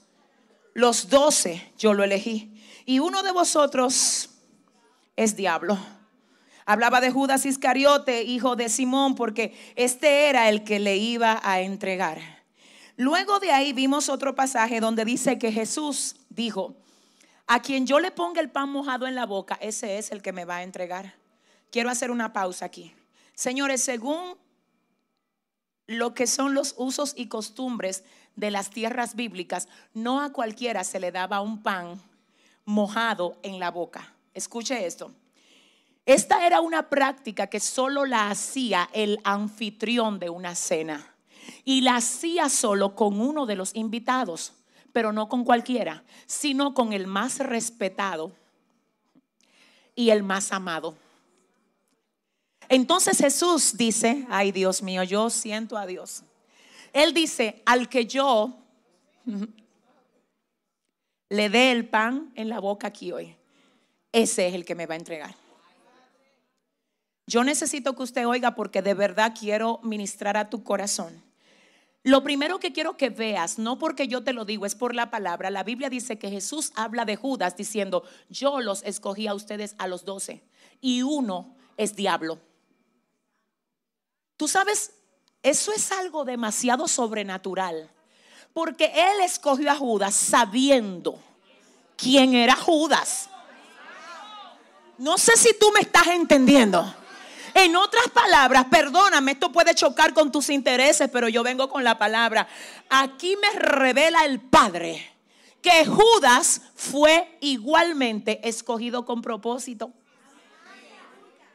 Los 0.74 1.08
doce 1.08 1.72
yo 1.78 1.94
lo 1.94 2.02
elegí. 2.02 2.60
Y 2.86 2.98
uno 2.98 3.22
de 3.22 3.32
vosotros 3.32 4.30
es 5.16 5.36
diablo. 5.36 5.78
Hablaba 6.66 7.00
de 7.00 7.10
Judas 7.10 7.46
Iscariote, 7.46 8.22
hijo 8.22 8.56
de 8.56 8.68
Simón, 8.68 9.14
porque 9.14 9.54
este 9.76 10.28
era 10.28 10.48
el 10.48 10.64
que 10.64 10.80
le 10.80 10.96
iba 10.96 11.40
a 11.42 11.60
entregar. 11.60 12.33
Luego 12.96 13.40
de 13.40 13.50
ahí 13.50 13.72
vimos 13.72 14.08
otro 14.08 14.36
pasaje 14.36 14.78
donde 14.78 15.04
dice 15.04 15.38
que 15.38 15.50
Jesús 15.50 16.14
dijo, 16.28 16.76
a 17.46 17.60
quien 17.60 17.86
yo 17.86 17.98
le 17.98 18.12
ponga 18.12 18.40
el 18.40 18.50
pan 18.50 18.70
mojado 18.70 19.06
en 19.06 19.16
la 19.16 19.26
boca, 19.26 19.58
ese 19.60 19.98
es 19.98 20.12
el 20.12 20.22
que 20.22 20.32
me 20.32 20.44
va 20.44 20.56
a 20.56 20.62
entregar. 20.62 21.14
Quiero 21.72 21.90
hacer 21.90 22.12
una 22.12 22.32
pausa 22.32 22.66
aquí. 22.66 22.94
Señores, 23.34 23.82
según 23.82 24.36
lo 25.86 26.14
que 26.14 26.28
son 26.28 26.54
los 26.54 26.74
usos 26.78 27.14
y 27.16 27.26
costumbres 27.26 28.04
de 28.36 28.52
las 28.52 28.70
tierras 28.70 29.16
bíblicas, 29.16 29.68
no 29.92 30.20
a 30.20 30.32
cualquiera 30.32 30.84
se 30.84 31.00
le 31.00 31.10
daba 31.10 31.40
un 31.40 31.62
pan 31.62 32.00
mojado 32.64 33.38
en 33.42 33.58
la 33.58 33.72
boca. 33.72 34.14
Escuche 34.34 34.86
esto. 34.86 35.12
Esta 36.06 36.46
era 36.46 36.60
una 36.60 36.88
práctica 36.88 37.48
que 37.48 37.58
solo 37.58 38.04
la 38.04 38.30
hacía 38.30 38.88
el 38.92 39.18
anfitrión 39.24 40.20
de 40.20 40.30
una 40.30 40.54
cena 40.54 41.13
y 41.64 41.80
la 41.80 41.96
hacía 41.96 42.48
solo 42.48 42.94
con 42.94 43.20
uno 43.20 43.46
de 43.46 43.56
los 43.56 43.74
invitados, 43.74 44.52
pero 44.92 45.12
no 45.12 45.28
con 45.28 45.44
cualquiera, 45.44 46.04
sino 46.26 46.74
con 46.74 46.92
el 46.92 47.06
más 47.06 47.38
respetado 47.38 48.32
y 49.94 50.10
el 50.10 50.22
más 50.22 50.52
amado. 50.52 50.96
Entonces 52.68 53.18
Jesús 53.18 53.76
dice, 53.76 54.26
ay 54.30 54.52
Dios 54.52 54.82
mío, 54.82 55.02
yo 55.02 55.30
siento 55.30 55.76
a 55.76 55.86
Dios. 55.86 56.22
Él 56.92 57.12
dice, 57.12 57.62
al 57.66 57.88
que 57.88 58.06
yo 58.06 58.56
le 61.28 61.50
dé 61.50 61.72
el 61.72 61.88
pan 61.88 62.32
en 62.34 62.48
la 62.48 62.60
boca 62.60 62.86
aquí 62.86 63.12
hoy, 63.12 63.36
ese 64.12 64.46
es 64.46 64.54
el 64.54 64.64
que 64.64 64.74
me 64.74 64.86
va 64.86 64.94
a 64.94 64.98
entregar. 64.98 65.34
Yo 67.26 67.42
necesito 67.42 67.96
que 67.96 68.02
usted 68.02 68.26
oiga 68.26 68.54
porque 68.54 68.82
de 68.82 68.94
verdad 68.94 69.34
quiero 69.38 69.80
ministrar 69.82 70.36
a 70.36 70.50
tu 70.50 70.62
corazón. 70.62 71.22
Lo 72.04 72.22
primero 72.22 72.60
que 72.60 72.74
quiero 72.74 72.98
que 72.98 73.08
veas, 73.08 73.58
no 73.58 73.78
porque 73.78 74.08
yo 74.08 74.22
te 74.22 74.34
lo 74.34 74.44
digo, 74.44 74.66
es 74.66 74.74
por 74.74 74.94
la 74.94 75.10
palabra. 75.10 75.48
La 75.48 75.64
Biblia 75.64 75.88
dice 75.88 76.18
que 76.18 76.28
Jesús 76.28 76.70
habla 76.76 77.06
de 77.06 77.16
Judas 77.16 77.56
diciendo, 77.56 78.04
yo 78.28 78.60
los 78.60 78.82
escogí 78.82 79.26
a 79.26 79.32
ustedes 79.32 79.74
a 79.78 79.86
los 79.86 80.04
doce 80.04 80.44
y 80.82 81.00
uno 81.00 81.56
es 81.78 81.96
diablo. 81.96 82.38
Tú 84.36 84.48
sabes, 84.48 84.92
eso 85.42 85.72
es 85.72 85.92
algo 85.92 86.26
demasiado 86.26 86.88
sobrenatural, 86.88 87.90
porque 88.52 88.92
él 88.94 89.22
escogió 89.24 89.70
a 89.70 89.76
Judas 89.76 90.14
sabiendo 90.14 91.18
quién 91.96 92.34
era 92.34 92.54
Judas. 92.54 93.30
No 94.98 95.16
sé 95.16 95.38
si 95.38 95.58
tú 95.58 95.72
me 95.72 95.80
estás 95.80 96.08
entendiendo. 96.08 96.94
En 97.54 97.76
otras 97.76 98.08
palabras, 98.08 98.66
perdóname, 98.68 99.32
esto 99.32 99.52
puede 99.52 99.74
chocar 99.74 100.12
con 100.12 100.32
tus 100.32 100.50
intereses, 100.50 101.08
pero 101.12 101.28
yo 101.28 101.44
vengo 101.44 101.68
con 101.68 101.84
la 101.84 101.96
palabra. 101.96 102.48
Aquí 102.90 103.36
me 103.36 103.58
revela 103.58 104.24
el 104.24 104.40
Padre 104.40 105.14
que 105.62 105.86
Judas 105.86 106.60
fue 106.74 107.38
igualmente 107.40 108.46
escogido 108.46 109.06
con 109.06 109.22
propósito. 109.22 109.92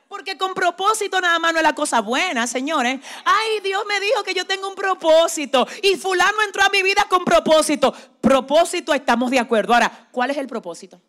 Porque 0.08 0.36
con 0.40 0.56
propósito 0.56 1.22
nada 1.22 1.38
más 1.38 1.54
no 1.54 1.60
es 1.60 1.64
la 1.64 1.76
cosa 1.76 2.02
buena, 2.02 2.48
señores. 2.48 3.00
Ay, 3.24 3.60
Dios 3.62 3.84
me 3.88 4.00
dijo 4.00 4.24
que 4.24 4.34
yo 4.34 4.48
tengo 4.48 4.68
un 4.68 4.74
propósito. 4.74 5.68
Y 5.84 5.98
fulano 5.98 6.42
entró 6.44 6.64
a 6.64 6.70
mi 6.70 6.82
vida 6.82 7.06
con 7.08 7.24
propósito. 7.24 7.94
Propósito, 8.20 8.96
estamos 8.96 9.30
de 9.30 9.38
acuerdo. 9.38 9.76
Ahora, 9.76 10.08
¿cuál 10.12 10.32
es 10.32 10.38
el 10.38 10.48
propósito? 10.48 11.00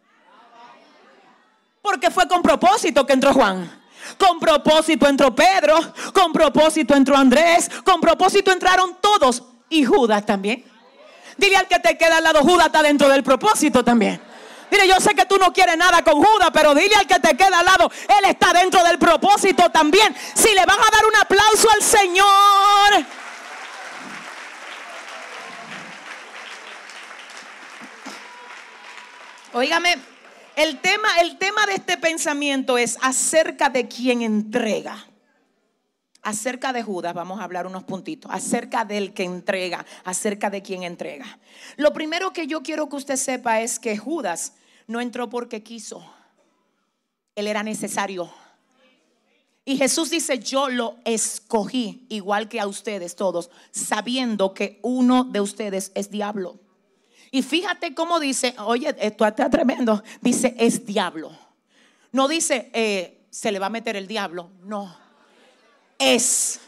Porque 1.80 2.11
fue 2.11 2.28
con 2.28 2.43
propósito 2.43 3.07
que 3.07 3.14
entró 3.14 3.32
Juan. 3.32 3.80
Con 4.18 4.38
propósito 4.38 5.07
entró 5.07 5.34
Pedro, 5.34 5.78
con 6.12 6.32
propósito 6.32 6.94
entró 6.94 7.16
Andrés, 7.16 7.70
con 7.84 8.01
propósito 8.01 8.53
entraron 8.53 8.96
todos 9.01 9.42
y 9.68 9.84
Judas 9.84 10.24
también. 10.26 10.64
Dile 11.36 11.57
al 11.57 11.68
que 11.68 11.78
te 11.78 11.96
queda 11.96 12.18
al 12.18 12.24
lado, 12.24 12.40
Judas 12.42 12.66
está 12.66 12.82
dentro 12.82 13.09
del 13.09 13.22
propósito 13.22 13.82
también. 13.82 14.20
Dile, 14.70 14.86
yo 14.86 15.01
sé 15.01 15.14
que 15.14 15.24
tú 15.24 15.36
no 15.38 15.53
quieres 15.53 15.76
nada 15.76 16.03
con 16.03 16.14
Judas, 16.22 16.51
pero 16.53 16.74
dile 16.74 16.94
al 16.94 17.07
que 17.07 17.18
te 17.18 17.36
queda 17.36 17.61
al 17.61 17.64
lado, 17.64 17.90
él 18.09 18.30
está 18.30 18.53
dentro 18.53 18.82
del 18.84 18.98
propósito 18.98 19.70
también. 19.70 20.14
Si 20.34 20.55
le 20.55 20.64
van 20.64 20.78
a 20.78 20.90
dar 20.90 21.07
un 21.07 21.16
aplauso 21.16 21.68
al 21.70 21.82
Señor. 21.82 23.07
Óigame, 29.53 29.98
el 30.57 30.80
tema, 30.80 31.09
el 31.20 31.38
tema 31.38 31.66
de 31.66 31.74
este 31.74 31.96
pensamiento 31.96 32.78
es 32.78 32.98
acerca 33.03 33.68
de 33.68 33.88
quien 33.88 34.22
entrega. 34.22 35.07
Acerca 36.22 36.72
de 36.72 36.82
Judas, 36.82 37.14
vamos 37.14 37.40
a 37.40 37.44
hablar 37.44 37.66
unos 37.66 37.84
puntitos. 37.84 38.30
Acerca 38.32 38.84
del 38.84 39.14
que 39.14 39.24
entrega, 39.24 39.86
acerca 40.05 40.51
de 40.51 40.62
quien 40.62 40.82
entrega. 40.82 41.38
Lo 41.76 41.92
primero 41.92 42.32
que 42.32 42.46
yo 42.46 42.62
quiero 42.62 42.88
que 42.88 42.96
usted 42.96 43.16
sepa 43.16 43.61
es 43.62 43.78
que 43.78 43.96
Judas 43.96 44.55
no 44.86 45.01
entró 45.01 45.30
porque 45.30 45.62
quiso. 45.62 46.05
Él 47.34 47.46
era 47.46 47.62
necesario. 47.62 48.30
Y 49.64 49.76
Jesús 49.76 50.11
dice, 50.11 50.38
yo 50.40 50.68
lo 50.68 50.96
escogí, 51.05 52.07
igual 52.09 52.48
que 52.48 52.61
a 52.61 52.66
ustedes 52.66 53.14
todos, 53.14 53.51
sabiendo 53.70 54.53
que 54.53 54.80
uno 54.82 55.24
de 55.24 55.40
ustedes 55.40 55.92
es 55.94 56.11
diablo. 56.11 56.59
Y 57.31 57.43
fíjate 57.43 57.95
cómo 57.95 58.18
dice, 58.18 58.55
oye, 58.59 58.95
esto 58.99 59.24
está 59.24 59.49
tremendo. 59.49 60.03
Dice, 60.20 60.55
es 60.59 60.85
diablo. 60.85 61.31
No 62.12 62.26
dice, 62.26 62.70
eh, 62.72 63.26
se 63.31 63.53
le 63.53 63.59
va 63.59 63.66
a 63.66 63.70
meter 63.70 63.97
el 63.97 64.09
diablo. 64.09 64.51
No. 64.62 64.97
Es. 65.99 66.61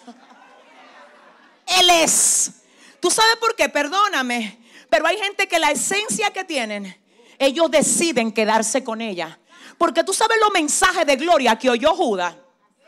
Él 1.67 1.91
es. 1.91 2.53
¿Tú 3.01 3.11
sabes 3.11 3.37
por 3.37 3.57
qué? 3.57 3.69
Perdóname. 3.69 4.61
Pero 4.89 5.07
hay 5.07 5.19
gente 5.19 5.49
que 5.49 5.59
la 5.59 5.71
esencia 5.71 6.31
que 6.31 6.45
tienen, 6.45 6.97
ellos 7.39 7.71
deciden 7.71 8.31
quedarse 8.31 8.85
con 8.85 9.01
ella. 9.01 9.39
Porque 9.79 10.05
tú 10.05 10.13
sabes 10.13 10.39
los 10.41 10.53
mensajes 10.53 11.05
de 11.07 11.17
gloria 11.17 11.57
que 11.57 11.71
oyó 11.71 11.95
Judas. 11.95 12.37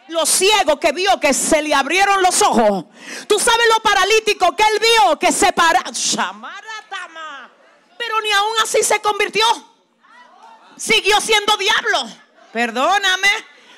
Los 0.09 0.29
ciegos 0.29 0.79
que 0.79 0.93
vio 0.93 1.19
que 1.19 1.33
se 1.33 1.63
le 1.63 1.75
abrieron 1.75 2.23
los 2.23 2.43
ojos. 2.43 2.85
Tú 3.27 3.39
sabes 3.41 3.67
lo 3.75 3.83
paralítico 3.83 4.55
que 4.55 4.63
él 4.63 4.81
vio 4.81 5.19
que 5.19 5.33
se 5.33 5.51
para 5.53 5.83
pero 8.05 8.21
ni 8.21 8.31
aún 8.33 8.55
así 8.63 8.83
se 8.83 9.01
convirtió. 9.01 9.45
Siguió 10.77 11.21
siendo 11.21 11.57
diablo. 11.57 12.05
Perdóname, 12.53 13.31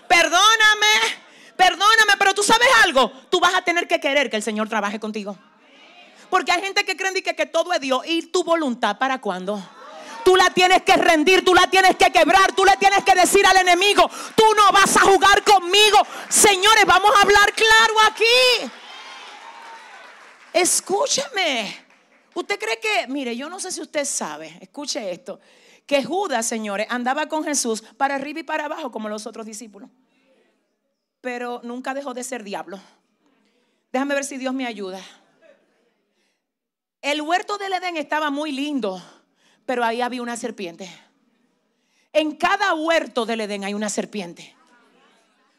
perdóname, 0.09 0.97
perdóname, 1.57 2.17
pero 2.19 2.35
tú 2.35 2.43
sabes 2.43 2.69
algo, 2.85 3.11
tú 3.31 3.39
vas 3.41 3.55
a 3.55 3.63
tener 3.63 3.87
que 3.87 4.01
querer 4.01 4.29
que 4.29 4.37
el 4.37 4.43
Señor 4.43 4.69
trabaje 4.69 4.99
contigo. 4.99 5.37
Porque 6.29 6.53
hay 6.53 6.61
gente 6.61 6.85
que 6.85 6.97
creen 6.97 7.15
que, 7.15 7.37
que 7.37 7.47
todo 7.47 7.73
es 7.73 7.81
Dios 7.81 8.03
y 8.07 8.23
tu 8.27 8.43
voluntad 8.43 8.99
para 8.99 9.21
cuándo. 9.21 9.63
Tú 10.25 10.35
la 10.35 10.51
tienes 10.51 10.83
que 10.83 10.97
rendir, 10.97 11.45
tú 11.45 11.55
la 11.55 11.71
tienes 11.71 11.95
que 11.97 12.11
quebrar, 12.11 12.53
tú 12.53 12.65
le 12.65 12.77
tienes 12.79 13.05
que 13.05 13.15
decir 13.15 13.47
al 13.47 13.57
enemigo, 13.59 14.11
tú 14.35 14.45
no 14.57 14.73
vas 14.73 14.97
a 14.97 15.03
jugar 15.03 15.45
conmigo. 15.45 15.99
Señores, 16.29 16.85
vamos 16.85 17.15
a 17.17 17.23
hablar 17.23 17.53
claro 17.53 17.95
aquí. 18.09 18.73
Escúcheme. 20.53 21.86
¿Usted 22.37 22.59
cree 22.59 22.79
que, 22.79 23.09
mire, 23.09 23.35
yo 23.35 23.49
no 23.49 23.59
sé 23.59 23.73
si 23.73 23.81
usted 23.81 24.05
sabe, 24.05 24.59
escuche 24.61 25.11
esto, 25.11 25.41
que 25.87 26.05
Judas, 26.05 26.45
señores, 26.45 26.87
andaba 26.91 27.29
con 27.31 27.43
Jesús 27.45 27.81
para 27.97 28.17
arriba 28.17 28.41
y 28.41 28.43
para 28.43 28.67
abajo 28.67 28.91
como 28.93 29.09
los 29.09 29.27
otros 29.27 29.47
discípulos? 29.47 29.89
Pero 31.23 31.63
nunca 31.65 31.95
dejó 31.95 32.13
de 32.13 32.23
ser 32.23 32.45
diablo. 32.45 32.79
Déjame 33.91 34.15
ver 34.15 34.25
si 34.25 34.37
Dios 34.37 34.53
me 34.53 34.67
ayuda. 34.67 35.01
El 37.01 37.23
huerto 37.23 37.57
del 37.57 37.73
Edén 37.73 37.97
estaba 37.97 38.31
muy 38.31 38.53
lindo, 38.53 39.03
pero 39.65 39.83
ahí 39.83 40.03
había 40.03 40.21
una 40.21 40.37
serpiente. 40.37 40.91
En 42.13 42.37
cada 42.37 42.75
huerto 42.75 43.25
del 43.25 43.41
Edén 43.41 43.65
hay 43.65 43.73
una 43.73 43.89
serpiente. 43.89 44.55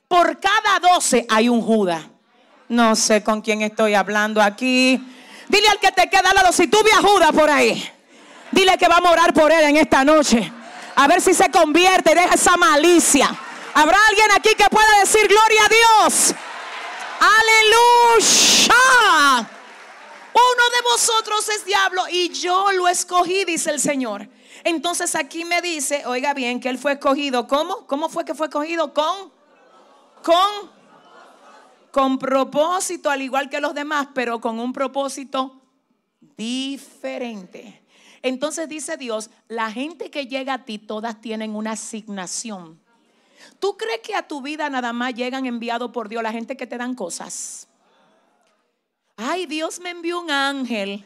Por 0.07 0.39
cada 0.39 0.79
doce 0.79 1.25
hay 1.27 1.49
un 1.49 1.63
Judas. 1.63 2.05
No 2.69 2.95
sé 2.95 3.23
con 3.23 3.41
quién 3.41 3.63
estoy 3.63 3.95
hablando 3.95 4.43
aquí. 4.43 5.01
Dile 5.47 5.67
al 5.69 5.79
que 5.79 5.91
te 5.91 6.09
queda 6.09 6.29
al 6.29 6.35
lado, 6.35 6.51
si 6.51 6.67
tú 6.67 6.79
Judas 7.01 7.31
por 7.31 7.49
ahí, 7.49 7.89
dile 8.51 8.77
que 8.77 8.87
vamos 8.87 9.09
a 9.09 9.13
orar 9.13 9.33
por 9.33 9.51
él 9.51 9.63
en 9.63 9.77
esta 9.77 10.03
noche. 10.03 10.51
A 10.95 11.07
ver 11.07 11.21
si 11.21 11.33
se 11.33 11.49
convierte, 11.51 12.13
deja 12.15 12.35
esa 12.35 12.57
malicia. 12.57 13.29
¿Habrá 13.73 13.97
alguien 14.09 14.31
aquí 14.31 14.55
que 14.55 14.69
pueda 14.69 14.99
decir 14.99 15.27
gloria 15.27 15.65
a 15.65 15.69
Dios? 15.69 16.33
Aleluya. 17.19 18.77
Uno 20.33 20.69
de 20.75 20.81
vosotros 20.83 21.47
es 21.49 21.65
diablo 21.65 22.03
y 22.09 22.29
yo 22.29 22.71
lo 22.71 22.87
escogí, 22.87 23.45
dice 23.45 23.69
el 23.69 23.79
Señor. 23.79 24.27
Entonces 24.63 25.15
aquí 25.15 25.45
me 25.45 25.61
dice, 25.61 26.05
oiga 26.05 26.33
bien, 26.33 26.59
que 26.59 26.69
él 26.69 26.77
fue 26.77 26.93
escogido. 26.93 27.47
¿Cómo? 27.47 27.85
¿Cómo 27.87 28.09
fue 28.09 28.25
que 28.25 28.35
fue 28.35 28.47
escogido? 28.47 28.93
Con, 28.93 29.31
con 30.23 30.71
con 31.97 32.19
propósito 32.19 33.09
al 33.09 33.23
igual 33.23 33.49
que 33.49 33.59
los 33.59 33.73
demás, 33.73 34.09
pero 34.13 34.39
con 34.39 34.59
un 34.59 34.71
propósito 34.71 35.63
diferente. 36.37 37.81
Entonces 38.21 38.69
dice 38.69 38.97
Dios, 38.97 39.31
la 39.47 39.71
gente 39.71 40.11
que 40.11 40.27
llega 40.27 40.53
a 40.53 40.63
ti, 40.63 40.77
todas 40.77 41.19
tienen 41.21 41.55
una 41.55 41.71
asignación. 41.71 42.79
¿Tú 43.57 43.77
crees 43.77 44.01
que 44.03 44.13
a 44.13 44.27
tu 44.27 44.43
vida 44.43 44.69
nada 44.69 44.93
más 44.93 45.15
llegan 45.15 45.47
enviados 45.47 45.89
por 45.89 46.07
Dios 46.07 46.21
la 46.21 46.31
gente 46.31 46.55
que 46.55 46.67
te 46.67 46.77
dan 46.77 46.93
cosas? 46.93 47.67
Ay, 49.15 49.47
Dios 49.47 49.79
me 49.79 49.89
envió 49.89 50.21
un 50.21 50.29
ángel. 50.29 51.03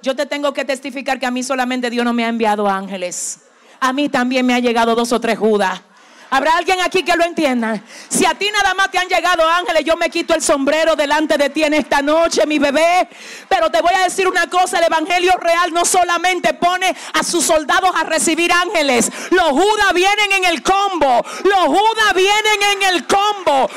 Yo 0.00 0.16
te 0.16 0.24
tengo 0.24 0.54
que 0.54 0.64
testificar 0.64 1.20
que 1.20 1.26
a 1.26 1.30
mí 1.30 1.42
solamente 1.42 1.90
Dios 1.90 2.02
no 2.02 2.14
me 2.14 2.24
ha 2.24 2.28
enviado 2.28 2.66
ángeles. 2.66 3.40
A 3.78 3.92
mí 3.92 4.08
también 4.08 4.46
me 4.46 4.54
ha 4.54 4.58
llegado 4.58 4.94
dos 4.94 5.12
o 5.12 5.20
tres 5.20 5.38
Judas. 5.38 5.82
¿Habrá 6.30 6.56
alguien 6.56 6.80
aquí 6.80 7.02
que 7.02 7.14
lo 7.16 7.24
entienda? 7.24 7.80
Si 8.08 8.26
a 8.26 8.34
ti 8.34 8.50
nada 8.50 8.74
más 8.74 8.90
te 8.90 8.98
han 8.98 9.08
llegado 9.08 9.48
ángeles, 9.48 9.84
yo 9.84 9.96
me 9.96 10.10
quito 10.10 10.34
el 10.34 10.42
sombrero 10.42 10.96
delante 10.96 11.38
de 11.38 11.50
ti 11.50 11.62
en 11.62 11.74
esta 11.74 12.02
noche, 12.02 12.46
mi 12.46 12.58
bebé. 12.58 13.08
Pero 13.48 13.70
te 13.70 13.80
voy 13.80 13.92
a 13.94 14.04
decir 14.04 14.26
una 14.26 14.48
cosa, 14.48 14.78
el 14.78 14.84
Evangelio 14.84 15.36
real 15.36 15.72
no 15.72 15.84
solamente 15.84 16.54
pone 16.54 16.94
a 17.12 17.22
sus 17.22 17.44
soldados 17.44 17.90
a 17.94 18.04
recibir 18.04 18.52
ángeles. 18.52 19.10
Los 19.30 19.50
judas 19.50 19.92
vienen 19.94 20.32
en 20.32 20.44
el 20.44 20.62
combo. 20.62 21.24
Los 21.44 21.66
judas 21.66 22.14
vienen 22.14 22.62
en 22.72 22.82
el 22.94 23.06
combo. 23.06 23.70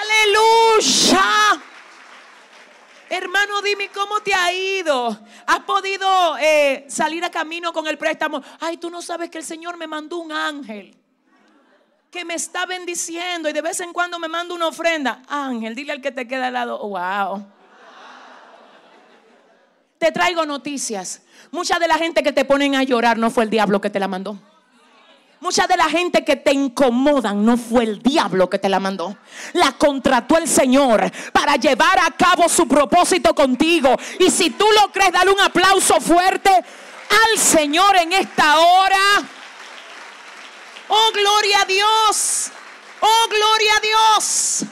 Aleluya. 0.00 1.69
Hermano, 3.12 3.60
dime 3.60 3.90
cómo 3.92 4.20
te 4.20 4.32
ha 4.32 4.52
ido. 4.52 5.18
¿Has 5.44 5.60
podido 5.60 6.38
eh, 6.38 6.86
salir 6.88 7.24
a 7.24 7.30
camino 7.30 7.72
con 7.72 7.88
el 7.88 7.98
préstamo? 7.98 8.40
Ay, 8.60 8.76
tú 8.76 8.88
no 8.88 9.02
sabes 9.02 9.30
que 9.30 9.38
el 9.38 9.44
Señor 9.44 9.76
me 9.76 9.88
mandó 9.88 10.18
un 10.18 10.30
ángel 10.30 10.96
que 12.08 12.24
me 12.24 12.34
está 12.34 12.66
bendiciendo 12.66 13.48
y 13.48 13.52
de 13.52 13.62
vez 13.62 13.80
en 13.80 13.92
cuando 13.92 14.20
me 14.20 14.28
manda 14.28 14.54
una 14.54 14.68
ofrenda. 14.68 15.22
Ángel, 15.28 15.74
dile 15.74 15.90
al 15.90 16.00
que 16.00 16.12
te 16.12 16.28
queda 16.28 16.46
al 16.46 16.52
lado, 16.52 16.78
wow. 16.78 17.44
Te 19.98 20.12
traigo 20.12 20.46
noticias. 20.46 21.22
Mucha 21.50 21.80
de 21.80 21.88
la 21.88 21.96
gente 21.96 22.22
que 22.22 22.32
te 22.32 22.44
ponen 22.44 22.76
a 22.76 22.84
llorar 22.84 23.18
no 23.18 23.28
fue 23.30 23.42
el 23.42 23.50
diablo 23.50 23.80
que 23.80 23.90
te 23.90 23.98
la 23.98 24.06
mandó. 24.06 24.38
Mucha 25.40 25.66
de 25.66 25.76
la 25.76 25.88
gente 25.88 26.22
que 26.22 26.36
te 26.36 26.52
incomodan 26.52 27.46
no 27.46 27.56
fue 27.56 27.84
el 27.84 28.02
diablo 28.02 28.50
que 28.50 28.58
te 28.58 28.68
la 28.68 28.78
mandó. 28.78 29.16
La 29.54 29.72
contrató 29.72 30.36
el 30.36 30.46
Señor 30.46 31.10
para 31.32 31.56
llevar 31.56 31.98
a 31.98 32.10
cabo 32.10 32.46
su 32.46 32.68
propósito 32.68 33.34
contigo. 33.34 33.96
Y 34.18 34.30
si 34.30 34.50
tú 34.50 34.66
lo 34.78 34.92
crees, 34.92 35.12
dale 35.12 35.30
un 35.30 35.40
aplauso 35.40 35.98
fuerte 35.98 36.50
al 36.50 37.38
Señor 37.38 37.96
en 37.96 38.12
esta 38.12 38.58
hora. 38.58 38.98
Oh, 40.88 41.10
gloria 41.14 41.62
a 41.62 41.64
Dios. 41.64 42.50
Oh, 43.00 43.28
gloria 43.30 43.72
a 43.76 43.80
Dios. 43.80 44.64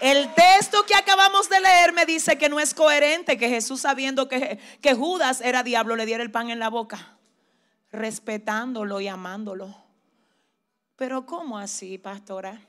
El 0.00 0.34
texto 0.34 0.84
que 0.84 0.96
acabamos 0.96 1.48
de 1.48 1.60
leer 1.60 1.94
me 1.94 2.04
dice 2.04 2.36
que 2.36 2.50
no 2.50 2.60
es 2.60 2.74
coherente 2.74 3.38
que 3.38 3.48
Jesús 3.48 3.80
sabiendo 3.80 4.28
que, 4.28 4.58
que 4.82 4.94
Judas 4.94 5.40
era 5.40 5.62
diablo 5.62 5.96
le 5.96 6.04
diera 6.04 6.22
el 6.22 6.30
pan 6.30 6.50
en 6.50 6.58
la 6.58 6.68
boca, 6.68 7.16
respetándolo 7.90 9.00
y 9.00 9.08
amándolo. 9.08 9.89
Pero 11.00 11.24
¿cómo 11.24 11.56
así, 11.56 11.96
pastora? 11.96 12.60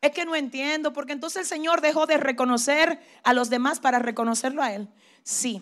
Es 0.00 0.12
que 0.12 0.24
no 0.24 0.36
entiendo, 0.36 0.92
porque 0.92 1.12
entonces 1.12 1.40
el 1.42 1.46
Señor 1.46 1.80
dejó 1.80 2.06
de 2.06 2.16
reconocer 2.16 3.00
a 3.24 3.32
los 3.32 3.50
demás 3.50 3.80
para 3.80 3.98
reconocerlo 3.98 4.62
a 4.62 4.72
Él. 4.72 4.88
Sí, 5.24 5.60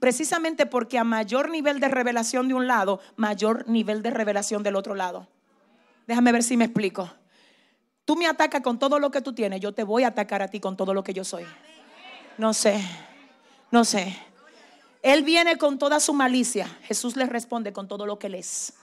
precisamente 0.00 0.66
porque 0.66 0.98
a 0.98 1.04
mayor 1.04 1.48
nivel 1.48 1.78
de 1.78 1.86
revelación 1.86 2.48
de 2.48 2.54
un 2.54 2.66
lado, 2.66 2.98
mayor 3.14 3.68
nivel 3.68 4.02
de 4.02 4.10
revelación 4.10 4.64
del 4.64 4.74
otro 4.74 4.96
lado. 4.96 5.28
Déjame 6.08 6.32
ver 6.32 6.42
si 6.42 6.56
me 6.56 6.64
explico. 6.64 7.08
Tú 8.04 8.16
me 8.16 8.26
atacas 8.26 8.62
con 8.62 8.80
todo 8.80 8.98
lo 8.98 9.12
que 9.12 9.20
tú 9.20 9.32
tienes, 9.32 9.60
yo 9.60 9.72
te 9.72 9.84
voy 9.84 10.02
a 10.02 10.08
atacar 10.08 10.42
a 10.42 10.48
ti 10.48 10.58
con 10.58 10.76
todo 10.76 10.92
lo 10.92 11.04
que 11.04 11.14
yo 11.14 11.22
soy. 11.22 11.44
No 12.36 12.52
sé, 12.52 12.84
no 13.70 13.84
sé. 13.84 14.12
Él 15.02 15.22
viene 15.22 15.56
con 15.56 15.78
toda 15.78 16.00
su 16.00 16.12
malicia, 16.14 16.66
Jesús 16.82 17.14
le 17.14 17.26
responde 17.26 17.72
con 17.72 17.86
todo 17.86 18.06
lo 18.06 18.18
que 18.18 18.26
él 18.26 18.34
es. 18.34 18.74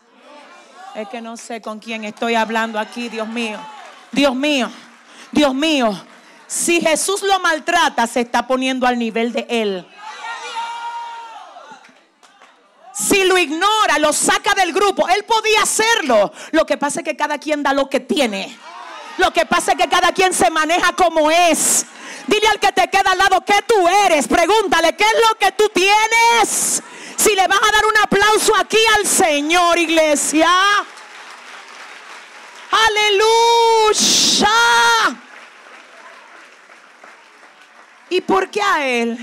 Es 0.95 1.09
que 1.09 1.21
no 1.21 1.37
sé 1.37 1.59
con 1.59 1.79
quién 1.79 2.03
estoy 2.03 2.35
hablando 2.35 2.77
aquí, 2.77 3.09
Dios 3.09 3.27
mío. 3.27 3.59
Dios 4.11 4.35
mío, 4.35 4.69
Dios 5.31 5.53
mío. 5.55 5.99
Si 6.45 6.79
Jesús 6.81 7.23
lo 7.23 7.39
maltrata, 7.39 8.05
se 8.05 8.21
está 8.21 8.45
poniendo 8.45 8.85
al 8.85 8.99
nivel 8.99 9.33
de 9.33 9.47
él. 9.49 9.87
Si 12.93 13.23
lo 13.23 13.39
ignora, 13.39 13.97
lo 13.97 14.13
saca 14.13 14.53
del 14.53 14.71
grupo, 14.71 15.07
él 15.09 15.23
podía 15.23 15.63
hacerlo. 15.63 16.31
Lo 16.51 16.63
que 16.67 16.77
pasa 16.77 16.99
es 16.99 17.05
que 17.05 17.17
cada 17.17 17.39
quien 17.39 17.63
da 17.63 17.73
lo 17.73 17.89
que 17.89 17.99
tiene. 17.99 18.55
Lo 19.17 19.33
que 19.33 19.47
pasa 19.47 19.71
es 19.71 19.79
que 19.79 19.89
cada 19.89 20.11
quien 20.11 20.31
se 20.31 20.51
maneja 20.51 20.93
como 20.93 21.31
es. 21.31 21.87
Dile 22.27 22.47
al 22.49 22.59
que 22.59 22.71
te 22.71 22.87
queda 22.87 23.13
al 23.13 23.17
lado, 23.17 23.43
¿qué 23.43 23.63
tú 23.67 23.87
eres? 24.05 24.27
Pregúntale, 24.27 24.95
¿qué 24.95 25.05
es 25.05 25.15
lo 25.27 25.39
que 25.39 25.51
tú 25.53 25.69
tienes? 25.69 26.83
Si 27.23 27.33
le 27.35 27.47
vas 27.47 27.57
a 27.57 27.71
dar 27.71 27.85
un 27.85 27.97
aplauso 28.03 28.53
aquí 28.57 28.75
al 28.97 29.07
Señor, 29.07 29.77
iglesia. 29.77 30.49
Aleluya. 32.69 34.49
¿Y 38.09 38.19
por 38.19 38.51
qué 38.51 38.61
a 38.61 38.85
Él? 38.85 39.17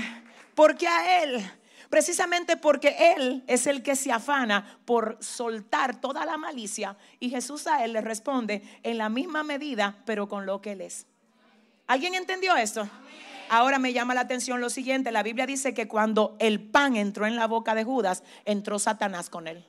¿Por 0.55 0.75
qué 0.75 0.87
a 0.87 1.21
Él? 1.21 1.47
Precisamente 1.91 2.57
porque 2.57 3.13
Él 3.15 3.43
es 3.45 3.67
el 3.67 3.83
que 3.83 3.95
se 3.95 4.11
afana 4.11 4.79
por 4.83 5.19
soltar 5.21 6.01
toda 6.01 6.25
la 6.25 6.37
malicia 6.37 6.97
y 7.19 7.29
Jesús 7.29 7.67
a 7.67 7.85
Él 7.85 7.93
le 7.93 8.01
responde 8.01 8.63
en 8.81 8.97
la 8.97 9.09
misma 9.09 9.43
medida, 9.43 9.95
pero 10.07 10.27
con 10.27 10.47
lo 10.47 10.59
que 10.59 10.71
Él 10.71 10.81
es. 10.81 11.05
¿Alguien 11.85 12.15
entendió 12.15 12.55
esto? 12.55 12.89
Ahora 13.53 13.79
me 13.79 13.91
llama 13.91 14.13
la 14.13 14.21
atención 14.21 14.61
lo 14.61 14.69
siguiente, 14.69 15.11
la 15.11 15.23
Biblia 15.23 15.45
dice 15.45 15.73
que 15.73 15.85
cuando 15.85 16.37
el 16.39 16.61
pan 16.61 16.95
entró 16.95 17.25
en 17.25 17.35
la 17.35 17.47
boca 17.47 17.75
de 17.75 17.83
Judas, 17.83 18.23
entró 18.45 18.79
Satanás 18.79 19.29
con 19.29 19.45
él. 19.45 19.67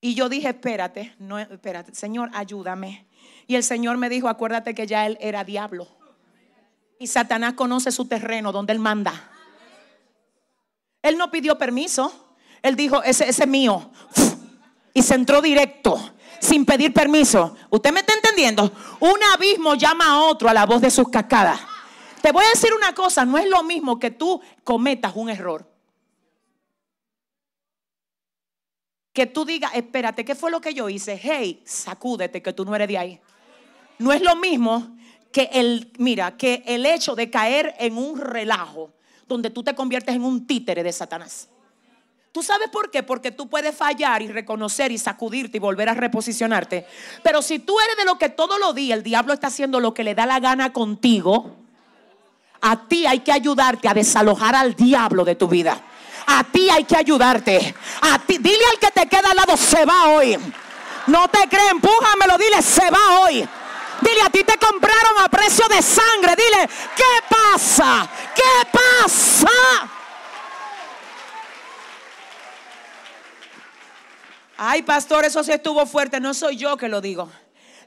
Y 0.00 0.14
yo 0.14 0.30
dije, 0.30 0.48
espérate, 0.48 1.14
no, 1.18 1.38
espérate, 1.38 1.94
Señor, 1.94 2.30
ayúdame. 2.32 3.06
Y 3.46 3.56
el 3.56 3.62
Señor 3.62 3.98
me 3.98 4.08
dijo, 4.08 4.30
acuérdate 4.30 4.74
que 4.74 4.86
ya 4.86 5.04
él 5.04 5.18
era 5.20 5.44
diablo. 5.44 5.86
Y 6.98 7.06
Satanás 7.06 7.52
conoce 7.52 7.92
su 7.92 8.06
terreno 8.06 8.50
donde 8.50 8.72
él 8.72 8.78
manda. 8.78 9.30
Él 11.02 11.18
no 11.18 11.30
pidió 11.30 11.58
permiso. 11.58 12.38
Él 12.62 12.76
dijo, 12.76 13.02
ese, 13.02 13.28
ese 13.28 13.42
es 13.42 13.48
mío. 13.48 13.90
Y 14.94 15.02
se 15.02 15.16
entró 15.16 15.42
directo, 15.42 16.00
sin 16.40 16.64
pedir 16.64 16.94
permiso. 16.94 17.54
¿Usted 17.68 17.92
me 17.92 18.00
está 18.00 18.14
entendiendo? 18.14 18.72
Un 19.00 19.22
abismo 19.34 19.74
llama 19.74 20.06
a 20.06 20.22
otro 20.22 20.48
a 20.48 20.54
la 20.54 20.64
voz 20.64 20.80
de 20.80 20.90
sus 20.90 21.10
cascadas. 21.10 21.73
Te 22.24 22.32
voy 22.32 22.42
a 22.42 22.48
decir 22.48 22.72
una 22.72 22.94
cosa, 22.94 23.26
no 23.26 23.36
es 23.36 23.46
lo 23.46 23.62
mismo 23.62 23.98
que 23.98 24.10
tú 24.10 24.40
cometas 24.64 25.12
un 25.14 25.28
error. 25.28 25.70
Que 29.12 29.26
tú 29.26 29.44
digas, 29.44 29.72
espérate, 29.74 30.24
¿qué 30.24 30.34
fue 30.34 30.50
lo 30.50 30.58
que 30.58 30.72
yo 30.72 30.88
hice? 30.88 31.20
Hey, 31.22 31.62
sacúdete 31.66 32.40
que 32.40 32.54
tú 32.54 32.64
no 32.64 32.74
eres 32.74 32.88
de 32.88 32.96
ahí. 32.96 33.20
No 33.98 34.10
es 34.10 34.22
lo 34.22 34.36
mismo 34.36 34.96
que 35.32 35.50
el, 35.52 35.92
mira, 35.98 36.34
que 36.38 36.62
el 36.64 36.86
hecho 36.86 37.14
de 37.14 37.28
caer 37.28 37.74
en 37.78 37.98
un 37.98 38.18
relajo 38.18 38.94
donde 39.28 39.50
tú 39.50 39.62
te 39.62 39.74
conviertes 39.74 40.14
en 40.14 40.24
un 40.24 40.46
títere 40.46 40.82
de 40.82 40.92
Satanás. 40.92 41.50
¿Tú 42.32 42.42
sabes 42.42 42.70
por 42.70 42.90
qué? 42.90 43.02
Porque 43.02 43.32
tú 43.32 43.50
puedes 43.50 43.76
fallar 43.76 44.22
y 44.22 44.28
reconocer 44.28 44.92
y 44.92 44.96
sacudirte 44.96 45.58
y 45.58 45.60
volver 45.60 45.90
a 45.90 45.94
reposicionarte. 45.94 46.86
Pero 47.22 47.42
si 47.42 47.58
tú 47.58 47.78
eres 47.80 47.98
de 47.98 48.06
lo 48.06 48.16
que 48.16 48.30
todos 48.30 48.58
los 48.58 48.74
días 48.74 48.96
el 48.96 49.04
diablo 49.04 49.34
está 49.34 49.48
haciendo 49.48 49.78
lo 49.78 49.92
que 49.92 50.04
le 50.04 50.14
da 50.14 50.24
la 50.24 50.40
gana 50.40 50.72
contigo, 50.72 51.63
a 52.66 52.76
ti 52.88 53.06
hay 53.06 53.20
que 53.20 53.30
ayudarte 53.30 53.86
a 53.88 53.92
desalojar 53.92 54.54
al 54.54 54.74
diablo 54.74 55.22
de 55.22 55.34
tu 55.34 55.46
vida. 55.46 55.78
A 56.26 56.44
ti 56.44 56.70
hay 56.70 56.84
que 56.84 56.96
ayudarte. 56.96 57.74
A 58.00 58.18
ti, 58.20 58.38
dile 58.38 58.64
al 58.72 58.78
que 58.78 58.90
te 58.90 59.06
queda 59.06 59.32
al 59.32 59.36
lado, 59.36 59.54
se 59.54 59.84
va 59.84 60.08
hoy. 60.08 60.38
No 61.08 61.28
te 61.28 61.46
crees, 61.46 61.72
empújamelo, 61.72 62.38
dile, 62.38 62.62
se 62.62 62.90
va 62.90 63.20
hoy. 63.20 63.46
Dile, 64.00 64.22
a 64.24 64.30
ti 64.30 64.42
te 64.44 64.56
compraron 64.56 65.12
a 65.22 65.28
precio 65.28 65.68
de 65.68 65.82
sangre. 65.82 66.34
Dile, 66.36 66.66
¿qué 66.96 67.04
pasa? 67.28 68.08
¿Qué 68.34 68.66
pasa? 68.72 69.90
Ay, 74.56 74.82
pastor, 74.84 75.26
eso 75.26 75.44
sí 75.44 75.52
estuvo 75.52 75.84
fuerte. 75.84 76.18
No 76.18 76.32
soy 76.32 76.56
yo 76.56 76.78
que 76.78 76.88
lo 76.88 77.02
digo. 77.02 77.30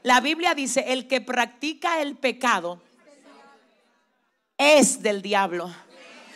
La 0.04 0.20
Biblia 0.20 0.54
dice, 0.54 0.84
el 0.86 1.08
que 1.08 1.20
practica 1.20 2.00
el 2.00 2.16
pecado 2.16 2.80
es 4.58 5.02
del 5.02 5.22
diablo. 5.22 5.72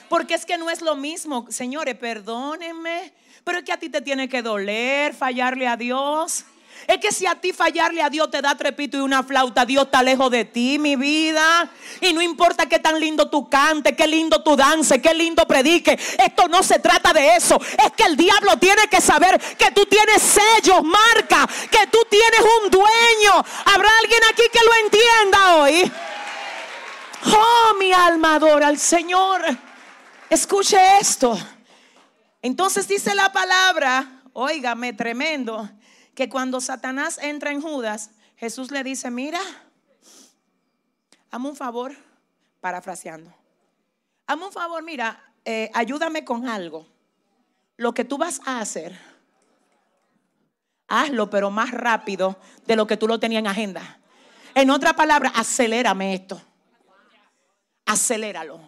Porque 0.09 0.35
es 0.35 0.47
que 0.47 0.57
no 0.57 0.71
es 0.71 0.81
lo 0.81 0.95
mismo, 0.95 1.47
señores, 1.51 1.97
perdónenme, 1.97 3.13
pero 3.45 3.59
es 3.59 3.65
que 3.65 3.73
a 3.73 3.79
ti 3.79 3.89
te 3.89 4.01
tiene 4.01 4.29
que 4.29 4.43
doler 4.43 5.15
fallarle 5.15 5.67
a 5.67 5.77
Dios. 5.77 6.45
Es 6.87 6.99
que 6.99 7.13
si 7.13 7.27
a 7.27 7.37
ti 7.37 7.53
fallarle 7.53 8.03
a 8.03 8.11
Dios 8.11 8.31
te 8.31 8.43
da 8.43 8.57
trepito 8.57 8.97
y 8.97 9.01
una 9.01 9.23
flauta, 9.23 9.65
Dios 9.65 9.85
está 9.85 10.03
lejos 10.03 10.31
de 10.31 10.45
ti, 10.45 10.79
mi 10.79 10.97
vida. 10.97 11.71
Y 12.01 12.13
no 12.13 12.21
importa 12.21 12.67
qué 12.67 12.79
tan 12.79 12.99
lindo 12.99 13.31
tú 13.31 13.49
cante, 13.49 13.95
qué 13.95 14.07
lindo 14.07 14.43
tú 14.43 14.57
dance, 14.57 15.01
qué 15.01 15.15
lindo 15.15 15.47
predique. 15.47 15.99
Esto 16.19 16.49
no 16.49 16.63
se 16.63 16.79
trata 16.81 17.13
de 17.13 17.37
eso. 17.37 17.61
Es 17.85 17.93
que 17.97 18.05
el 18.05 18.17
diablo 18.17 18.59
tiene 18.59 18.89
que 18.91 19.01
saber 19.01 19.41
que 19.57 19.71
tú 19.71 19.87
tienes 19.87 20.23
sellos, 20.23 20.83
marca, 20.83 21.49
que 21.71 21.87
tú 21.87 21.99
tienes 22.11 22.41
un 22.63 22.71
dueño. 22.71 23.45
¿Habrá 23.65 23.89
alguien 24.03 24.21
aquí 24.31 24.43
que 24.53 24.61
lo 24.65 24.75
entienda 24.85 25.57
hoy? 25.57 25.93
Oh, 27.27 27.75
mi 27.79 27.93
alma 27.93 28.37
adora 28.37 28.69
al 28.69 28.79
Señor. 28.79 29.43
Escuche 30.29 30.79
esto. 31.01 31.37
Entonces 32.41 32.89
dice 32.89 33.15
la 33.15 33.33
palabra, 33.33 34.23
óigame, 34.33 34.93
tremendo, 34.93 35.69
que 36.15 36.29
cuando 36.29 36.61
Satanás 36.61 37.19
entra 37.23 37.53
en 37.53 37.61
Judas, 37.61 38.11
Jesús 38.37 38.71
le 38.71 38.83
dice, 38.83 39.11
mira, 39.11 39.41
hazme 41.31 41.49
un 41.49 41.57
favor, 41.57 41.95
parafraseando. 42.61 43.33
Hazme 44.27 44.47
un 44.47 44.53
favor, 44.53 44.83
mira, 44.83 45.23
eh, 45.45 45.71
ayúdame 45.75 46.25
con 46.25 46.49
algo. 46.49 46.87
Lo 47.77 47.95
que 47.95 48.05
tú 48.05 48.19
vas 48.19 48.41
a 48.45 48.61
hacer, 48.61 48.99
hazlo, 50.89 51.31
pero 51.31 51.51
más 51.51 51.71
rápido 51.71 52.39
de 52.67 52.77
lo 52.77 52.87
que 52.87 52.97
tú 52.97 53.07
lo 53.07 53.21
tenías 53.21 53.41
en 53.41 53.47
agenda. 53.47 54.01
En 54.55 54.71
otra 54.71 54.95
palabra, 54.95 55.33
acelérame 55.35 56.15
esto. 56.15 56.41
Aceléralo. 57.93 58.59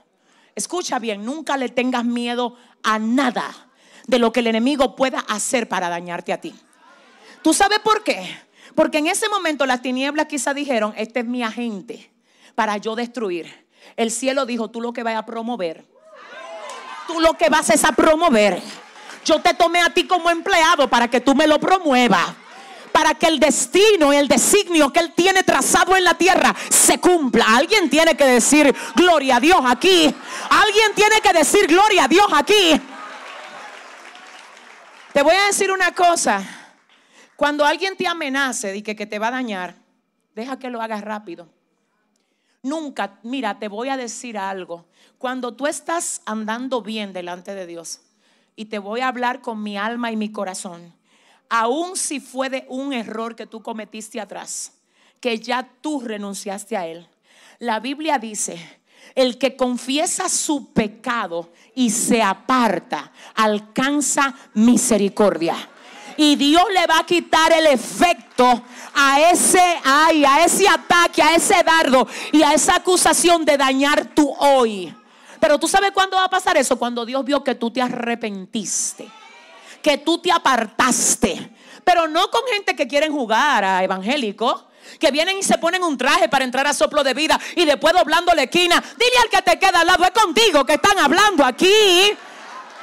Escucha 0.55 0.99
bien, 0.99 1.25
nunca 1.25 1.57
le 1.57 1.71
tengas 1.71 2.05
miedo 2.05 2.59
a 2.83 2.99
nada 2.99 3.71
de 4.07 4.19
lo 4.19 4.35
que 4.35 4.41
el 4.41 4.49
enemigo 4.49 4.97
pueda 4.97 5.21
hacer 5.21 5.67
para 5.67 5.89
dañarte 5.89 6.35
a 6.35 6.43
ti. 6.43 6.55
¿Tú 7.41 7.55
sabes 7.55 7.79
por 7.79 8.05
qué? 8.05 8.37
Porque 8.75 8.99
en 8.99 9.07
ese 9.07 9.31
momento 9.31 9.65
las 9.65 9.81
tinieblas 9.81 10.27
quizá 10.27 10.53
dijeron, 10.53 10.93
este 10.99 11.21
es 11.21 11.27
mi 11.27 11.43
agente 11.43 12.13
para 12.55 12.77
yo 12.77 12.95
destruir. 12.97 13.67
El 13.97 14.11
cielo 14.11 14.45
dijo, 14.45 14.71
tú 14.71 14.83
lo 14.83 14.93
que 14.93 15.03
vas 15.03 15.17
a 15.17 15.25
promover, 15.25 15.87
tú 17.07 17.19
lo 17.19 17.33
que 17.39 17.49
vas 17.49 17.71
es 17.71 17.83
a 17.83 17.93
promover. 17.93 18.61
Yo 19.25 19.41
te 19.41 19.55
tomé 19.55 19.81
a 19.81 19.89
ti 19.89 20.07
como 20.07 20.29
empleado 20.29 20.91
para 20.91 21.09
que 21.09 21.23
tú 21.23 21.35
me 21.35 21.47
lo 21.47 21.59
promuevas 21.59 22.35
para 22.95 23.17
que 23.17 23.27
el 23.27 23.41
destino 23.41 24.13
y 24.13 24.17
el 24.19 24.29
designio 24.29 24.93
que 24.93 25.01
Él 25.01 25.13
tiene 25.15 25.43
trazado 25.43 25.97
en 25.97 26.05
la 26.05 26.15
tierra 26.15 26.55
se 26.71 27.01
cumpla. 27.01 27.45
Alguien 27.57 27.91
tiene 27.91 28.17
que 28.17 28.25
decir 28.25 28.73
gloria 28.95 29.39
a 29.39 29.41
Dios 29.41 29.59
aquí. 29.67 30.15
Alguien 30.49 30.95
tiene 30.95 31.21
que 31.21 31.33
decir 31.33 31.67
gloria 31.67 32.05
a 32.05 32.09
Dios 32.09 32.29
aquí. 32.33 32.81
Te 35.13 35.23
voy 35.25 35.35
a 35.35 35.47
decir 35.47 35.73
una 35.73 35.93
cosa. 35.93 36.41
Cuando 37.35 37.65
alguien 37.65 37.97
te 37.97 38.07
amenace 38.07 38.77
y 38.77 38.83
que, 38.83 38.95
que 38.95 39.07
te 39.07 39.19
va 39.19 39.27
a 39.27 39.33
dañar, 39.33 39.75
deja 40.37 40.61
que 40.61 40.71
lo 40.71 40.81
hagas 40.81 41.01
rápido. 41.01 41.49
Nunca, 42.63 43.19
mira, 43.25 43.59
te 43.59 43.67
voy 43.67 43.89
a 43.89 43.97
decir 43.97 44.39
algo. 44.39 44.87
Cuando 45.19 45.55
tú 45.55 45.67
estás 45.67 46.23
andando 46.27 46.81
bien 46.81 47.13
delante 47.13 47.57
de 47.57 47.67
Dios 47.67 48.03
y 48.55 48.67
te 48.67 48.79
voy 48.79 49.01
a 49.01 49.09
hablar 49.09 49.41
con 49.41 49.65
mi 49.65 49.77
alma 49.77 50.13
y 50.13 50.17
mi 50.17 50.31
corazón, 50.31 50.95
aun 51.49 51.97
si 51.97 52.21
fue 52.21 52.51
de 52.51 52.67
un 52.69 52.93
error 52.93 53.37
que 53.37 53.47
tú 53.47 53.63
cometiste 53.63 54.21
atrás, 54.21 54.73
que 55.21 55.39
ya 55.39 55.69
tú 55.81 56.01
renunciaste 56.01 56.77
a 56.77 56.87
él. 56.87 57.09
La 57.59 57.81
Biblia 57.81 58.19
dice, 58.19 58.59
el 59.15 59.39
que 59.39 59.57
confiesa 59.57 60.29
su 60.29 60.73
pecado 60.73 61.53
y 61.75 61.91
se 61.91 62.23
aparta, 62.23 63.13
alcanza 63.35 64.35
misericordia. 64.55 65.57
Y 66.17 66.37
Dios 66.37 66.65
le 66.73 66.87
va 66.87 67.01
a 67.01 67.07
quitar 67.07 67.53
el 67.53 67.67
efecto 67.67 68.63
a 68.95 69.21
ese 69.31 69.81
ay, 69.85 70.25
a 70.25 70.45
ese 70.45 70.69
ataque, 70.69 71.23
a 71.23 71.35
ese 71.35 71.63
dardo 71.65 72.07
y 72.33 72.43
a 72.43 72.53
esa 72.53 72.77
acusación 72.77 73.45
de 73.45 73.57
dañar 73.57 74.15
tu 74.15 74.33
hoy. 74.39 74.95
Pero 75.41 75.59
tú 75.59 75.69
sabes 75.69 75.91
cuándo 75.91 76.17
va 76.17 76.25
a 76.25 76.31
pasar 76.31 76.57
eso? 76.57 76.79
Cuando 76.79 77.05
Dios 77.05 77.25
vio 77.25 77.43
que 77.43 77.55
tú 77.55 77.71
te 77.71 77.83
arrepentiste, 77.83 79.11
que 79.85 79.99
tú 79.99 80.19
te 80.19 80.33
apartaste. 80.33 81.51
Pero 81.85 82.09
no 82.09 82.31
con 82.31 82.41
gente 82.51 82.75
que 82.75 82.89
quieren 82.89 83.13
jugar 83.13 83.63
a 83.63 83.85
evangélico 83.85 84.67
que 84.99 85.11
vienen 85.11 85.39
y 85.39 85.43
se 85.43 85.59
ponen 85.59 85.83
un 85.83 85.97
traje 85.99 86.29
para 86.29 86.45
entrar 86.45 86.67
a 86.67 86.73
soplo 86.73 87.03
de 87.05 87.15
vida 87.15 87.39
y 87.55 87.65
después 87.65 87.95
doblando 87.95 88.33
la 88.35 88.45
esquina. 88.45 88.83
Dile 88.97 89.19
al 89.23 89.29
que 89.29 89.43
te 89.43 89.59
queda 89.59 89.81
al 89.81 89.87
lado, 89.87 90.05
es 90.05 90.11
contigo 90.11 90.65
que 90.65 90.75
están 90.75 90.99
hablando 90.99 91.45
aquí. 91.45 91.67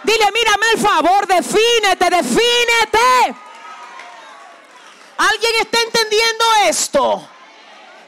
Dile, 0.03 0.25
mírame 0.33 0.65
el 0.73 0.79
favor, 0.79 1.27
defínete, 1.27 2.09
defínete. 2.09 3.35
¿Alguien 5.17 5.53
está 5.59 5.79
entendiendo 5.81 6.45
esto? 6.65 7.27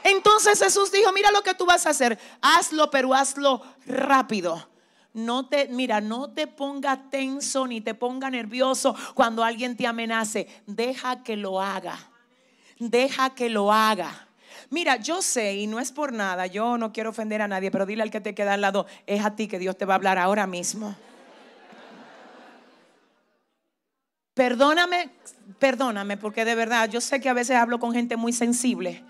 Entonces 0.03 0.59
Jesús 0.59 0.91
dijo, 0.91 1.11
mira 1.11 1.31
lo 1.31 1.41
que 1.41 1.53
tú 1.53 1.65
vas 1.65 1.85
a 1.85 1.91
hacer, 1.91 2.19
hazlo, 2.41 2.91
pero 2.91 3.13
hazlo 3.13 3.61
rápido. 3.85 4.72
No 5.13 5.47
te, 5.47 5.67
mira, 5.67 6.01
no 6.01 6.31
te 6.31 6.47
ponga 6.47 7.09
tenso 7.09 7.67
ni 7.67 7.81
te 7.81 7.93
ponga 7.93 8.29
nervioso 8.29 8.95
cuando 9.13 9.43
alguien 9.43 9.77
te 9.77 9.85
amenace. 9.85 10.47
Deja 10.65 11.23
que 11.23 11.37
lo 11.37 11.61
haga 11.61 12.13
deja 12.89 13.31
que 13.31 13.49
lo 13.49 13.71
haga. 13.71 14.27
Mira, 14.69 14.97
yo 14.97 15.21
sé, 15.21 15.55
y 15.55 15.67
no 15.67 15.79
es 15.79 15.91
por 15.91 16.13
nada, 16.13 16.47
yo 16.47 16.77
no 16.77 16.91
quiero 16.91 17.11
ofender 17.11 17.41
a 17.41 17.47
nadie, 17.47 17.71
pero 17.71 17.85
dile 17.85 18.03
al 18.03 18.11
que 18.11 18.21
te 18.21 18.33
queda 18.33 18.53
al 18.53 18.61
lado, 18.61 18.85
es 19.05 19.23
a 19.23 19.35
ti 19.35 19.47
que 19.47 19.59
Dios 19.59 19.77
te 19.77 19.85
va 19.85 19.93
a 19.93 19.97
hablar 19.97 20.17
ahora 20.17 20.47
mismo. 20.47 20.95
Perdóname, 24.33 25.11
perdóname, 25.59 26.17
porque 26.17 26.43
de 26.43 26.55
verdad 26.55 26.89
yo 26.89 27.01
sé 27.01 27.21
que 27.21 27.29
a 27.29 27.33
veces 27.33 27.55
hablo 27.55 27.79
con 27.79 27.93
gente 27.93 28.17
muy 28.17 28.33
sensible, 28.33 29.03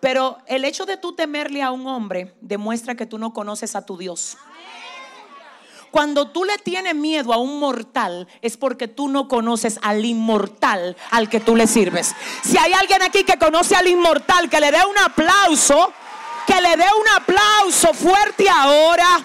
pero 0.00 0.38
el 0.46 0.64
hecho 0.64 0.84
de 0.84 0.98
tú 0.98 1.14
temerle 1.14 1.62
a 1.62 1.70
un 1.70 1.86
hombre 1.86 2.34
demuestra 2.42 2.94
que 2.94 3.06
tú 3.06 3.18
no 3.18 3.32
conoces 3.32 3.74
a 3.76 3.86
tu 3.86 3.96
Dios. 3.96 4.36
Cuando 5.90 6.30
tú 6.30 6.44
le 6.44 6.58
tienes 6.58 6.94
miedo 6.94 7.32
a 7.32 7.38
un 7.38 7.58
mortal 7.58 8.28
es 8.42 8.56
porque 8.56 8.88
tú 8.88 9.08
no 9.08 9.28
conoces 9.28 9.78
al 9.82 10.04
inmortal 10.04 10.96
al 11.10 11.28
que 11.28 11.40
tú 11.40 11.56
le 11.56 11.66
sirves. 11.66 12.14
Si 12.42 12.58
hay 12.58 12.72
alguien 12.72 13.02
aquí 13.02 13.24
que 13.24 13.38
conoce 13.38 13.74
al 13.74 13.86
inmortal, 13.86 14.50
que 14.50 14.60
le 14.60 14.70
dé 14.70 14.84
un 14.84 14.98
aplauso, 14.98 15.92
que 16.46 16.60
le 16.60 16.76
dé 16.76 16.86
un 16.98 17.08
aplauso 17.16 17.94
fuerte 17.94 18.48
ahora. 18.48 19.24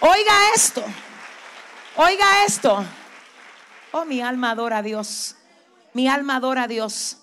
Oiga 0.00 0.32
esto, 0.54 0.82
oiga 1.96 2.44
esto. 2.46 2.84
Oh, 3.92 4.04
mi 4.06 4.22
alma 4.22 4.52
adora 4.52 4.78
a 4.78 4.82
Dios. 4.82 5.36
Mi 5.92 6.08
alma 6.08 6.36
adora 6.36 6.62
a 6.62 6.68
Dios. 6.68 7.18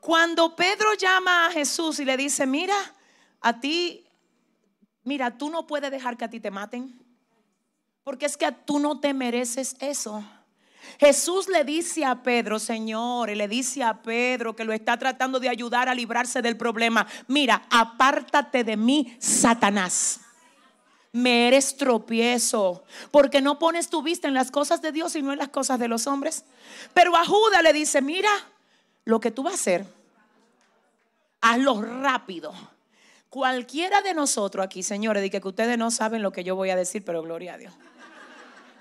Cuando 0.00 0.56
Pedro 0.56 0.94
llama 0.94 1.46
a 1.46 1.50
Jesús 1.50 2.00
y 2.00 2.06
le 2.06 2.16
dice, 2.16 2.46
mira, 2.46 2.74
a 3.42 3.60
ti 3.60 4.07
Mira, 5.08 5.38
tú 5.38 5.48
no 5.48 5.66
puedes 5.66 5.90
dejar 5.90 6.18
que 6.18 6.26
a 6.26 6.28
ti 6.28 6.38
te 6.38 6.50
maten. 6.50 6.92
Porque 8.04 8.26
es 8.26 8.36
que 8.36 8.52
tú 8.52 8.78
no 8.78 9.00
te 9.00 9.14
mereces 9.14 9.74
eso. 9.80 10.22
Jesús 11.00 11.48
le 11.48 11.64
dice 11.64 12.04
a 12.04 12.22
Pedro, 12.22 12.58
Señor, 12.58 13.30
y 13.30 13.34
le 13.34 13.48
dice 13.48 13.82
a 13.82 14.02
Pedro 14.02 14.54
que 14.54 14.64
lo 14.64 14.74
está 14.74 14.98
tratando 14.98 15.40
de 15.40 15.48
ayudar 15.48 15.88
a 15.88 15.94
librarse 15.94 16.42
del 16.42 16.58
problema. 16.58 17.06
Mira, 17.26 17.62
apártate 17.70 18.64
de 18.64 18.76
mí, 18.76 19.16
Satanás. 19.18 20.20
Me 21.10 21.48
eres 21.48 21.78
tropiezo, 21.78 22.84
porque 23.10 23.40
no 23.40 23.58
pones 23.58 23.88
tu 23.88 24.02
vista 24.02 24.28
en 24.28 24.34
las 24.34 24.50
cosas 24.50 24.82
de 24.82 24.92
Dios 24.92 25.16
y 25.16 25.22
no 25.22 25.32
en 25.32 25.38
las 25.38 25.48
cosas 25.48 25.78
de 25.78 25.88
los 25.88 26.06
hombres. 26.06 26.44
Pero 26.92 27.16
a 27.16 27.24
Judas 27.24 27.62
le 27.62 27.72
dice, 27.72 28.02
mira, 28.02 28.30
lo 29.06 29.20
que 29.20 29.30
tú 29.30 29.42
vas 29.42 29.54
a 29.54 29.56
hacer, 29.56 29.86
hazlo 31.40 31.80
rápido 31.80 32.52
Cualquiera 33.30 34.00
de 34.00 34.14
nosotros 34.14 34.64
aquí, 34.64 34.82
señores, 34.82 35.22
de 35.22 35.30
que 35.30 35.46
ustedes 35.46 35.76
no 35.76 35.90
saben 35.90 36.22
lo 36.22 36.32
que 36.32 36.44
yo 36.44 36.56
voy 36.56 36.70
a 36.70 36.76
decir, 36.76 37.04
pero 37.04 37.22
gloria 37.22 37.54
a 37.54 37.58
Dios. 37.58 37.74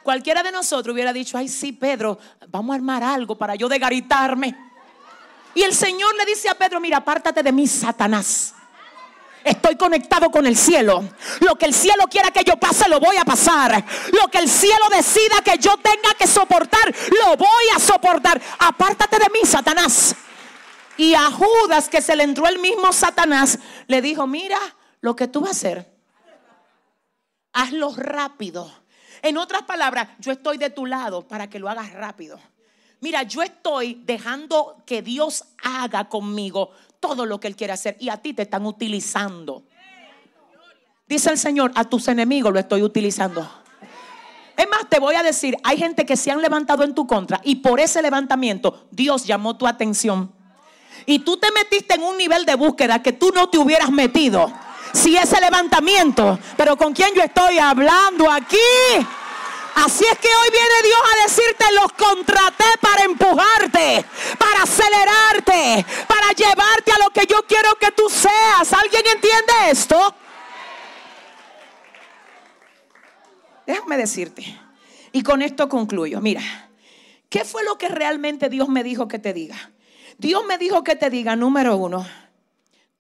Cualquiera 0.04 0.42
de 0.42 0.54
nosotros 0.54 0.94
hubiera 0.94 1.12
dicho, 1.12 1.38
ay 1.38 1.50
sí, 1.50 1.74
Pedro, 1.74 2.18
vamos 2.48 2.74
a 2.74 2.78
armar 2.78 3.04
algo 3.04 3.38
para 3.38 3.56
yo 3.56 3.68
degaritarme. 3.68 4.56
Y 5.54 5.64
el 5.64 5.74
Señor 5.74 6.16
le 6.16 6.26
dice 6.26 6.48
a 6.48 6.56
Pedro, 6.56 6.80
mira, 6.80 6.98
apártate 6.98 7.44
de 7.44 7.52
mí, 7.52 7.68
Satanás. 7.68 8.54
Estoy 9.44 9.76
conectado 9.76 10.30
con 10.30 10.46
el 10.46 10.56
cielo. 10.56 11.04
Lo 11.42 11.56
que 11.56 11.66
el 11.66 11.74
cielo 11.74 12.06
quiera 12.10 12.32
que 12.32 12.46
yo 12.46 12.56
pase, 12.58 12.88
lo 12.88 13.02
voy 13.02 13.18
a 13.18 13.26
pasar. 13.26 13.84
Lo 14.14 14.30
que 14.30 14.38
el 14.38 14.50
cielo 14.50 14.88
decida 14.90 15.42
que 15.44 15.58
yo 15.58 15.76
tenga 15.78 16.14
que 16.18 16.28
soportar, 16.28 16.94
lo 17.22 17.36
voy 17.36 17.66
a 17.76 17.80
soportar. 17.80 18.42
Apártate 18.60 19.20
de 19.20 19.30
mí, 19.30 19.40
Satanás. 19.44 20.16
Y 20.98 21.14
a 21.14 21.32
Judas, 21.32 21.90
que 21.90 22.02
se 22.02 22.16
le 22.16 22.24
entró 22.24 22.48
el 22.48 22.60
mismo 22.60 22.92
Satanás, 22.92 23.60
le 23.88 24.02
dijo, 24.02 24.26
mira 24.26 24.60
lo 25.00 25.16
que 25.16 25.28
tú 25.28 25.42
vas 25.42 25.50
a 25.50 25.52
hacer. 25.52 25.94
Hazlo 27.54 27.94
rápido. 27.96 28.72
En 29.22 29.38
otras 29.38 29.64
palabras, 29.64 30.10
yo 30.20 30.32
estoy 30.32 30.58
de 30.58 30.70
tu 30.70 30.86
lado 30.86 31.28
para 31.28 31.50
que 31.50 31.60
lo 31.60 31.70
hagas 31.70 31.94
rápido. 31.94 32.40
Mira, 33.00 33.24
yo 33.24 33.44
estoy 33.44 34.02
dejando 34.06 34.82
que 34.86 35.02
Dios 35.04 35.46
haga 35.64 36.10
conmigo 36.10 36.72
todo 37.00 37.26
lo 37.26 37.40
que 37.40 37.48
Él 37.48 37.56
quiere 37.56 37.74
hacer 37.74 37.96
y 38.00 38.10
a 38.10 38.18
ti 38.18 38.34
te 38.34 38.44
están 38.44 38.66
utilizando. 38.66 39.64
Dice 41.08 41.30
el 41.30 41.38
Señor, 41.38 41.72
a 41.76 41.86
tus 41.86 42.08
enemigos 42.08 42.52
lo 42.52 42.60
estoy 42.60 42.82
utilizando. 42.82 43.48
Es 44.58 44.68
más, 44.68 44.90
te 44.90 45.00
voy 45.00 45.14
a 45.14 45.22
decir, 45.22 45.56
hay 45.64 45.78
gente 45.78 46.06
que 46.06 46.18
se 46.18 46.32
han 46.32 46.42
levantado 46.42 46.84
en 46.84 46.96
tu 46.96 47.06
contra 47.06 47.40
y 47.44 47.58
por 47.58 47.80
ese 47.80 48.02
levantamiento 48.02 48.88
Dios 48.90 49.26
llamó 49.26 49.56
tu 49.58 49.68
atención 49.68 50.34
y 51.06 51.20
tú 51.20 51.38
te 51.38 51.52
metiste 51.52 51.96
en 51.96 52.04
un 52.04 52.18
nivel 52.18 52.46
de 52.46 52.56
búsqueda 52.56 53.02
que 53.02 53.14
tú 53.14 53.32
no 53.34 53.50
te 53.50 53.58
hubieras 53.58 53.92
metido. 53.92 54.52
Si 54.94 55.16
ese 55.16 55.40
levantamiento, 55.40 56.40
pero 56.56 56.76
con 56.78 56.94
quién 56.94 57.14
yo 57.14 57.22
estoy 57.24 57.60
hablando 57.60 58.32
aquí. 58.32 58.58
Así 59.76 60.04
es 60.12 60.18
que 60.18 60.28
hoy 60.28 60.50
viene 60.50 60.84
Dios 60.84 61.00
a 61.04 61.24
decirte, 61.24 61.66
los 61.76 61.94
contraté 61.94 62.66
para 62.82 63.04
empujarte, 63.04 64.06
para 64.40 64.64
acelerarte, 64.64 65.86
para 66.08 66.32
llevarte 66.32 66.92
a 66.92 67.04
lo 67.04 67.12
que 67.12 67.28
yo 67.28 67.46
quiero 67.48 67.76
que 67.76 67.92
tú 67.92 68.10
seas. 68.10 68.74
¿Alguien 68.74 69.04
entiende 69.06 69.54
esto? 69.70 70.16
Déjame 73.68 73.98
decirte, 73.98 74.60
y 75.12 75.22
con 75.22 75.42
esto 75.42 75.70
concluyo, 75.70 76.22
mira, 76.22 76.42
¿Qué 77.30 77.44
fue 77.44 77.64
lo 77.64 77.78
que 77.78 77.90
realmente 77.90 78.50
Dios 78.50 78.70
me 78.70 78.84
dijo 78.84 79.08
que 79.08 79.20
te 79.20 79.34
diga? 79.34 79.72
Dios 80.18 80.44
me 80.48 80.58
dijo 80.58 80.84
que 80.84 80.96
te 80.96 81.10
diga, 81.10 81.36
número 81.36 81.78
uno, 81.78 82.06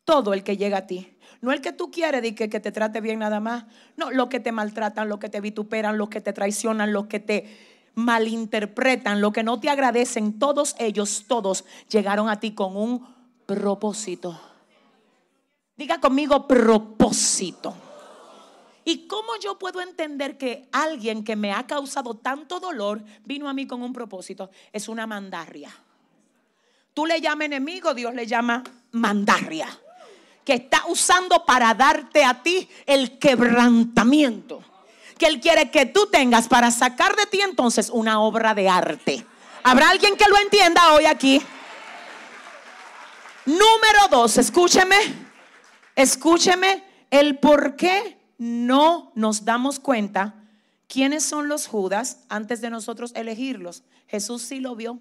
todo 0.05 0.33
el 0.33 0.43
que 0.43 0.57
llega 0.57 0.77
a 0.77 0.87
ti. 0.87 1.17
No 1.41 1.51
el 1.51 1.61
que 1.61 1.71
tú 1.71 1.91
quieres 1.91 2.23
y 2.25 2.33
que, 2.33 2.47
te 2.47 2.71
trate 2.71 3.01
bien 3.01 3.19
nada 3.19 3.39
más. 3.39 3.65
No, 3.95 4.11
los 4.11 4.27
que 4.27 4.39
te 4.39 4.51
maltratan, 4.51 5.09
los 5.09 5.19
que 5.19 5.29
te 5.29 5.41
vituperan, 5.41 5.97
los 5.97 6.09
que 6.09 6.21
te 6.21 6.33
traicionan, 6.33 6.93
los 6.93 7.07
que 7.07 7.19
te 7.19 7.57
malinterpretan, 7.95 9.21
los 9.21 9.33
que 9.33 9.43
no 9.43 9.59
te 9.59 9.69
agradecen, 9.69 10.37
todos 10.39 10.75
ellos, 10.79 11.25
todos 11.27 11.65
llegaron 11.89 12.29
a 12.29 12.39
ti 12.39 12.51
con 12.51 12.75
un 12.75 13.07
propósito. 13.45 14.39
Diga 15.75 15.99
conmigo 15.99 16.47
propósito. 16.47 17.75
¿Y 18.83 19.07
cómo 19.07 19.35
yo 19.41 19.59
puedo 19.59 19.81
entender 19.81 20.37
que 20.37 20.69
alguien 20.71 21.23
que 21.23 21.35
me 21.35 21.51
ha 21.51 21.67
causado 21.67 22.15
tanto 22.15 22.59
dolor 22.59 23.03
vino 23.25 23.49
a 23.49 23.53
mí 23.53 23.67
con 23.67 23.81
un 23.81 23.93
propósito? 23.93 24.49
Es 24.71 24.87
una 24.87 25.05
mandarria. 25.05 25.71
Tú 26.97 27.05
le 27.05 27.21
llamas 27.21 27.45
enemigo, 27.45 27.93
Dios 27.93 28.15
le 28.15 28.25
llama 28.25 28.63
mandarria. 28.91 29.69
Que 30.43 30.55
está 30.55 30.87
usando 30.87 31.45
para 31.45 31.75
darte 31.75 32.25
a 32.25 32.41
ti 32.41 32.67
el 32.87 33.19
quebrantamiento. 33.19 34.63
Que 35.15 35.27
Él 35.27 35.39
quiere 35.39 35.69
que 35.69 35.85
tú 35.85 36.07
tengas 36.07 36.47
para 36.47 36.71
sacar 36.71 37.15
de 37.15 37.27
ti 37.27 37.39
entonces 37.41 37.91
una 37.91 38.19
obra 38.19 38.55
de 38.55 38.67
arte. 38.67 39.23
¿Habrá 39.61 39.91
alguien 39.91 40.17
que 40.17 40.25
lo 40.27 40.39
entienda 40.39 40.93
hoy 40.93 41.05
aquí? 41.05 41.39
Número 43.45 44.07
dos, 44.09 44.39
escúcheme, 44.39 44.97
escúcheme 45.95 46.83
el 47.11 47.37
por 47.37 47.75
qué 47.75 48.17
no 48.39 49.11
nos 49.13 49.45
damos 49.45 49.79
cuenta 49.79 50.33
quiénes 50.87 51.23
son 51.23 51.47
los 51.47 51.67
Judas 51.67 52.21
antes 52.27 52.59
de 52.59 52.71
nosotros 52.71 53.11
elegirlos. 53.13 53.83
Jesús 54.07 54.41
sí 54.41 54.59
lo 54.59 54.75
vio. 54.75 54.99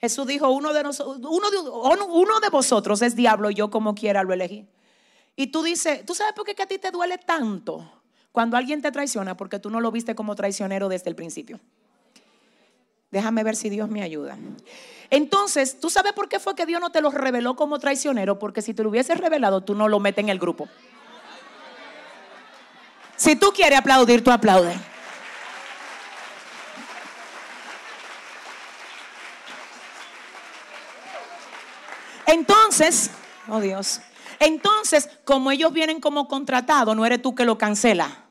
Jesús 0.00 0.26
dijo, 0.26 0.50
uno 0.50 0.72
de, 0.72 0.82
de, 0.82 0.88
uno 0.88 2.40
de 2.40 2.48
vosotros 2.50 3.02
es 3.02 3.14
diablo, 3.14 3.50
yo 3.50 3.70
como 3.70 3.94
quiera 3.94 4.22
lo 4.22 4.32
elegí. 4.32 4.66
Y 5.36 5.48
tú 5.48 5.62
dices, 5.62 6.04
¿tú 6.06 6.14
sabes 6.14 6.32
por 6.32 6.46
qué 6.46 6.54
que 6.54 6.62
a 6.62 6.66
ti 6.66 6.78
te 6.78 6.90
duele 6.90 7.18
tanto 7.18 7.90
cuando 8.32 8.56
alguien 8.56 8.80
te 8.80 8.90
traiciona? 8.90 9.36
Porque 9.36 9.58
tú 9.58 9.70
no 9.70 9.80
lo 9.80 9.90
viste 9.90 10.14
como 10.14 10.34
traicionero 10.34 10.88
desde 10.88 11.10
el 11.10 11.16
principio. 11.16 11.60
Déjame 13.10 13.42
ver 13.42 13.56
si 13.56 13.68
Dios 13.68 13.88
me 13.90 14.02
ayuda. 14.02 14.38
Entonces, 15.10 15.80
¿tú 15.80 15.90
sabes 15.90 16.12
por 16.12 16.28
qué 16.28 16.38
fue 16.38 16.54
que 16.54 16.64
Dios 16.64 16.80
no 16.80 16.90
te 16.90 17.00
lo 17.00 17.10
reveló 17.10 17.56
como 17.56 17.78
traicionero? 17.78 18.38
Porque 18.38 18.62
si 18.62 18.72
te 18.72 18.82
lo 18.82 18.90
hubiese 18.90 19.14
revelado, 19.14 19.62
tú 19.62 19.74
no 19.74 19.88
lo 19.88 19.98
metes 19.98 20.22
en 20.22 20.28
el 20.30 20.38
grupo. 20.38 20.68
Si 23.16 23.36
tú 23.36 23.52
quieres 23.52 23.78
aplaudir, 23.78 24.24
tú 24.24 24.30
aplaude. 24.30 24.74
Entonces, 32.30 33.10
oh 33.48 33.60
Dios, 33.60 34.00
entonces, 34.38 35.08
como 35.24 35.50
ellos 35.50 35.72
vienen 35.72 36.00
como 36.00 36.26
contratados, 36.26 36.96
no 36.96 37.04
eres 37.04 37.20
tú 37.20 37.34
que 37.34 37.44
lo 37.44 37.58
cancela. 37.58 38.24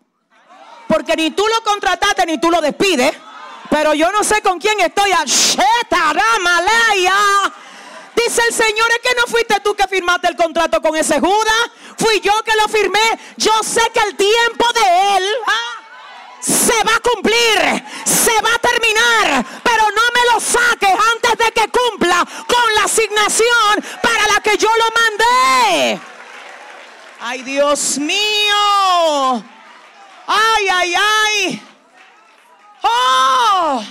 Porque 0.87 1.15
ni 1.15 1.29
tú 1.31 1.45
lo 1.45 1.63
contrataste 1.63 2.25
ni 2.25 2.39
tú 2.39 2.49
lo 2.49 2.61
despides. 2.61 3.13
Pero 3.69 3.93
yo 3.93 4.11
no 4.11 4.23
sé 4.23 4.41
con 4.41 4.59
quién 4.59 4.79
estoy. 4.79 5.11
Dice 8.15 8.41
el 8.47 8.53
Señor, 8.53 8.87
es 8.91 8.99
que 9.03 9.15
no 9.15 9.27
fuiste 9.27 9.59
tú 9.63 9.75
que 9.75 9.87
firmaste 9.87 10.27
el 10.27 10.35
contrato 10.35 10.81
con 10.81 10.95
ese 10.95 11.19
Judas. 11.19 11.71
Fui 11.95 12.19
yo 12.21 12.33
que 12.43 12.55
lo 12.55 12.67
firmé. 12.67 13.19
Yo 13.37 13.51
sé 13.63 13.81
que 13.93 13.99
el 13.99 14.15
tiempo 14.15 14.65
de 14.73 15.17
Él 15.17 15.23
ah, 15.45 15.68
se 16.39 16.83
va 16.83 16.95
a 16.95 16.99
cumplir. 16.99 17.83
Se 18.05 18.41
va 18.41 18.53
a 18.55 18.59
terminar. 18.59 19.45
Pero 19.63 19.83
no 19.91 20.01
me 20.13 20.33
lo 20.33 20.39
saques 20.39 20.95
antes 21.13 21.45
de 21.45 21.51
que 21.51 21.69
cumpla 21.69 22.25
con 22.47 22.75
la 22.75 22.83
asignación 22.83 23.83
para 24.01 24.27
la 24.27 24.41
que 24.41 24.57
yo 24.57 24.69
lo 24.69 24.85
mandé. 25.01 26.01
Ay, 27.21 27.43
Dios 27.43 27.97
mío. 27.97 29.43
Ay, 30.27 30.67
ay, 30.71 30.95
ay. 30.95 31.63
Oh. 32.81 33.83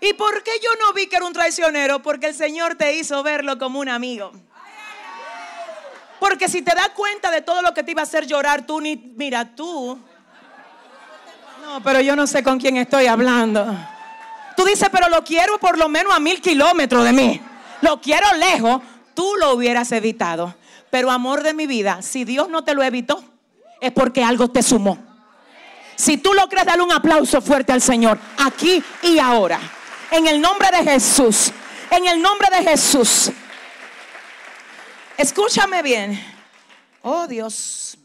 ¿Y 0.00 0.12
por 0.14 0.42
qué 0.42 0.52
yo 0.62 0.70
no 0.80 0.92
vi 0.92 1.06
que 1.06 1.16
era 1.16 1.24
un 1.24 1.32
traicionero? 1.32 2.00
Porque 2.02 2.26
el 2.26 2.34
Señor 2.34 2.74
te 2.74 2.94
hizo 2.94 3.22
verlo 3.22 3.58
como 3.58 3.80
un 3.80 3.88
amigo. 3.88 4.32
Porque 6.18 6.48
si 6.48 6.60
te 6.60 6.74
das 6.74 6.90
cuenta 6.90 7.30
de 7.30 7.40
todo 7.40 7.62
lo 7.62 7.72
que 7.72 7.82
te 7.82 7.92
iba 7.92 8.02
a 8.02 8.04
hacer 8.04 8.26
llorar, 8.26 8.66
tú 8.66 8.80
ni, 8.80 8.96
mira, 8.96 9.54
tú. 9.54 9.98
No, 11.70 11.80
pero 11.84 12.00
yo 12.00 12.16
no 12.16 12.26
sé 12.26 12.42
con 12.42 12.58
quién 12.58 12.78
estoy 12.78 13.06
hablando. 13.06 13.64
Tú 14.56 14.64
dices, 14.64 14.88
pero 14.90 15.08
lo 15.08 15.22
quiero 15.22 15.56
por 15.60 15.78
lo 15.78 15.88
menos 15.88 16.12
a 16.12 16.18
mil 16.18 16.40
kilómetros 16.40 17.04
de 17.04 17.12
mí. 17.12 17.40
Lo 17.80 18.00
quiero 18.00 18.26
lejos. 18.38 18.82
Tú 19.14 19.36
lo 19.38 19.52
hubieras 19.52 19.92
evitado. 19.92 20.52
Pero 20.90 21.12
amor 21.12 21.44
de 21.44 21.54
mi 21.54 21.68
vida, 21.68 22.02
si 22.02 22.24
Dios 22.24 22.48
no 22.48 22.64
te 22.64 22.74
lo 22.74 22.82
evitó, 22.82 23.22
es 23.80 23.92
porque 23.92 24.24
algo 24.24 24.48
te 24.48 24.64
sumó. 24.64 24.98
Si 25.94 26.18
tú 26.18 26.34
lo 26.34 26.48
crees, 26.48 26.66
dale 26.66 26.82
un 26.82 26.90
aplauso 26.90 27.40
fuerte 27.40 27.70
al 27.70 27.80
Señor, 27.80 28.18
aquí 28.38 28.82
y 29.04 29.20
ahora. 29.20 29.60
En 30.10 30.26
el 30.26 30.40
nombre 30.40 30.70
de 30.72 30.90
Jesús. 30.90 31.52
En 31.88 32.04
el 32.08 32.20
nombre 32.20 32.48
de 32.50 32.68
Jesús. 32.68 33.30
Escúchame 35.16 35.82
bien. 35.82 36.20
Oh 37.02 37.28
Dios. 37.28 37.96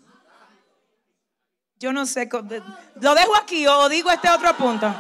Yo 1.80 1.92
no 1.92 2.06
sé. 2.06 2.30
Lo 3.02 3.16
dejo 3.16 3.36
aquí 3.36 3.68
o 3.68 3.90
digo 3.90 4.10
este 4.12 4.30
otro 4.30 4.56
punto. 4.56 4.94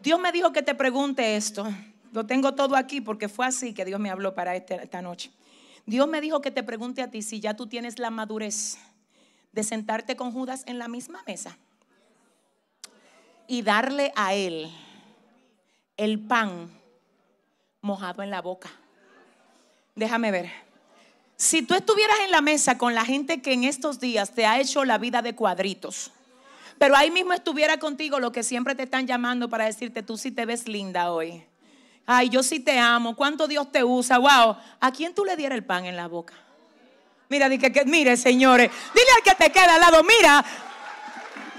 Dios 0.00 0.20
me 0.20 0.32
dijo 0.32 0.52
que 0.52 0.62
te 0.62 0.74
pregunte 0.74 1.36
esto. 1.36 1.66
Lo 2.12 2.24
tengo 2.26 2.54
todo 2.54 2.76
aquí 2.76 3.00
porque 3.00 3.28
fue 3.28 3.46
así 3.46 3.74
que 3.74 3.84
Dios 3.84 4.00
me 4.00 4.10
habló 4.10 4.34
para 4.34 4.56
este, 4.56 4.76
esta 4.76 5.02
noche. 5.02 5.30
Dios 5.86 6.06
me 6.08 6.20
dijo 6.20 6.40
que 6.40 6.50
te 6.50 6.62
pregunte 6.62 7.02
a 7.02 7.10
ti 7.10 7.22
si 7.22 7.40
ya 7.40 7.54
tú 7.54 7.66
tienes 7.66 7.98
la 7.98 8.10
madurez 8.10 8.78
de 9.52 9.64
sentarte 9.64 10.16
con 10.16 10.32
Judas 10.32 10.62
en 10.66 10.78
la 10.78 10.88
misma 10.88 11.22
mesa 11.26 11.58
y 13.46 13.62
darle 13.62 14.12
a 14.14 14.34
él 14.34 14.70
el 15.96 16.20
pan 16.20 16.70
mojado 17.80 18.22
en 18.22 18.30
la 18.30 18.42
boca. 18.42 18.70
Déjame 19.94 20.30
ver. 20.30 20.67
Si 21.38 21.62
tú 21.62 21.74
estuvieras 21.74 22.16
en 22.24 22.32
la 22.32 22.42
mesa 22.42 22.76
con 22.76 22.94
la 22.94 23.06
gente 23.06 23.40
que 23.40 23.54
en 23.54 23.64
estos 23.64 24.00
días 24.00 24.32
te 24.32 24.44
ha 24.44 24.60
hecho 24.60 24.84
la 24.84 24.98
vida 24.98 25.22
de 25.22 25.34
cuadritos, 25.34 26.10
pero 26.78 26.96
ahí 26.96 27.10
mismo 27.10 27.32
estuviera 27.32 27.78
contigo 27.78 28.20
lo 28.20 28.32
que 28.32 28.42
siempre 28.42 28.74
te 28.74 28.82
están 28.82 29.06
llamando 29.06 29.48
para 29.48 29.64
decirte, 29.64 30.02
tú 30.02 30.18
sí 30.18 30.30
te 30.30 30.44
ves 30.44 30.68
linda 30.68 31.12
hoy. 31.12 31.42
Ay, 32.04 32.28
yo 32.28 32.42
sí 32.42 32.60
te 32.60 32.78
amo. 32.78 33.16
¿Cuánto 33.16 33.48
Dios 33.48 33.72
te 33.72 33.82
usa? 33.84 34.18
Wow. 34.18 34.56
¿A 34.80 34.92
quién 34.92 35.14
tú 35.14 35.24
le 35.24 35.36
dieras 35.36 35.56
el 35.56 35.64
pan 35.64 35.86
en 35.86 35.96
la 35.96 36.08
boca? 36.08 36.34
Mira, 37.28 37.48
di 37.48 37.58
que, 37.58 37.84
mire, 37.84 38.16
señores. 38.16 38.70
Dile 38.94 39.06
al 39.16 39.22
que 39.22 39.44
te 39.44 39.52
queda 39.52 39.74
al 39.74 39.80
lado, 39.80 40.02
mira, 40.02 40.44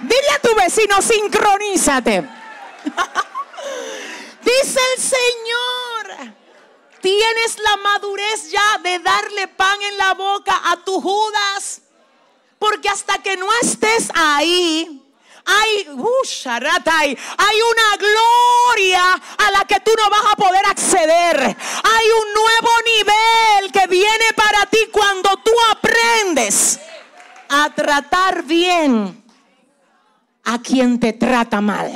Dile 0.01 0.29
a 0.33 0.39
tu 0.39 0.55
vecino, 0.55 1.01
sincronízate. 1.01 2.21
Dice 4.41 4.79
el 4.95 5.01
Señor, 5.01 5.78
tienes 7.09 7.57
la 7.57 7.77
madurez 7.77 8.51
ya 8.51 8.77
de 8.83 8.99
darle 8.99 9.47
pan 9.47 9.81
en 9.81 9.97
la 9.97 10.13
boca 10.13 10.61
a 10.65 10.77
tu 10.77 11.01
Judas. 11.01 11.81
Porque 12.59 12.89
hasta 12.89 13.17
que 13.19 13.37
no 13.37 13.47
estés 13.61 14.09
ahí, 14.13 15.01
hay, 15.45 15.89
uh, 15.89 16.07
hay 16.45 17.57
una 17.71 17.97
gloria 17.97 19.03
a 19.37 19.51
la 19.51 19.65
que 19.65 19.79
tú 19.79 19.91
no 19.97 20.09
vas 20.09 20.25
a 20.31 20.35
poder 20.35 20.65
acceder. 20.67 21.37
Hay 21.39 22.07
un 22.21 22.33
nuevo 22.33 22.69
nivel 22.93 23.71
que 23.71 23.87
viene 23.87 24.33
para 24.35 24.65
ti 24.67 24.79
cuando 24.91 25.29
tú 25.37 25.51
aprendes 25.71 26.79
a 27.49 27.69
tratar 27.73 28.43
bien 28.43 29.23
a 30.43 30.59
quien 30.59 30.99
te 30.99 31.13
trata 31.13 31.61
mal, 31.61 31.91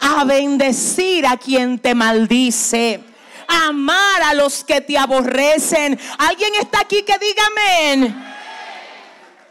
a 0.00 0.24
bendecir 0.24 1.26
a 1.26 1.36
quien 1.36 1.78
te 1.78 1.94
maldice, 1.94 3.02
amar 3.48 4.22
a 4.22 4.34
los 4.34 4.64
que 4.64 4.80
te 4.80 4.98
aborrecen. 4.98 5.98
¿Alguien 6.18 6.54
está 6.60 6.80
aquí 6.80 7.02
que 7.02 7.18
diga 7.18 7.42
amén? 7.46 8.24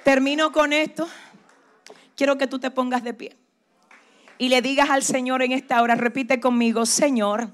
Termino 0.03 0.51
con 0.51 0.73
esto. 0.73 1.07
Quiero 2.15 2.37
que 2.37 2.47
tú 2.47 2.59
te 2.59 2.71
pongas 2.71 3.03
de 3.03 3.13
pie 3.13 3.35
y 4.37 4.49
le 4.49 4.61
digas 4.61 4.89
al 4.89 5.03
Señor 5.03 5.41
en 5.41 5.51
esta 5.51 5.81
hora, 5.81 5.95
repite 5.95 6.39
conmigo, 6.39 6.85
Señor, 6.85 7.49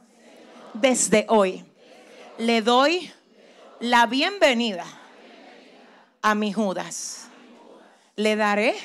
desde 0.73 1.25
hoy 1.29 1.63
le 2.37 2.61
doy 2.61 3.11
la 3.79 4.05
bienvenida 4.07 4.85
a 6.21 6.35
mi 6.35 6.53
Judas. 6.53 7.27
Le 8.15 8.35
daré 8.35 8.75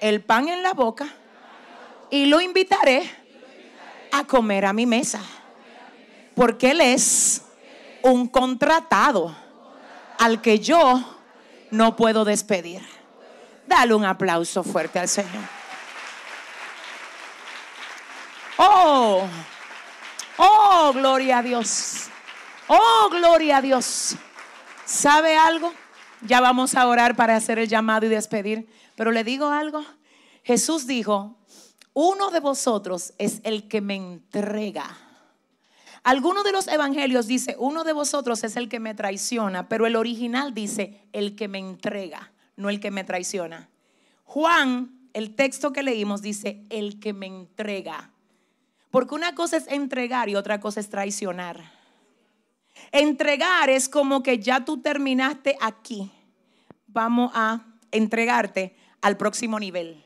el 0.00 0.22
pan 0.22 0.48
en 0.48 0.62
la 0.62 0.72
boca 0.72 1.06
y 2.10 2.26
lo 2.26 2.40
invitaré 2.40 3.02
a 4.12 4.24
comer 4.24 4.66
a 4.66 4.72
mi 4.72 4.86
mesa. 4.86 5.20
Porque 6.34 6.72
Él 6.72 6.80
es 6.80 7.42
un 8.02 8.28
contratado 8.28 9.34
al 10.18 10.40
que 10.40 10.58
yo 10.58 11.02
no 11.70 11.96
puedo 11.96 12.24
despedir. 12.24 12.82
Dale 13.66 13.94
un 13.94 14.04
aplauso 14.04 14.62
fuerte 14.62 14.98
al 14.98 15.08
Señor. 15.08 15.42
Oh, 18.56 19.26
oh, 20.36 20.92
gloria 20.94 21.38
a 21.38 21.42
Dios. 21.42 22.08
Oh, 22.68 23.08
gloria 23.10 23.58
a 23.58 23.62
Dios. 23.62 24.16
¿Sabe 24.84 25.36
algo? 25.36 25.72
Ya 26.22 26.40
vamos 26.40 26.74
a 26.74 26.86
orar 26.86 27.16
para 27.16 27.36
hacer 27.36 27.58
el 27.58 27.68
llamado 27.68 28.06
y 28.06 28.08
despedir. 28.08 28.68
Pero 28.96 29.10
le 29.10 29.24
digo 29.24 29.48
algo. 29.48 29.84
Jesús 30.44 30.86
dijo, 30.86 31.36
uno 31.94 32.30
de 32.30 32.40
vosotros 32.40 33.14
es 33.18 33.40
el 33.44 33.68
que 33.68 33.80
me 33.80 33.96
entrega. 33.96 35.03
Alguno 36.04 36.42
de 36.42 36.52
los 36.52 36.68
evangelios 36.68 37.26
dice, 37.26 37.56
uno 37.58 37.82
de 37.82 37.94
vosotros 37.94 38.44
es 38.44 38.56
el 38.56 38.68
que 38.68 38.78
me 38.78 38.94
traiciona, 38.94 39.70
pero 39.70 39.86
el 39.86 39.96
original 39.96 40.52
dice, 40.52 41.00
el 41.14 41.34
que 41.34 41.48
me 41.48 41.58
entrega, 41.58 42.30
no 42.56 42.68
el 42.68 42.78
que 42.78 42.90
me 42.90 43.04
traiciona. 43.04 43.70
Juan, 44.24 45.08
el 45.14 45.34
texto 45.34 45.72
que 45.72 45.82
leímos 45.82 46.20
dice, 46.20 46.62
el 46.68 47.00
que 47.00 47.14
me 47.14 47.26
entrega. 47.26 48.10
Porque 48.90 49.14
una 49.14 49.34
cosa 49.34 49.56
es 49.56 49.66
entregar 49.66 50.28
y 50.28 50.36
otra 50.36 50.60
cosa 50.60 50.78
es 50.78 50.90
traicionar. 50.90 51.72
Entregar 52.92 53.70
es 53.70 53.88
como 53.88 54.22
que 54.22 54.38
ya 54.38 54.62
tú 54.62 54.82
terminaste 54.82 55.56
aquí. 55.58 56.12
Vamos 56.86 57.32
a 57.34 57.64
entregarte 57.90 58.76
al 59.00 59.16
próximo 59.16 59.58
nivel. 59.58 60.04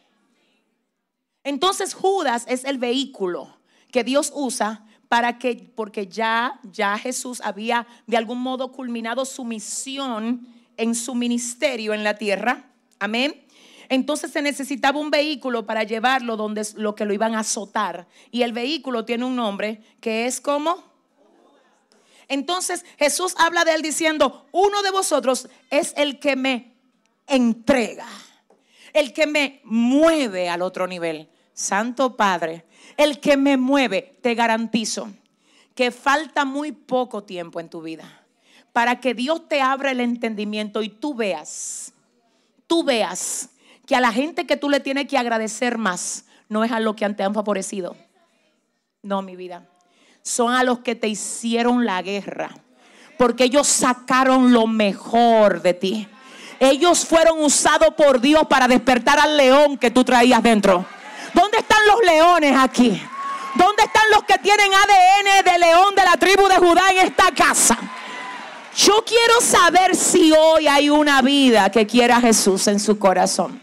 Entonces 1.43 1.93
Judas 1.93 2.45
es 2.47 2.65
el 2.65 2.79
vehículo 2.79 3.57
que 3.91 4.05
Dios 4.05 4.31
usa 4.33 4.85
para 5.09 5.39
que, 5.39 5.71
porque 5.75 6.07
ya, 6.07 6.61
ya 6.71 6.99
Jesús 6.99 7.41
había 7.43 7.87
de 8.07 8.17
algún 8.17 8.41
modo 8.41 8.73
culminado 8.73 9.25
su 9.25 9.45
misión 9.45 10.47
en 10.77 10.95
su 10.95 11.15
ministerio 11.15 11.95
en 11.95 12.05
la 12.05 12.15
tierra. 12.15 12.71
Amén. 12.99 13.45
Entonces 13.89 14.31
se 14.31 14.43
necesitaba 14.43 15.01
un 15.01 15.11
vehículo 15.11 15.65
para 15.65 15.83
llevarlo 15.83 16.37
donde 16.37 16.67
lo 16.77 16.95
que 16.95 17.07
lo 17.07 17.15
iban 17.15 17.35
a 17.35 17.41
azotar. 17.41 18.07
Y 18.31 18.43
el 18.43 18.53
vehículo 18.53 19.05
tiene 19.05 19.25
un 19.25 19.35
nombre 19.35 19.83
que 20.01 20.27
es 20.27 20.41
como. 20.41 20.85
Entonces 22.29 22.85
Jesús 22.99 23.35
habla 23.39 23.65
de 23.65 23.75
él 23.75 23.83
diciendo, 23.83 24.47
uno 24.53 24.83
de 24.83 24.91
vosotros 24.91 25.49
es 25.71 25.95
el 25.97 26.19
que 26.19 26.37
me 26.37 26.75
entrega, 27.27 28.07
el 28.93 29.15
que 29.15 29.27
me 29.27 29.63
mueve 29.65 30.51
al 30.51 30.61
otro 30.61 30.87
nivel. 30.87 31.31
Santo 31.59 32.15
Padre, 32.15 32.65
el 32.97 33.19
que 33.19 33.37
me 33.37 33.57
mueve, 33.57 34.17
te 34.23 34.37
garantizo 34.37 35.09
que 35.75 35.91
falta 35.91 36.45
muy 36.45 36.71
poco 36.71 37.25
tiempo 37.25 37.59
en 37.59 37.69
tu 37.69 37.83
vida 37.83 38.23
para 38.73 39.01
que 39.01 39.13
Dios 39.13 39.49
te 39.49 39.61
abra 39.61 39.91
el 39.91 39.99
entendimiento 39.99 40.83
y 40.83 40.89
tú 40.89 41.15
veas, 41.15 41.93
tú 42.69 42.85
veas 42.85 43.49
que 43.87 43.97
a 43.97 44.01
la 44.01 44.13
gente 44.13 44.47
que 44.47 44.57
tú 44.57 44.71
le 44.71 44.79
tienes 44.79 45.09
que 45.09 45.19
agradecer 45.19 45.79
más 45.79 46.27
no 46.49 46.63
es 46.63 46.71
a 46.71 46.79
los 46.79 46.95
que 46.95 47.09
te 47.11 47.25
han 47.25 47.35
favorecido. 47.35 47.97
No, 49.03 49.23
mi 49.23 49.35
vida. 49.35 49.67
Son 50.23 50.55
a 50.55 50.63
los 50.63 50.79
que 50.79 50.95
te 50.95 51.09
hicieron 51.09 51.85
la 51.85 52.01
guerra. 52.03 52.51
Porque 53.19 53.45
ellos 53.45 53.67
sacaron 53.67 54.53
lo 54.53 54.69
mejor 54.69 55.61
de 55.61 55.75
ti. 55.75 56.09
Ellos 56.61 57.05
fueron 57.05 57.43
usados 57.43 57.95
por 57.97 58.21
Dios 58.21 58.47
para 58.49 58.69
despertar 58.69 59.19
al 59.19 59.37
león 59.37 59.77
que 59.77 59.91
tú 59.91 60.05
traías 60.05 60.41
dentro. 60.41 60.87
¿Dónde 61.35 61.59
están 61.59 61.87
los 61.87 62.01
leones 62.05 62.55
aquí? 62.57 63.01
¿Dónde 63.55 63.83
están 63.85 64.05
los 64.13 64.25
que 64.25 64.39
tienen 64.39 64.71
ADN 64.73 65.45
de 65.45 65.59
león 65.59 65.95
de 65.95 66.05
la 66.05 66.17
tribu 66.17 66.47
de 66.49 66.57
Judá 66.57 66.91
en 66.91 67.07
esta 67.07 67.31
casa? 67.33 67.79
Yo 68.77 69.05
quiero 69.05 69.41
saber 69.41 69.97
si 69.97 70.33
hoy 70.33 70.69
hay 70.69 70.89
una 70.89 71.21
vida 71.23 71.71
que 71.71 71.87
quiera 71.87 72.19
a 72.19 72.21
Jesús 72.21 72.69
en 72.69 72.79
su 72.79 72.99
corazón. 72.99 73.61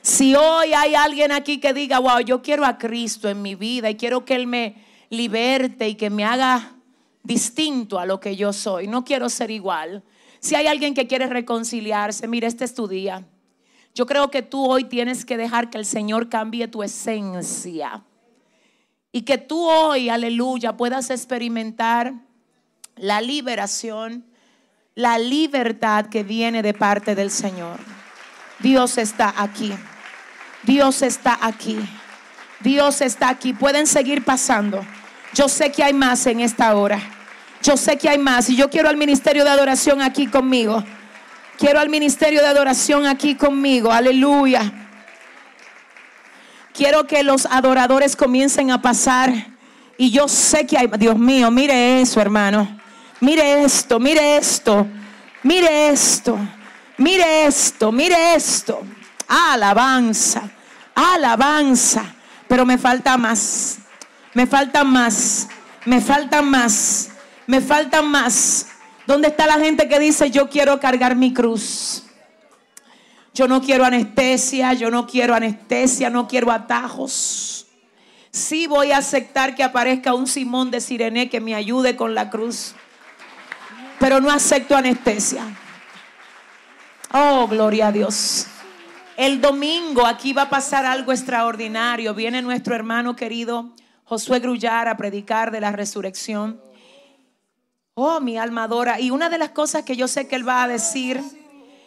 Si 0.00 0.34
hoy 0.34 0.72
hay 0.72 0.94
alguien 0.94 1.32
aquí 1.32 1.58
que 1.58 1.74
diga, 1.74 1.98
wow, 1.98 2.20
yo 2.20 2.40
quiero 2.40 2.64
a 2.64 2.78
Cristo 2.78 3.28
en 3.28 3.42
mi 3.42 3.54
vida 3.54 3.90
y 3.90 3.96
quiero 3.96 4.24
que 4.24 4.34
Él 4.34 4.46
me 4.46 4.76
liberte 5.10 5.88
y 5.88 5.94
que 5.96 6.10
me 6.10 6.24
haga 6.24 6.72
distinto 7.22 7.98
a 7.98 8.06
lo 8.06 8.20
que 8.20 8.36
yo 8.36 8.52
soy, 8.52 8.86
no 8.86 9.04
quiero 9.04 9.28
ser 9.28 9.50
igual. 9.50 10.02
Si 10.40 10.54
hay 10.54 10.68
alguien 10.68 10.94
que 10.94 11.06
quiere 11.06 11.26
reconciliarse, 11.26 12.28
mire, 12.28 12.46
este 12.46 12.64
es 12.64 12.72
tu 12.72 12.86
día. 12.86 13.24
Yo 13.96 14.04
creo 14.04 14.30
que 14.30 14.42
tú 14.42 14.70
hoy 14.70 14.84
tienes 14.84 15.24
que 15.24 15.38
dejar 15.38 15.70
que 15.70 15.78
el 15.78 15.86
Señor 15.86 16.28
cambie 16.28 16.68
tu 16.68 16.82
esencia. 16.82 18.04
Y 19.10 19.22
que 19.22 19.38
tú 19.38 19.66
hoy, 19.66 20.10
aleluya, 20.10 20.76
puedas 20.76 21.08
experimentar 21.08 22.12
la 22.96 23.22
liberación, 23.22 24.26
la 24.94 25.18
libertad 25.18 26.10
que 26.10 26.24
viene 26.24 26.62
de 26.62 26.74
parte 26.74 27.14
del 27.14 27.30
Señor. 27.30 27.80
Dios 28.58 28.98
está 28.98 29.32
aquí. 29.34 29.72
Dios 30.64 31.00
está 31.00 31.38
aquí. 31.40 31.78
Dios 32.60 33.00
está 33.00 33.30
aquí. 33.30 33.54
Pueden 33.54 33.86
seguir 33.86 34.26
pasando. 34.26 34.84
Yo 35.32 35.48
sé 35.48 35.72
que 35.72 35.82
hay 35.82 35.94
más 35.94 36.26
en 36.26 36.40
esta 36.40 36.76
hora. 36.76 37.00
Yo 37.62 37.78
sé 37.78 37.96
que 37.96 38.10
hay 38.10 38.18
más. 38.18 38.50
Y 38.50 38.56
yo 38.56 38.68
quiero 38.68 38.90
al 38.90 38.98
ministerio 38.98 39.42
de 39.42 39.48
adoración 39.48 40.02
aquí 40.02 40.26
conmigo. 40.26 40.84
Quiero 41.58 41.80
al 41.80 41.88
ministerio 41.88 42.40
de 42.40 42.48
adoración 42.48 43.06
aquí 43.06 43.34
conmigo. 43.34 43.90
Aleluya. 43.90 44.72
Quiero 46.72 47.06
que 47.06 47.22
los 47.22 47.46
adoradores 47.46 48.16
comiencen 48.16 48.70
a 48.70 48.82
pasar. 48.82 49.32
Y 49.98 50.10
yo 50.10 50.28
sé 50.28 50.66
que 50.66 50.76
hay... 50.76 50.88
Dios 50.98 51.18
mío, 51.18 51.50
mire 51.50 52.00
eso, 52.00 52.20
hermano. 52.20 52.78
Mire 53.20 53.64
esto, 53.64 53.98
mire 53.98 54.36
esto. 54.36 54.86
Mire 55.42 55.88
esto. 55.88 56.38
Mire 56.98 57.46
esto, 57.46 57.92
mire 57.92 58.34
esto. 58.34 58.82
Alabanza 59.26 60.50
alabanza. 60.96 62.04
Pero 62.48 62.64
me 62.64 62.78
falta 62.78 63.16
más, 63.16 63.78
me 64.34 64.46
falta 64.46 64.82
más, 64.82 65.48
me 65.84 66.00
falta 66.00 66.42
más, 66.42 67.10
me 67.46 67.60
falta 67.60 68.02
más. 68.02 68.66
¿Dónde 69.06 69.28
está 69.28 69.46
la 69.46 69.58
gente 69.58 69.88
que 69.88 69.98
dice 69.98 70.30
yo 70.30 70.48
quiero 70.48 70.80
cargar 70.80 71.14
mi 71.14 71.32
cruz? 71.32 72.02
Yo 73.32 73.46
no 73.46 73.60
quiero 73.60 73.84
anestesia, 73.84 74.72
yo 74.72 74.90
no 74.90 75.06
quiero 75.06 75.34
anestesia, 75.34 76.10
no 76.10 76.26
quiero 76.26 76.50
atajos. 76.50 77.66
Sí 78.30 78.66
voy 78.66 78.92
a 78.92 78.98
aceptar 78.98 79.54
que 79.54 79.62
aparezca 79.62 80.14
un 80.14 80.26
Simón 80.26 80.70
de 80.70 80.80
Sirene 80.80 81.28
que 81.28 81.40
me 81.40 81.54
ayude 81.54 81.96
con 81.96 82.14
la 82.14 82.30
cruz. 82.30 82.74
Pero 83.98 84.20
no 84.20 84.30
acepto 84.30 84.76
anestesia. 84.76 85.42
Oh, 87.12 87.46
gloria 87.46 87.88
a 87.88 87.92
Dios. 87.92 88.46
El 89.16 89.40
domingo 89.40 90.04
aquí 90.04 90.32
va 90.32 90.42
a 90.42 90.50
pasar 90.50 90.84
algo 90.84 91.12
extraordinario. 91.12 92.14
Viene 92.14 92.42
nuestro 92.42 92.74
hermano 92.74 93.16
querido 93.16 93.70
Josué 94.04 94.40
Grullar 94.40 94.88
a 94.88 94.96
predicar 94.96 95.50
de 95.50 95.60
la 95.60 95.72
resurrección. 95.72 96.60
Oh, 97.98 98.20
mi 98.20 98.36
alma 98.36 98.64
adora. 98.64 99.00
Y 99.00 99.10
una 99.10 99.30
de 99.30 99.38
las 99.38 99.52
cosas 99.52 99.82
que 99.82 99.96
yo 99.96 100.06
sé 100.06 100.28
que 100.28 100.36
él 100.36 100.46
va 100.46 100.62
a 100.62 100.68
decir 100.68 101.18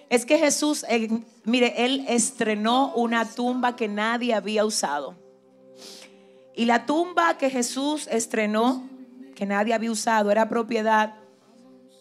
es 0.09 0.25
que 0.25 0.39
Jesús, 0.39 0.83
eh, 0.89 1.07
mire, 1.43 1.85
él 1.85 2.03
estrenó 2.07 2.91
una 2.95 3.25
tumba 3.25 3.75
que 3.75 3.87
nadie 3.87 4.33
había 4.33 4.65
usado. 4.65 5.13
Y 6.55 6.65
la 6.65 6.87
tumba 6.87 7.37
que 7.37 7.51
Jesús 7.51 8.07
estrenó, 8.07 8.89
que 9.35 9.45
nadie 9.45 9.75
había 9.75 9.91
usado, 9.91 10.31
era 10.31 10.49
propiedad 10.49 11.13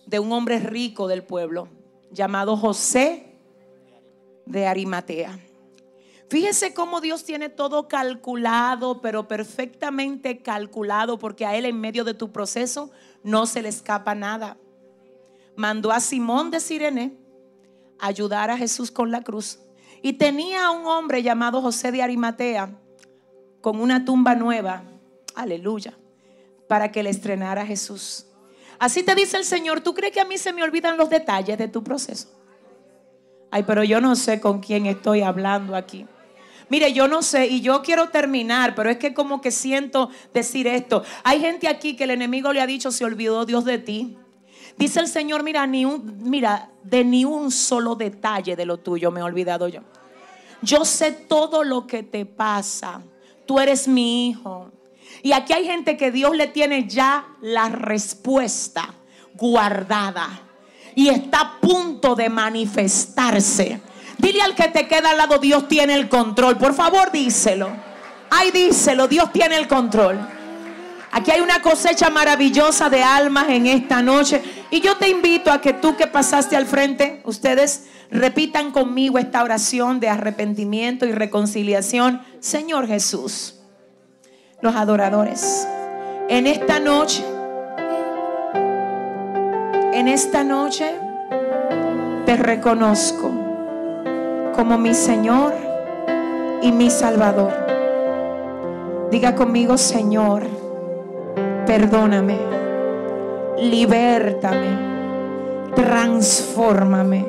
de 0.06 0.18
un 0.18 0.32
hombre 0.32 0.58
rico 0.58 1.06
del 1.06 1.22
pueblo 1.22 1.68
llamado 2.10 2.56
José 2.56 3.34
de 4.46 4.66
Arimatea. 4.66 5.38
Fíjese 6.30 6.72
cómo 6.72 7.02
Dios 7.02 7.24
tiene 7.24 7.50
todo 7.50 7.88
calculado, 7.88 9.02
pero 9.02 9.28
perfectamente 9.28 10.38
calculado, 10.38 11.18
porque 11.18 11.44
a 11.44 11.56
Él 11.56 11.66
en 11.66 11.78
medio 11.78 12.04
de 12.04 12.14
tu 12.14 12.32
proceso 12.32 12.90
no 13.22 13.46
se 13.46 13.62
le 13.62 13.68
escapa 13.68 14.14
nada. 14.14 14.56
Mandó 15.56 15.92
a 15.92 16.00
Simón 16.00 16.50
de 16.50 16.60
Sirene 16.60 17.16
a 17.98 18.08
ayudar 18.08 18.50
a 18.50 18.56
Jesús 18.56 18.90
con 18.90 19.10
la 19.10 19.22
cruz. 19.22 19.58
Y 20.02 20.14
tenía 20.14 20.66
a 20.66 20.70
un 20.70 20.86
hombre 20.86 21.22
llamado 21.22 21.60
José 21.60 21.90
de 21.90 22.02
Arimatea 22.02 22.70
con 23.60 23.80
una 23.80 24.04
tumba 24.04 24.34
nueva, 24.34 24.84
aleluya, 25.34 25.98
para 26.68 26.92
que 26.92 27.02
le 27.02 27.10
estrenara 27.10 27.62
a 27.62 27.66
Jesús. 27.66 28.26
Así 28.78 29.02
te 29.02 29.14
dice 29.14 29.36
el 29.36 29.44
Señor, 29.44 29.80
¿tú 29.80 29.94
crees 29.94 30.12
que 30.12 30.20
a 30.20 30.24
mí 30.24 30.38
se 30.38 30.52
me 30.52 30.62
olvidan 30.62 30.96
los 30.96 31.10
detalles 31.10 31.58
de 31.58 31.66
tu 31.66 31.82
proceso? 31.82 32.28
Ay, 33.50 33.64
pero 33.64 33.82
yo 33.82 34.00
no 34.00 34.14
sé 34.14 34.40
con 34.40 34.60
quién 34.60 34.86
estoy 34.86 35.22
hablando 35.22 35.74
aquí. 35.74 36.06
Mire, 36.70 36.92
yo 36.92 37.08
no 37.08 37.22
sé 37.22 37.46
y 37.46 37.60
yo 37.60 37.82
quiero 37.82 38.10
terminar, 38.10 38.74
pero 38.74 38.90
es 38.90 38.98
que 38.98 39.14
como 39.14 39.40
que 39.40 39.50
siento 39.50 40.10
decir 40.34 40.66
esto. 40.66 41.02
Hay 41.24 41.40
gente 41.40 41.68
aquí 41.68 41.96
que 41.96 42.04
el 42.04 42.10
enemigo 42.10 42.52
le 42.52 42.60
ha 42.60 42.66
dicho, 42.66 42.90
se 42.90 43.04
olvidó 43.04 43.46
Dios 43.46 43.64
de 43.64 43.78
ti. 43.78 44.18
Dice 44.76 45.00
el 45.00 45.08
Señor, 45.08 45.42
mira, 45.42 45.66
ni 45.66 45.84
un, 45.84 46.18
mira, 46.22 46.70
de 46.82 47.04
ni 47.04 47.24
un 47.24 47.50
solo 47.50 47.94
detalle 47.94 48.54
de 48.54 48.64
lo 48.66 48.78
tuyo 48.78 49.10
me 49.10 49.20
he 49.20 49.22
olvidado 49.22 49.68
yo. 49.68 49.80
Yo 50.62 50.84
sé 50.84 51.12
todo 51.12 51.64
lo 51.64 51.86
que 51.86 52.02
te 52.02 52.26
pasa. 52.26 53.02
Tú 53.46 53.58
eres 53.58 53.88
mi 53.88 54.28
hijo. 54.28 54.70
Y 55.22 55.32
aquí 55.32 55.52
hay 55.52 55.64
gente 55.64 55.96
que 55.96 56.10
Dios 56.10 56.36
le 56.36 56.46
tiene 56.48 56.86
ya 56.86 57.26
la 57.40 57.68
respuesta 57.68 58.94
guardada 59.34 60.42
y 60.94 61.08
está 61.08 61.40
a 61.40 61.60
punto 61.60 62.14
de 62.14 62.28
manifestarse. 62.28 63.80
Dile 64.18 64.42
al 64.42 64.54
que 64.54 64.68
te 64.68 64.88
queda 64.88 65.10
al 65.10 65.16
lado, 65.16 65.38
Dios 65.38 65.68
tiene 65.68 65.94
el 65.94 66.08
control. 66.08 66.58
Por 66.58 66.74
favor, 66.74 67.12
díselo. 67.12 67.70
Ay, 68.30 68.50
díselo, 68.50 69.06
Dios 69.08 69.32
tiene 69.32 69.56
el 69.56 69.68
control. 69.68 70.18
Aquí 71.10 71.30
hay 71.30 71.40
una 71.40 71.62
cosecha 71.62 72.10
maravillosa 72.10 72.90
de 72.90 73.02
almas 73.02 73.48
en 73.48 73.66
esta 73.66 74.02
noche. 74.02 74.42
Y 74.70 74.80
yo 74.80 74.96
te 74.96 75.08
invito 75.08 75.50
a 75.50 75.60
que 75.60 75.72
tú 75.72 75.96
que 75.96 76.06
pasaste 76.06 76.56
al 76.56 76.66
frente, 76.66 77.22
ustedes 77.24 77.86
repitan 78.10 78.72
conmigo 78.72 79.18
esta 79.18 79.42
oración 79.42 80.00
de 80.00 80.08
arrepentimiento 80.08 81.06
y 81.06 81.12
reconciliación. 81.12 82.20
Señor 82.40 82.86
Jesús, 82.86 83.54
los 84.60 84.74
adoradores, 84.74 85.66
en 86.28 86.46
esta 86.46 86.80
noche, 86.80 87.24
en 89.94 90.08
esta 90.08 90.44
noche, 90.44 90.92
te 92.26 92.36
reconozco 92.36 93.47
como 94.58 94.76
mi 94.76 94.92
Señor 94.92 95.54
y 96.62 96.72
mi 96.72 96.90
Salvador. 96.90 97.52
Diga 99.08 99.36
conmigo, 99.36 99.78
Señor 99.78 100.42
perdóname, 101.64 102.36
libértame, 103.58 105.70
transfórmame, 105.76 107.24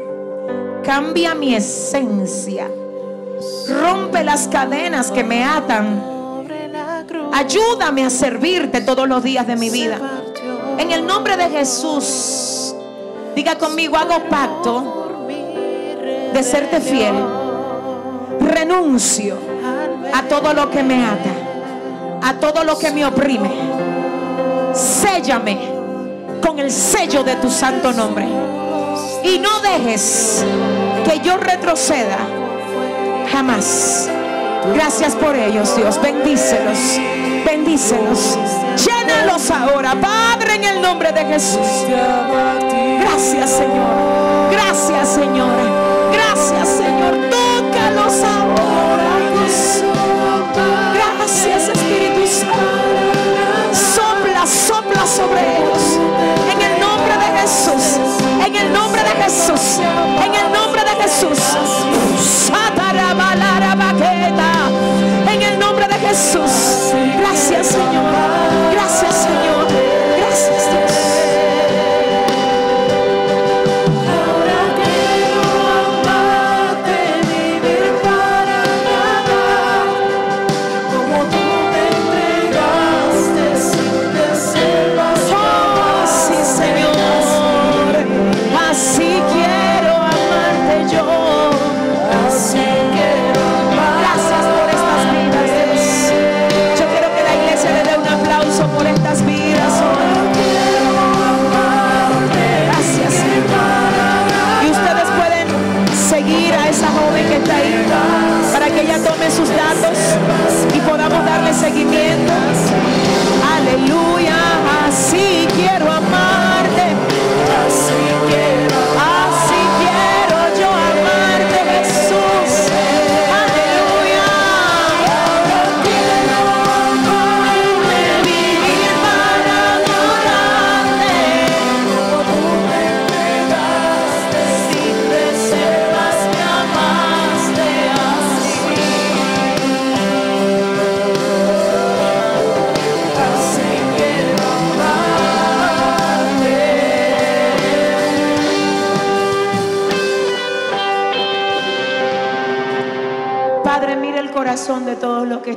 cambia 0.84 1.36
mi 1.36 1.53
esencia, 1.53 2.67
rompe 3.80 4.23
las 4.23 4.47
cadenas 4.47 5.11
que 5.11 5.23
me 5.23 5.43
atan, 5.43 6.01
ayúdame 7.32 8.05
a 8.05 8.09
servirte 8.09 8.82
todos 8.82 9.07
los 9.07 9.21
días 9.21 9.45
de 9.45 9.55
mi 9.55 9.69
vida. 9.69 9.99
En 10.80 10.89
el 10.89 11.05
nombre 11.05 11.38
de 11.38 11.47
Jesús, 11.49 12.73
diga 13.36 13.59
conmigo, 13.59 13.97
hago 13.97 14.17
pacto 14.32 14.99
de 16.34 16.43
serte 16.43 16.82
fiel, 16.82 17.15
renuncio 18.39 19.38
a 20.13 20.23
todo 20.23 20.53
lo 20.53 20.69
que 20.69 20.84
me 20.84 21.05
ata, 21.05 22.27
a 22.27 22.34
todo 22.36 22.63
lo 22.63 22.77
que 22.77 22.91
me 22.91 23.05
oprime 23.05 23.69
séllame 24.73 25.57
con 26.45 26.59
el 26.59 26.71
sello 26.71 27.23
de 27.23 27.36
tu 27.36 27.49
santo 27.49 27.91
nombre. 27.91 28.25
Y 29.23 29.39
no 29.39 29.59
dejes 29.61 30.43
que 31.05 31.19
yo 31.19 31.38
retroceda 31.38 32.17
jamás. 33.32 34.09
Gracias 34.73 35.15
por 35.15 35.36
ellos, 35.36 35.75
Dios. 35.75 35.99
Bendícelos. 36.01 36.77
Bendícelos. 37.45 38.38
Llénalos 38.86 39.51
ahora, 39.51 39.95
Padre, 39.99 40.55
en 40.55 40.63
el 40.63 40.82
nombre 40.82 41.11
de 41.11 41.25
Jesús. 41.25 41.67
Gracias, 42.99 43.49
Señor. 43.49 44.51
Gracias, 44.51 45.09
Señor. 45.09 45.78
Gracias, 46.39 46.69
Señor. 46.69 47.15
Tócalos 47.29 48.23
ahora, 48.23 49.09
Gracias, 50.93 51.67
Espíritu 51.67 52.25
Santo 52.25 52.89
sopla 54.45 55.05
sobre 55.05 55.41
ellos. 55.57 55.99
En 56.51 56.61
el 56.61 56.79
nombre 56.79 57.13
de 57.17 57.39
Jesús. 57.39 57.99
En 58.45 58.55
el 58.55 58.73
nombre 58.73 59.03
de 59.03 59.09
Jesús. 59.23 59.79
En 60.25 60.35
el 60.35 60.51
nombre 60.51 60.81
de 60.83 61.03
Jesús. 61.03 61.39
En 65.31 65.41
el 65.41 65.59
nombre 65.59 65.87
de 65.87 65.95
Jesús. 65.95 66.49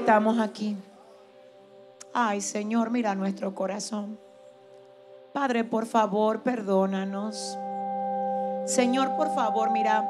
Estamos 0.02 0.40
aquí. 0.40 0.76
Ay, 2.12 2.40
Señor, 2.40 2.90
mira 2.90 3.14
nuestro 3.14 3.54
corazón. 3.54 4.18
Padre, 5.32 5.62
por 5.62 5.86
favor, 5.86 6.42
perdónanos. 6.42 7.56
Señor, 8.66 9.14
por 9.16 9.32
favor, 9.32 9.70
mira, 9.70 10.04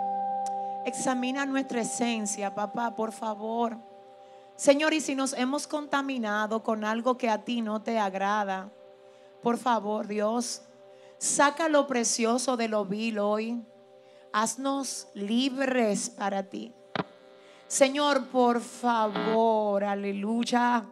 examina 0.87 1.45
nuestra 1.45 1.83
esencia, 1.83 2.55
papá, 2.55 2.97
por 2.97 3.13
favor. 3.13 3.77
Señor, 4.57 4.95
y 4.95 5.03
si 5.03 5.15
nos 5.15 5.35
hemos 5.35 5.67
contaminado 5.67 6.63
con 6.63 6.87
algo 6.87 7.19
que 7.19 7.29
a 7.29 7.45
ti 7.45 7.61
no 7.61 7.83
te 7.83 7.99
agrada, 7.99 8.71
por 9.43 9.59
favor, 9.59 10.07
Dios, 10.07 10.63
saca 11.19 11.69
lo 11.69 11.87
precioso 11.87 12.57
de 12.57 12.69
lo 12.69 12.87
vil 12.87 13.19
hoy. 13.19 13.63
Haznos 14.33 15.09
libres 15.13 16.09
para 16.09 16.45
ti. 16.45 16.73
Señor, 17.73 18.27
por 18.27 18.61
favor, 18.61 19.83
aleluya. 19.83 20.85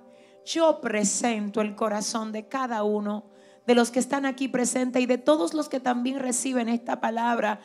Yo 0.46 0.80
presento 0.80 1.60
el 1.60 1.76
corazón 1.76 2.32
de 2.32 2.48
cada 2.48 2.84
uno 2.84 3.24
de 3.66 3.74
los 3.74 3.90
que 3.90 3.98
están 3.98 4.24
aquí 4.24 4.48
presentes 4.48 5.02
y 5.02 5.04
de 5.04 5.18
todos 5.18 5.52
los 5.52 5.68
que 5.68 5.78
también 5.78 6.20
reciben 6.20 6.70
esta 6.70 6.98
palabra 6.98 7.60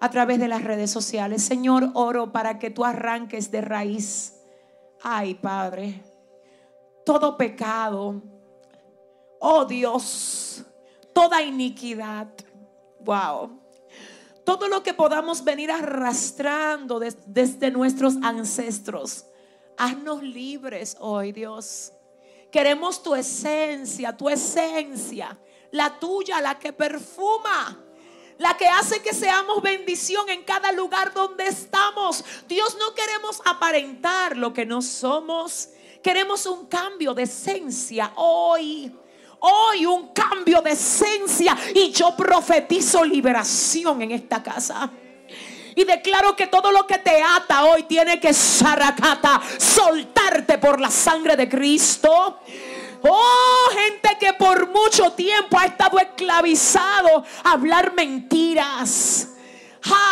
a 0.00 0.08
través 0.08 0.38
de 0.38 0.46
las 0.46 0.62
redes 0.62 0.92
sociales. 0.92 1.42
Señor, 1.42 1.90
oro 1.94 2.30
para 2.30 2.60
que 2.60 2.70
tú 2.70 2.84
arranques 2.84 3.50
de 3.50 3.60
raíz. 3.60 4.36
Ay, 5.02 5.34
Padre, 5.34 6.04
todo 7.04 7.36
pecado, 7.36 8.22
oh 9.40 9.64
Dios, 9.64 10.64
toda 11.12 11.42
iniquidad. 11.42 12.28
Wow 13.00 13.63
todo 14.44 14.68
lo 14.68 14.82
que 14.82 14.94
podamos 14.94 15.42
venir 15.44 15.70
arrastrando 15.70 16.98
des- 16.98 17.16
desde 17.26 17.70
nuestros 17.70 18.16
ancestros. 18.22 19.26
Haznos 19.76 20.22
libres 20.22 20.96
hoy, 21.00 21.32
Dios. 21.32 21.92
Queremos 22.52 23.02
tu 23.02 23.14
esencia, 23.14 24.16
tu 24.16 24.28
esencia, 24.28 25.36
la 25.72 25.98
tuya, 25.98 26.40
la 26.40 26.58
que 26.58 26.72
perfuma. 26.72 27.80
La 28.38 28.56
que 28.56 28.66
hace 28.66 29.00
que 29.00 29.14
seamos 29.14 29.62
bendición 29.62 30.28
en 30.28 30.42
cada 30.44 30.72
lugar 30.72 31.14
donde 31.14 31.46
estamos. 31.46 32.24
Dios, 32.48 32.76
no 32.80 32.92
queremos 32.94 33.40
aparentar 33.44 34.36
lo 34.36 34.52
que 34.52 34.66
no 34.66 34.82
somos. 34.82 35.68
Queremos 36.02 36.44
un 36.46 36.66
cambio 36.66 37.14
de 37.14 37.22
esencia 37.22 38.12
hoy. 38.16 38.92
Hoy 39.46 39.84
un 39.84 40.08
cambio 40.08 40.62
de 40.62 40.70
esencia 40.70 41.54
y 41.74 41.90
yo 41.90 42.16
profetizo 42.16 43.04
liberación 43.04 44.00
en 44.00 44.12
esta 44.12 44.42
casa. 44.42 44.88
Y 45.74 45.84
declaro 45.84 46.34
que 46.34 46.46
todo 46.46 46.72
lo 46.72 46.86
que 46.86 46.96
te 46.96 47.22
ata 47.22 47.64
hoy 47.66 47.82
tiene 47.82 48.18
que 48.18 48.32
saracata, 48.32 49.42
soltarte 49.58 50.56
por 50.56 50.80
la 50.80 50.90
sangre 50.90 51.36
de 51.36 51.46
Cristo. 51.46 52.40
Oh, 53.02 53.70
gente 53.70 54.16
que 54.18 54.32
por 54.32 54.70
mucho 54.70 55.12
tiempo 55.12 55.58
ha 55.58 55.66
estado 55.66 55.98
esclavizado 55.98 57.22
a 57.42 57.52
hablar 57.52 57.92
mentiras. 57.92 59.28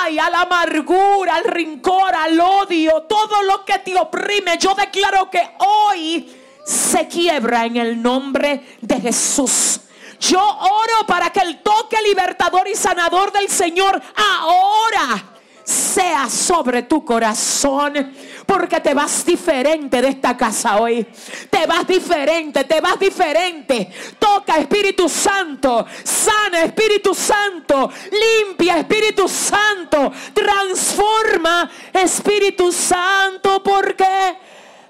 ay, 0.02 0.18
a 0.18 0.28
la 0.28 0.42
amargura, 0.42 1.36
al 1.36 1.44
rincor, 1.44 2.14
al 2.14 2.38
odio, 2.38 3.04
todo 3.04 3.42
lo 3.44 3.64
que 3.64 3.78
te 3.78 3.96
oprime. 3.96 4.58
Yo 4.58 4.74
declaro 4.74 5.30
que 5.30 5.40
hoy 5.60 6.41
se 6.64 7.08
quiebra 7.08 7.66
en 7.66 7.76
el 7.76 8.02
nombre 8.02 8.76
de 8.80 9.00
Jesús. 9.00 9.80
Yo 10.20 10.40
oro 10.40 11.06
para 11.06 11.30
que 11.30 11.40
el 11.40 11.62
toque 11.62 11.96
libertador 12.06 12.68
y 12.68 12.76
sanador 12.76 13.32
del 13.32 13.48
Señor 13.48 14.00
ahora 14.14 15.32
sea 15.64 16.28
sobre 16.28 16.82
tu 16.82 17.04
corazón. 17.04 18.14
Porque 18.46 18.80
te 18.80 18.94
vas 18.94 19.24
diferente 19.24 20.00
de 20.02 20.08
esta 20.08 20.36
casa 20.36 20.76
hoy. 20.80 21.06
Te 21.50 21.66
vas 21.66 21.86
diferente, 21.86 22.64
te 22.64 22.80
vas 22.80 22.98
diferente. 22.98 23.90
Toca 24.18 24.58
Espíritu 24.58 25.08
Santo. 25.08 25.86
Sana 26.04 26.62
Espíritu 26.62 27.14
Santo. 27.14 27.90
Limpia 28.10 28.78
Espíritu 28.78 29.28
Santo. 29.28 30.12
Transforma 30.32 31.70
Espíritu 31.92 32.72
Santo. 32.72 33.62
Porque 33.62 34.36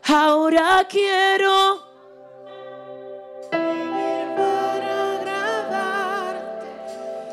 Ahora 0.05 0.85
quiero 0.89 1.79
vivir 3.53 4.27
para 4.37 5.13
agradarte 5.15 6.67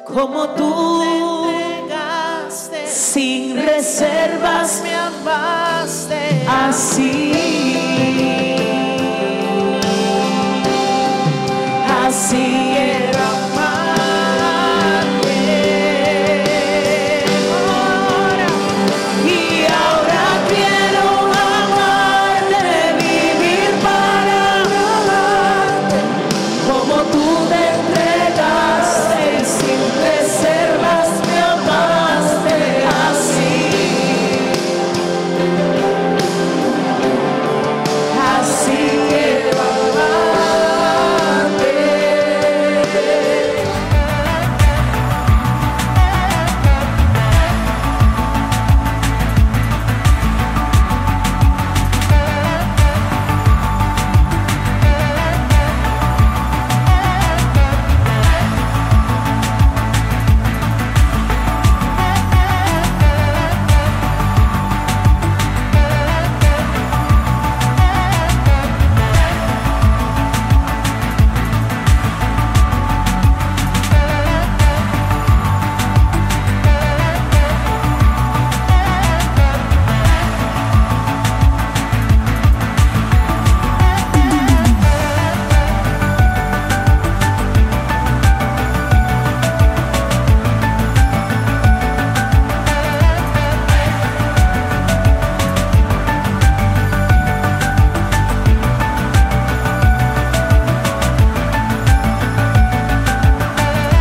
como 0.05 0.49
tú 0.49 1.01
entregaste, 1.01 2.85
sin 2.87 3.55
reservas 3.55 4.81
me 4.83 4.93
amaste 4.93 6.45
así. 6.47 7.31
Así 12.05 12.75
es. 12.77 12.98